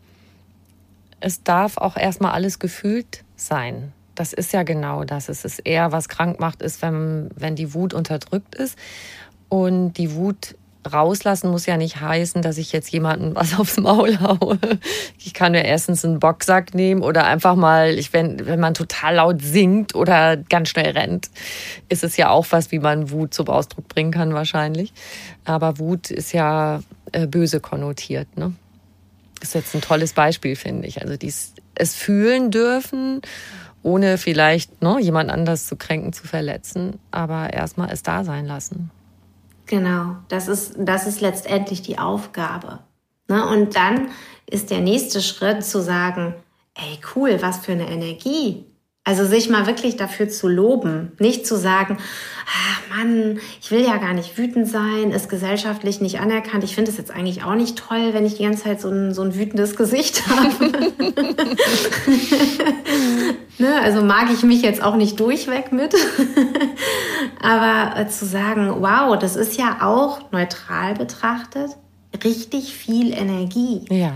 es 1.20 1.44
darf 1.44 1.78
auch 1.78 1.96
erstmal 1.98 2.32
alles 2.32 2.58
gefühlt 2.58 3.24
sein. 3.36 3.94
Das 4.16 4.34
ist 4.34 4.54
ja 4.54 4.64
genau 4.64 5.04
das. 5.04 5.30
Es 5.30 5.46
ist 5.46 5.60
eher, 5.60 5.92
was 5.92 6.10
krank 6.10 6.40
macht, 6.40 6.62
ist, 6.62 6.82
wenn, 6.82 7.30
wenn 7.36 7.56
die 7.56 7.74
Wut 7.74 7.94
unterdrückt 7.94 8.56
ist. 8.56 8.78
Und 9.54 9.94
die 10.00 10.16
Wut 10.16 10.56
rauslassen 10.92 11.52
muss 11.52 11.68
ja 11.68 11.78
nicht 11.78 12.02
heißen, 12.02 12.42
dass 12.42 12.58
ich 12.58 12.72
jetzt 12.72 12.90
jemanden 12.90 13.36
was 13.36 13.54
aufs 13.60 13.78
Maul 13.78 14.20
haue. 14.20 14.58
Ich 15.20 15.36
kann 15.36 15.52
mir 15.52 15.64
erstens 15.64 16.04
einen 16.04 16.18
Boxsack 16.18 16.74
nehmen 16.74 17.04
oder 17.04 17.26
einfach 17.26 17.54
mal, 17.54 17.92
ich, 17.92 18.14
wenn, 18.14 18.48
wenn 18.48 18.60
man 18.60 18.74
total 18.74 19.14
laut 19.14 19.44
singt 19.44 19.94
oder 19.94 20.38
ganz 20.38 20.70
schnell 20.70 20.94
rennt, 20.94 21.30
ist 21.88 22.04
es 22.04 22.18
ja 22.18 22.32
auch 22.32 22.48
was, 22.50 22.72
wie 22.72 22.80
man 22.80 23.12
Wut 23.12 23.36
zum 23.36 23.48
Ausdruck 23.48 23.88
bringen 23.90 24.10
kann 24.10 24.34
wahrscheinlich. 24.34 24.92
Aber 25.46 25.78
Wut 25.78 26.10
ist 26.10 26.34
ja 26.34 26.80
äh, 27.12 27.28
böse 27.28 27.60
konnotiert. 27.60 28.36
Ne? 28.36 28.54
Ist 29.40 29.54
jetzt 29.54 29.76
ein 29.76 29.82
tolles 29.82 30.14
Beispiel, 30.14 30.56
finde 30.56 30.88
ich. 30.88 31.00
Also 31.04 31.16
dies, 31.16 31.54
es 31.76 31.94
fühlen 31.94 32.50
dürfen, 32.50 33.22
ohne 33.84 34.18
vielleicht 34.18 34.82
ne, 34.82 34.98
jemand 35.00 35.30
anders 35.30 35.68
zu 35.68 35.76
kränken, 35.76 36.12
zu 36.12 36.26
verletzen, 36.26 36.98
aber 37.12 37.54
erstmal 37.54 37.92
es 37.92 38.02
da 38.02 38.24
sein 38.24 38.48
lassen. 38.48 38.90
Genau, 39.74 40.18
das 40.28 40.50
ist, 40.50 40.76
das 40.78 41.08
ist 41.08 41.20
letztendlich 41.20 41.82
die 41.82 41.98
Aufgabe. 41.98 42.82
Ne? 43.28 43.44
Und 43.48 43.76
dann 43.76 44.10
ist 44.46 44.70
der 44.70 44.82
nächste 44.82 45.20
Schritt 45.20 45.66
zu 45.66 45.82
sagen, 45.82 46.36
ey 46.76 47.00
cool, 47.16 47.42
was 47.42 47.66
für 47.66 47.72
eine 47.72 47.90
Energie. 47.90 48.68
Also 49.06 49.26
sich 49.26 49.50
mal 49.50 49.68
wirklich 49.68 49.98
dafür 49.98 50.30
zu 50.30 50.48
loben, 50.48 51.12
nicht 51.20 51.46
zu 51.46 51.58
sagen, 51.58 51.98
ach 52.46 52.82
Mann, 52.96 53.40
ich 53.62 53.70
will 53.70 53.82
ja 53.82 53.98
gar 53.98 54.14
nicht 54.14 54.38
wütend 54.38 54.66
sein, 54.68 55.12
ist 55.12 55.28
gesellschaftlich 55.28 56.00
nicht 56.00 56.22
anerkannt. 56.22 56.64
Ich 56.64 56.74
finde 56.74 56.90
es 56.90 56.98
jetzt 56.98 57.12
eigentlich 57.12 57.44
auch 57.44 57.56
nicht 57.56 57.78
toll, 57.78 58.14
wenn 58.14 58.26
ich 58.26 58.36
die 58.36 58.44
ganze 58.44 58.64
Zeit 58.64 58.80
so 58.80 58.90
ein, 58.90 59.14
so 59.14 59.22
ein 59.22 59.36
wütendes 59.36 59.76
Gesicht 59.76 60.24
habe. 60.30 60.94
ne? 63.58 63.82
Also 63.82 64.02
mag 64.04 64.32
ich 64.32 64.44
mich 64.44 64.62
jetzt 64.62 64.82
auch 64.82 64.96
nicht 64.96 65.20
durchweg 65.20 65.74
mit. 65.74 65.94
Aber 67.42 68.00
äh, 68.00 68.08
zu 68.08 68.26
sagen, 68.26 68.76
wow, 68.80 69.20
das 69.20 69.36
ist 69.36 69.58
ja 69.58 69.80
auch 69.82 70.32
neutral 70.32 70.94
betrachtet 70.94 71.72
richtig 72.24 72.76
viel 72.76 73.14
Energie. 73.14 73.86
Ja. 73.90 74.14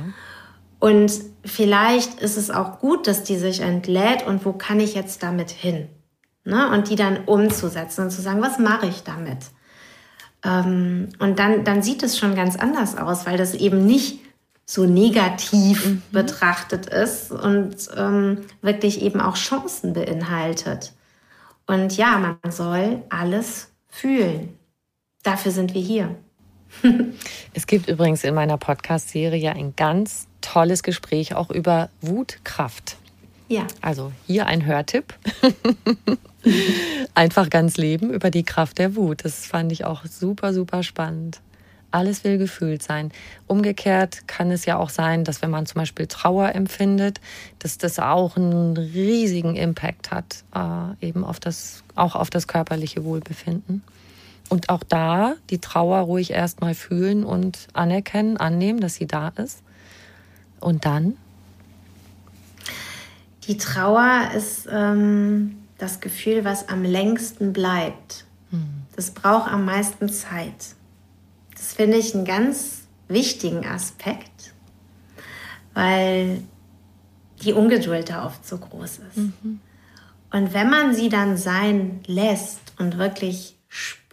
Und 0.79 1.11
vielleicht 1.48 2.20
ist 2.20 2.38
es 2.38 2.52
auch 2.52 2.80
gut, 2.80 3.08
dass 3.08 3.24
die 3.24 3.38
sich 3.38 3.62
entlädt 3.62 4.26
und 4.28 4.45
wo 4.45 4.54
kann 4.54 4.80
ich 4.80 4.93
jetzt 4.93 5.24
damit 5.24 5.50
hin? 5.50 5.89
Ne? 6.43 6.70
Und 6.72 6.89
die 6.89 6.95
dann 6.95 7.26
umzusetzen 7.26 8.04
und 8.04 8.12
zu 8.12 8.22
sagen, 8.22 8.41
was 8.41 8.60
mache 8.60 8.88
ich 8.88 9.04
damit? 9.04 9.38
Ähm, 10.43 11.10
und 11.20 11.39
dann, 11.39 11.64
dann 11.64 11.82
sieht 11.82 12.04
es 12.04 12.18
schon 12.18 12.36
ganz 12.36 12.56
anders 12.56 12.98
aus, 12.98 13.26
weil 13.26 13.38
das 13.38 13.54
eben 13.54 13.86
nicht 13.86 14.20
so 14.66 14.86
negativ 14.86 15.86
mhm. 15.86 16.02
betrachtet 16.12 16.88
ist 16.88 17.32
und 17.32 17.76
ähm, 17.95 18.45
wirklich 18.62 19.02
eben 19.02 19.22
auch 19.22 19.36
Chancen 19.36 19.93
beinhaltet. 19.93 20.93
Und 21.66 21.95
ja, 21.98 22.18
man 22.18 22.52
soll 22.52 23.04
alles 23.10 23.70
fühlen. 23.88 24.58
Dafür 25.24 25.52
sind 25.52 25.74
wir 25.74 25.82
hier. 25.82 26.16
es 27.53 27.67
gibt 27.67 27.88
übrigens 27.88 28.23
in 28.23 28.34
meiner 28.34 28.57
Podcast-Serie 28.57 29.51
ein 29.53 29.75
ganz 29.75 30.28
tolles 30.41 30.84
Gespräch 30.84 31.36
auch 31.36 31.49
über 31.49 31.89
Wutkraft. 32.01 32.97
Ja. 33.47 33.65
Also 33.82 34.11
hier 34.25 34.45
ein 34.47 34.65
Hörtipp. 34.65 35.13
Einfach 37.13 37.49
ganz 37.49 37.78
leben 37.78 38.11
über 38.11 38.30
die 38.30 38.43
Kraft 38.43 38.78
der 38.78 38.95
Wut. 38.95 39.23
Das 39.23 39.45
fand 39.45 39.71
ich 39.71 39.86
auch 39.86 40.05
super, 40.05 40.53
super 40.53 40.84
spannend. 40.84 41.41
Alles 41.89 42.25
will 42.25 42.38
gefühlt 42.38 42.84
sein. 42.84 43.11
Umgekehrt 43.47 44.28
kann 44.28 44.51
es 44.51 44.65
ja 44.65 44.78
auch 44.78 44.89
sein, 44.89 45.23
dass 45.23 45.41
wenn 45.41 45.49
man 45.49 45.65
zum 45.65 45.80
Beispiel 45.80 46.07
Trauer 46.07 46.53
empfindet, 46.53 47.21
dass 47.59 47.78
das 47.78 47.97
auch 47.97 48.36
einen 48.36 48.75
riesigen 48.75 49.55
Impact 49.55 50.11
hat, 50.11 50.43
äh, 50.53 51.05
eben 51.07 51.23
auf 51.23 51.39
das, 51.39 51.84
auch 51.95 52.15
auf 52.15 52.30
das 52.30 52.47
körperliche 52.47 53.05
Wohlbefinden. 53.05 53.84
Und 54.50 54.70
auch 54.70 54.84
da 54.84 55.36
die 55.50 55.60
Trauer 55.60 56.00
ruhig 56.00 56.32
erstmal 56.32 56.74
fühlen 56.74 57.24
und 57.24 57.68
anerkennen, 57.74 58.38
annehmen, 58.38 58.80
dass 58.80 58.95
sie 58.95 59.08
da 59.08 59.30
ist. 59.30 59.62
Und 60.60 60.86
dann? 60.86 61.18
Die 63.43 63.58
Trauer 63.58 64.32
ist 64.36 64.68
ähm, 64.72 65.58
das 65.78 66.00
Gefühl, 66.00 66.45
was 66.45 66.70
am 66.70 66.84
längsten 66.84 67.54
bleibt. 67.54 68.26
Hm. 68.52 68.84
Das 68.95 69.12
braucht 69.12 69.52
am 69.52 69.66
meisten 69.66 70.10
Zeit. 70.10 70.76
Das 71.54 71.74
finde 71.74 71.98
ich 71.98 72.16
einen 72.16 72.26
ganz 72.26 72.88
wichtigen 73.08 73.66
Aspekt, 73.66 74.54
weil 75.74 76.43
die 77.41 77.54
Ungeduld 77.54 78.10
da 78.10 78.26
oft 78.26 78.45
so 78.45 78.58
groß 78.58 79.00
ist. 79.10 79.18
Mhm. 79.18 79.60
Und 80.32 80.54
wenn 80.54 80.70
man 80.70 80.93
sie 80.93 81.10
dann 81.10 81.38
sein 81.38 82.02
lässt 82.08 82.60
und 82.78 82.98
wirklich 82.98 83.58
spürt 83.70 84.07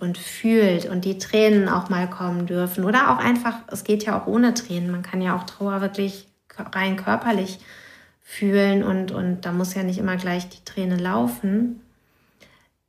und 0.00 0.18
fühlt 0.18 0.86
und 0.86 1.04
die 1.04 1.18
Tränen 1.18 1.68
auch 1.68 1.88
mal 1.88 2.08
kommen 2.08 2.46
dürfen. 2.46 2.84
Oder 2.84 3.10
auch 3.10 3.18
einfach, 3.18 3.56
es 3.68 3.84
geht 3.84 4.04
ja 4.04 4.20
auch 4.20 4.26
ohne 4.26 4.54
Tränen, 4.54 4.90
man 4.90 5.02
kann 5.02 5.22
ja 5.22 5.36
auch 5.36 5.44
Trauer 5.44 5.80
wirklich 5.80 6.28
rein 6.72 6.96
körperlich 6.96 7.58
fühlen 8.20 8.84
und, 8.84 9.10
und 9.10 9.42
da 9.42 9.52
muss 9.52 9.74
ja 9.74 9.82
nicht 9.82 9.98
immer 9.98 10.16
gleich 10.16 10.48
die 10.48 10.64
Träne 10.64 10.96
laufen, 10.96 11.80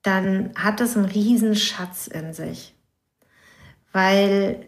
dann 0.04 0.52
hat 0.56 0.82
es 0.82 0.96
einen 0.96 1.06
riesen 1.06 1.56
Schatz 1.56 2.08
in 2.08 2.34
sich, 2.34 2.76
weil 3.92 4.68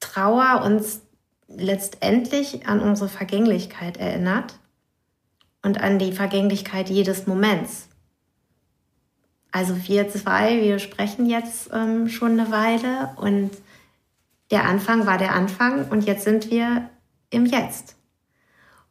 Trauer 0.00 0.62
uns 0.64 1.02
letztendlich 1.48 2.66
an 2.68 2.80
unsere 2.80 3.08
Vergänglichkeit 3.08 3.96
erinnert 3.96 4.58
und 5.62 5.80
an 5.80 5.98
die 5.98 6.12
Vergänglichkeit 6.12 6.88
jedes 6.88 7.26
Moments. 7.26 7.87
Also 9.58 9.74
wir 9.88 10.08
zwei, 10.08 10.62
wir 10.62 10.78
sprechen 10.78 11.26
jetzt 11.26 11.70
ähm, 11.72 12.08
schon 12.08 12.38
eine 12.38 12.52
Weile 12.52 13.10
und 13.16 13.50
der 14.52 14.66
Anfang 14.66 15.04
war 15.04 15.18
der 15.18 15.34
Anfang 15.34 15.88
und 15.88 16.06
jetzt 16.06 16.22
sind 16.22 16.48
wir 16.52 16.88
im 17.30 17.44
Jetzt. 17.44 17.96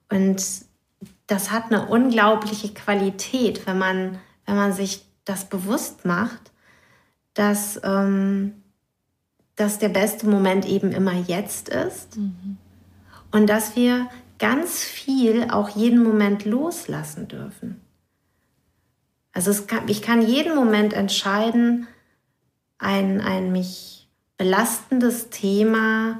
Und 0.09 0.43
das 1.25 1.51
hat 1.51 1.71
eine 1.71 1.85
unglaubliche 1.85 2.73
Qualität, 2.73 3.65
wenn 3.65 3.77
man, 3.77 4.19
wenn 4.45 4.57
man 4.57 4.73
sich 4.73 5.05
das 5.23 5.45
bewusst 5.45 6.03
macht, 6.03 6.51
dass, 7.33 7.79
ähm, 7.85 8.61
dass 9.55 9.79
der 9.79 9.89
beste 9.89 10.27
Moment 10.27 10.65
eben 10.65 10.91
immer 10.91 11.13
jetzt 11.13 11.69
ist 11.69 12.17
mhm. 12.17 12.57
und 13.31 13.47
dass 13.47 13.77
wir 13.77 14.09
ganz 14.37 14.83
viel 14.83 15.49
auch 15.49 15.69
jeden 15.69 16.03
Moment 16.03 16.43
loslassen 16.43 17.29
dürfen. 17.29 17.86
Also 19.37 19.53
kann, 19.67 19.87
ich 19.87 20.01
kann 20.01 20.23
jeden 20.27 20.55
Moment 20.55 20.93
entscheiden, 20.93 21.87
ein, 22.79 23.21
ein 23.21 23.51
mich 23.51 24.09
belastendes 24.35 25.29
Thema, 25.29 26.17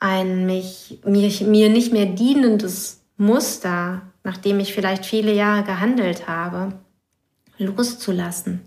ein 0.00 0.44
mich, 0.44 0.98
mir, 1.04 1.30
mir 1.46 1.68
nicht 1.68 1.92
mehr 1.92 2.06
dienendes 2.06 3.04
Muster, 3.16 4.02
nachdem 4.24 4.58
ich 4.58 4.74
vielleicht 4.74 5.06
viele 5.06 5.32
Jahre 5.32 5.62
gehandelt 5.62 6.26
habe, 6.26 6.72
loszulassen. 7.58 8.62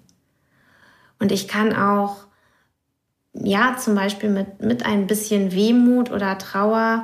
Und 1.20 1.34
ich 1.34 1.50
kann 1.50 1.76
auch, 1.76 2.28
ja, 3.34 3.76
zum 3.76 3.94
Beispiel 3.94 4.30
mit, 4.30 4.62
mit 4.62 4.86
ein 4.86 5.06
bisschen 5.06 5.52
Wehmut 5.52 6.12
oder 6.12 6.38
Trauer 6.38 7.04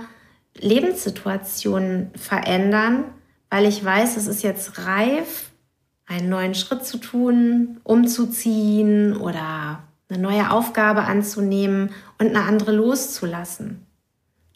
Lebenssituationen 0.57 2.11
verändern, 2.15 3.03
weil 3.49 3.65
ich 3.65 3.83
weiß, 3.83 4.15
es 4.15 4.27
ist 4.27 4.41
jetzt 4.41 4.85
reif, 4.85 5.50
einen 6.11 6.29
neuen 6.29 6.55
Schritt 6.55 6.85
zu 6.85 6.97
tun, 6.97 7.79
umzuziehen 7.83 9.15
oder 9.15 9.83
eine 10.09 10.21
neue 10.21 10.51
Aufgabe 10.51 11.03
anzunehmen 11.03 11.91
und 12.19 12.27
eine 12.27 12.43
andere 12.43 12.73
loszulassen. 12.73 13.85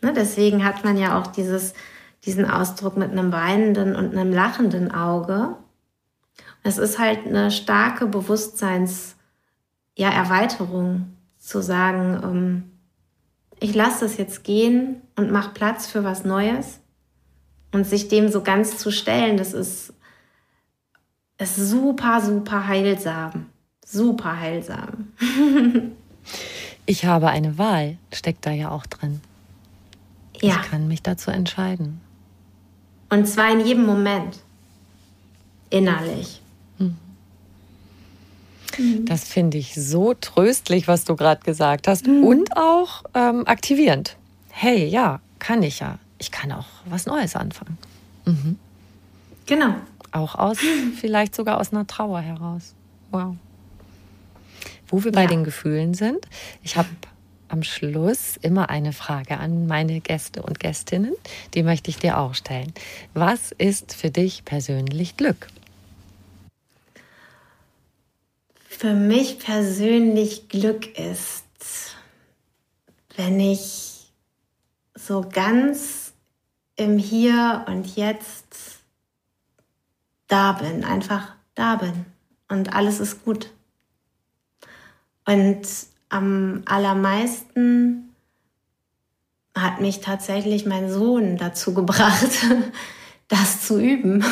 Ne, 0.02 0.12
deswegen 0.14 0.66
hat 0.66 0.84
man 0.84 0.98
ja 0.98 1.18
auch 1.18 1.28
dieses, 1.28 1.74
diesen 2.26 2.50
Ausdruck 2.50 2.98
mit 2.98 3.12
einem 3.12 3.32
weinenden 3.32 3.96
und 3.96 4.12
einem 4.12 4.34
lachenden 4.34 4.94
Auge. 4.94 5.56
Es 6.64 6.78
ist 6.78 7.00
halt 7.00 7.26
eine 7.26 7.52
starke 7.52 8.06
Bewusstseins, 8.06 9.16
ja, 9.98 10.12
zu 11.38 11.62
sagen, 11.62 12.20
ähm, 12.24 12.64
ich 13.62 13.74
lasse 13.74 14.02
das 14.02 14.18
jetzt 14.18 14.44
gehen 14.44 15.02
und 15.16 15.32
mache 15.32 15.54
Platz 15.54 15.88
für 15.88 16.04
was 16.04 16.26
Neues. 16.26 16.82
Und 17.72 17.86
sich 17.86 18.10
dem 18.10 18.30
so 18.30 18.42
ganz 18.42 18.78
zu 18.78 18.92
stellen, 18.92 19.38
das 19.38 19.54
ist 19.54 19.94
ist 21.38 21.56
super, 21.56 22.22
super 22.22 22.68
heilsam. 22.68 23.48
Super 23.86 24.40
heilsam. 24.40 25.12
ich 26.86 27.06
habe 27.06 27.30
eine 27.30 27.58
Wahl, 27.58 27.98
steckt 28.14 28.46
da 28.46 28.52
ja 28.52 28.72
auch 28.72 28.86
drin. 28.86 29.22
Ja. 30.42 30.60
Ich 30.62 30.70
kann 30.70 30.88
mich 30.88 31.02
dazu 31.02 31.32
entscheiden. 31.32 32.02
Und 33.10 33.28
zwar 33.28 33.52
in 33.52 33.66
jedem 33.66 33.86
Moment. 33.86 34.40
Innerlich. 35.70 36.42
Mhm. 38.78 39.06
Das 39.06 39.24
finde 39.24 39.58
ich 39.58 39.74
so 39.76 40.14
tröstlich, 40.14 40.88
was 40.88 41.06
du 41.06 41.16
gerade 41.16 41.42
gesagt 41.44 41.88
hast. 41.88 42.08
Mhm. 42.08 42.24
Und 42.24 42.58
auch 42.58 43.04
ähm, 43.14 43.48
aktivierend. 43.48 44.18
Hey, 44.50 44.88
ja, 44.88 45.20
kann 45.40 45.64
ich 45.64 45.80
ja. 45.80 46.00
Ich 46.18 46.32
kann 46.32 46.52
auch 46.52 46.66
was 46.86 47.06
Neues 47.06 47.36
anfangen. 47.36 47.78
Mhm. 48.26 48.58
Genau. 49.46 49.76
Auch 50.16 50.36
aus, 50.36 50.58
vielleicht 51.00 51.36
sogar 51.36 51.60
aus 51.60 51.74
einer 51.74 51.86
Trauer 51.86 52.22
heraus. 52.22 52.74
Wow. 53.12 53.36
Wo 54.88 55.04
wir 55.04 55.12
ja. 55.12 55.20
bei 55.20 55.28
den 55.28 55.44
Gefühlen 55.44 55.94
sind, 55.94 56.26
ich 56.64 56.78
habe 56.78 56.88
am 57.50 57.64
Schluss 57.64 58.38
immer 58.38 58.70
eine 58.70 58.94
Frage 58.94 59.38
an 59.38 59.68
meine 59.68 60.00
Gäste 60.00 60.42
und 60.42 60.60
Gästinnen. 60.60 61.14
Die 61.54 61.64
möchte 61.64 61.90
ich 61.90 61.98
dir 61.98 62.18
auch 62.18 62.34
stellen. 62.34 62.74
Was 63.14 63.52
ist 63.52 63.94
für 63.94 64.10
dich 64.10 64.46
persönlich 64.46 65.18
Glück? 65.18 65.48
Für 68.70 68.94
mich 68.94 69.40
persönlich 69.40 70.48
Glück 70.48 70.98
ist, 70.98 71.96
wenn 73.18 73.40
ich 73.40 74.12
so 74.96 75.26
ganz 75.30 76.14
im 76.78 76.98
Hier 76.98 77.66
und 77.68 77.96
Jetzt 77.96 78.45
da 80.28 80.54
bin, 80.54 80.84
einfach 80.84 81.36
da 81.54 81.76
bin 81.76 82.06
und 82.50 82.74
alles 82.74 83.00
ist 83.00 83.24
gut. 83.24 83.52
Und 85.26 85.68
am 86.10 86.64
allermeisten 86.66 88.16
hat 89.56 89.82
mich 89.82 90.02
tatsächlich 90.02 90.66
mein 90.66 90.92
Sohn 90.92 91.38
dazu 91.38 91.74
gebracht, 91.74 92.46
das 93.28 93.66
zu 93.66 93.80
üben. 93.80 94.24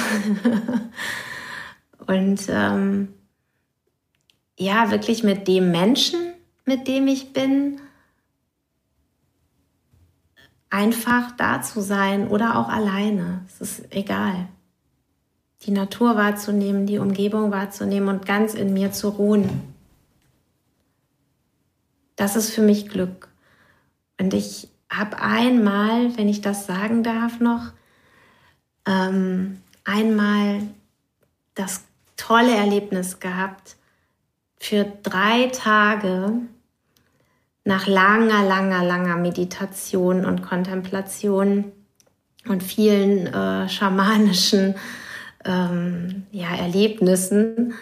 und 2.07 2.41
ähm, 2.49 3.13
ja, 4.57 4.91
wirklich 4.91 5.23
mit 5.23 5.47
dem 5.47 5.71
Menschen, 5.71 6.19
mit 6.65 6.87
dem 6.87 7.07
ich 7.07 7.33
bin, 7.33 7.79
einfach 10.69 11.31
da 11.31 11.61
zu 11.61 11.81
sein 11.81 12.27
oder 12.27 12.57
auch 12.57 12.69
alleine. 12.69 13.45
Es 13.47 13.61
ist 13.61 13.95
egal. 13.95 14.47
Die 15.65 15.71
Natur 15.71 16.15
wahrzunehmen, 16.15 16.85
die 16.85 16.97
Umgebung 16.97 17.51
wahrzunehmen 17.51 18.09
und 18.09 18.25
ganz 18.25 18.53
in 18.53 18.73
mir 18.73 18.91
zu 18.91 19.09
ruhen. 19.09 19.73
Das 22.15 22.35
ist 22.35 22.51
für 22.51 22.61
mich 22.61 22.89
Glück. 22.89 23.29
Und 24.19 24.33
ich 24.33 24.69
habe 24.89 25.19
einmal, 25.19 26.15
wenn 26.17 26.29
ich 26.29 26.41
das 26.41 26.65
sagen 26.65 27.03
darf 27.03 27.39
noch, 27.39 27.71
ähm, 28.85 29.61
einmal 29.83 30.61
das 31.55 31.83
tolle 32.17 32.55
Erlebnis 32.55 33.19
gehabt, 33.19 33.77
für 34.59 34.85
drei 35.03 35.47
Tage 35.47 36.33
nach 37.65 37.87
langer, 37.87 38.43
langer, 38.43 38.83
langer 38.83 39.17
Meditation 39.17 40.25
und 40.25 40.41
Kontemplation 40.41 41.71
und 42.47 42.63
vielen 42.63 43.27
äh, 43.27 43.67
schamanischen 43.69 44.75
ähm, 45.45 46.23
ja, 46.31 46.55
Erlebnissen 46.55 47.73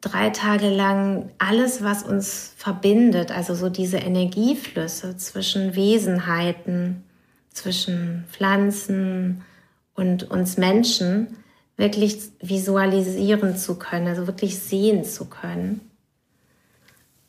drei 0.00 0.30
Tage 0.30 0.68
lang 0.68 1.30
alles, 1.38 1.82
was 1.82 2.02
uns 2.02 2.52
verbindet, 2.56 3.30
also 3.30 3.54
so 3.54 3.68
diese 3.68 3.98
Energieflüsse 3.98 5.16
zwischen 5.16 5.74
Wesenheiten, 5.74 7.02
zwischen 7.52 8.24
Pflanzen 8.30 9.42
und 9.94 10.30
uns 10.30 10.56
Menschen, 10.58 11.36
wirklich 11.76 12.18
visualisieren 12.40 13.56
zu 13.56 13.78
können, 13.78 14.06
also 14.06 14.26
wirklich 14.26 14.58
sehen 14.58 15.04
zu 15.04 15.26
können. 15.26 15.80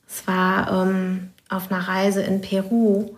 Es 0.07 0.25
war 0.27 0.87
ähm, 0.87 1.31
auf 1.49 1.71
einer 1.71 1.87
Reise 1.87 2.21
in 2.21 2.41
Peru 2.41 3.15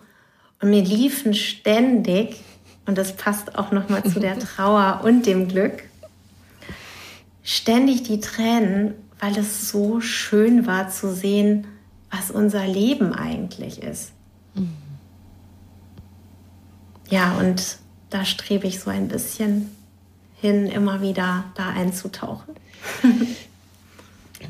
und 0.62 0.70
mir 0.70 0.84
liefen 0.84 1.34
ständig, 1.34 2.42
und 2.86 2.98
das 2.98 3.16
passt 3.16 3.56
auch 3.58 3.72
nochmal 3.72 4.04
zu 4.04 4.20
der 4.20 4.40
Trauer 4.40 5.02
und 5.04 5.26
dem 5.26 5.48
Glück, 5.48 5.84
ständig 7.50 8.04
die 8.04 8.20
Tränen 8.20 8.94
weil 9.20 9.38
es 9.38 9.70
so 9.70 10.02
schön 10.02 10.66
war 10.66 10.90
zu 10.90 11.14
sehen, 11.14 11.68
was 12.10 12.32
unser 12.32 12.66
Leben 12.66 13.14
eigentlich 13.14 13.84
ist. 13.84 14.12
Mhm. 14.56 14.76
Ja, 17.10 17.38
und 17.38 17.78
da 18.10 18.26
strebe 18.26 18.68
ich 18.68 18.80
so 18.80 18.90
ein 18.90 19.08
bisschen 19.08 19.70
hin, 20.36 20.68
immer 20.68 21.02
wieder 21.02 21.46
da 21.56 21.70
einzutauchen. 21.70 22.56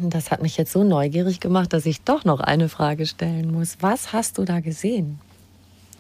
Das 0.02 0.30
hat 0.30 0.44
mich 0.44 0.56
jetzt 0.56 0.72
so 0.72 0.84
neugierig 0.84 1.40
gemacht, 1.40 1.74
dass 1.74 1.86
ich 1.88 2.04
doch 2.04 2.24
noch 2.24 2.40
eine 2.40 2.70
Frage 2.70 3.08
stellen 3.08 3.52
muss. 3.52 3.78
Was 3.82 4.14
hast 4.14 4.38
du 4.38 4.46
da 4.46 4.60
gesehen 4.60 5.20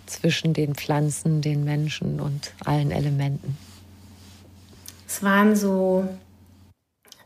zwischen 0.05 0.53
den 0.53 0.75
Pflanzen, 0.75 1.41
den 1.41 1.63
Menschen 1.63 2.19
und 2.21 2.53
allen 2.63 2.91
Elementen? 2.91 3.57
Es 5.07 5.23
waren 5.23 5.55
so 5.55 6.07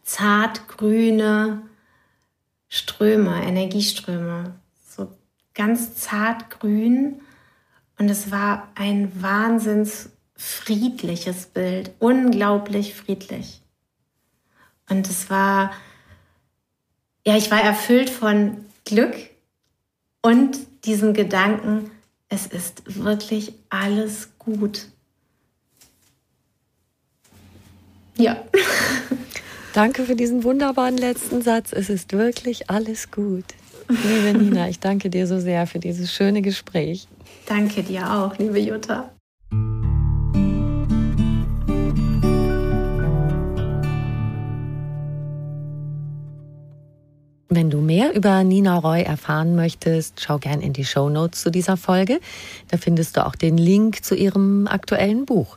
zartgrüne 0.04 1.64
Ströme, 2.70 3.43
Energieströme, 3.43 4.56
so 4.88 5.12
ganz 5.54 5.95
zartgrün. 5.95 7.22
Und 7.99 8.10
es 8.10 8.32
war 8.32 8.72
ein 8.76 9.12
wahnsinns 9.22 10.10
friedliches 10.36 11.45
Bild, 11.45 11.91
unglaublich 11.99 12.95
friedlich. 12.95 13.62
Und 14.89 15.08
es 15.08 15.30
war, 15.30 15.72
ja, 17.26 17.38
ich 17.38 17.51
war 17.51 17.62
erfüllt 17.62 18.10
von 18.10 18.66
Glück 18.86 19.16
und 20.22 20.58
diesem 20.86 21.14
Gedanken, 21.14 21.91
es 22.28 22.47
ist 22.47 23.01
wirklich 23.01 23.54
alles 23.70 24.30
gut. 24.39 24.88
Ja. 28.18 28.43
Danke 29.74 30.03
für 30.03 30.15
diesen 30.15 30.43
wunderbaren 30.43 30.97
letzten 30.97 31.41
Satz. 31.41 31.74
Es 31.74 31.89
ist 31.89 32.13
wirklich 32.13 32.69
alles 32.69 33.09
gut. 33.09 33.45
Liebe 33.89 34.38
Nina, 34.38 34.69
ich 34.69 34.80
danke 34.80 35.09
dir 35.09 35.26
so 35.26 35.39
sehr 35.39 35.65
für 35.65 35.80
dieses 35.80 36.13
schöne 36.13 36.43
Gespräch. 36.43 37.07
Danke 37.47 37.82
dir 37.82 38.13
auch, 38.13 38.38
liebe 38.38 38.59
Jutta. 38.59 39.09
Wenn 47.49 47.69
du 47.69 47.82
mehr 47.82 48.15
über 48.15 48.43
Nina 48.43 48.78
Roy 48.78 49.01
erfahren 49.01 49.55
möchtest, 49.55 50.21
schau 50.21 50.38
gern 50.38 50.61
in 50.61 50.74
die 50.74 50.86
Show 50.86 51.09
Notes 51.09 51.41
zu 51.41 51.49
dieser 51.49 51.78
Folge. 51.78 52.19
Da 52.69 52.78
findest 52.78 53.17
du 53.17 53.26
auch 53.26 53.36
den 53.36 53.57
Link 53.57 54.03
zu 54.03 54.15
ihrem 54.15 54.67
aktuellen 54.67 55.26
Buch. 55.26 55.55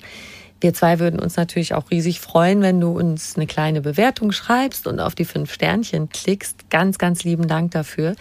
Wir 0.60 0.72
zwei 0.72 0.98
würden 0.98 1.20
uns 1.20 1.36
natürlich 1.36 1.74
auch 1.74 1.90
riesig 1.90 2.20
freuen, 2.20 2.62
wenn 2.62 2.80
du 2.80 2.96
uns 2.96 3.36
eine 3.36 3.46
kleine 3.46 3.82
Bewertung 3.82 4.32
schreibst 4.32 4.86
und 4.86 5.00
auf 5.00 5.14
die 5.14 5.24
fünf 5.24 5.52
Sternchen 5.52 6.08
klickst. 6.08 6.70
Ganz, 6.70 6.98
ganz 6.98 7.24
lieben 7.24 7.46
Dank 7.46 7.72
dafür. 7.72 8.14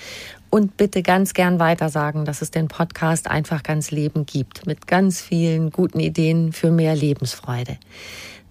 Und 0.50 0.78
bitte 0.78 1.02
ganz 1.02 1.34
gern 1.34 1.60
weitersagen, 1.60 2.26
dass 2.26 2.42
es 2.42 2.52
den 2.52 2.68
Podcast 2.68 3.30
einfach 3.30 3.64
ganz 3.64 3.92
Leben 3.92 4.26
gibt, 4.26 4.66
mit 4.66 4.88
ganz 4.88 5.22
vielen 5.22 5.70
guten 5.70 6.00
Ideen 6.00 6.54
für 6.54 6.72
mehr 6.72 6.96
Lebensfreude. 6.96 7.78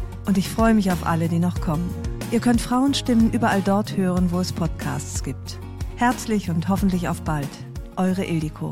Und 0.25 0.37
ich 0.37 0.49
freue 0.49 0.73
mich 0.73 0.91
auf 0.91 1.05
alle, 1.05 1.27
die 1.27 1.39
noch 1.39 1.61
kommen. 1.61 1.89
Ihr 2.31 2.39
könnt 2.39 2.61
Frauenstimmen 2.61 3.31
überall 3.31 3.61
dort 3.61 3.97
hören, 3.97 4.31
wo 4.31 4.39
es 4.39 4.53
Podcasts 4.53 5.23
gibt. 5.23 5.59
Herzlich 5.97 6.49
und 6.49 6.69
hoffentlich 6.69 7.09
auf 7.09 7.21
bald. 7.21 7.49
Eure 7.97 8.23
Ildiko. 8.25 8.71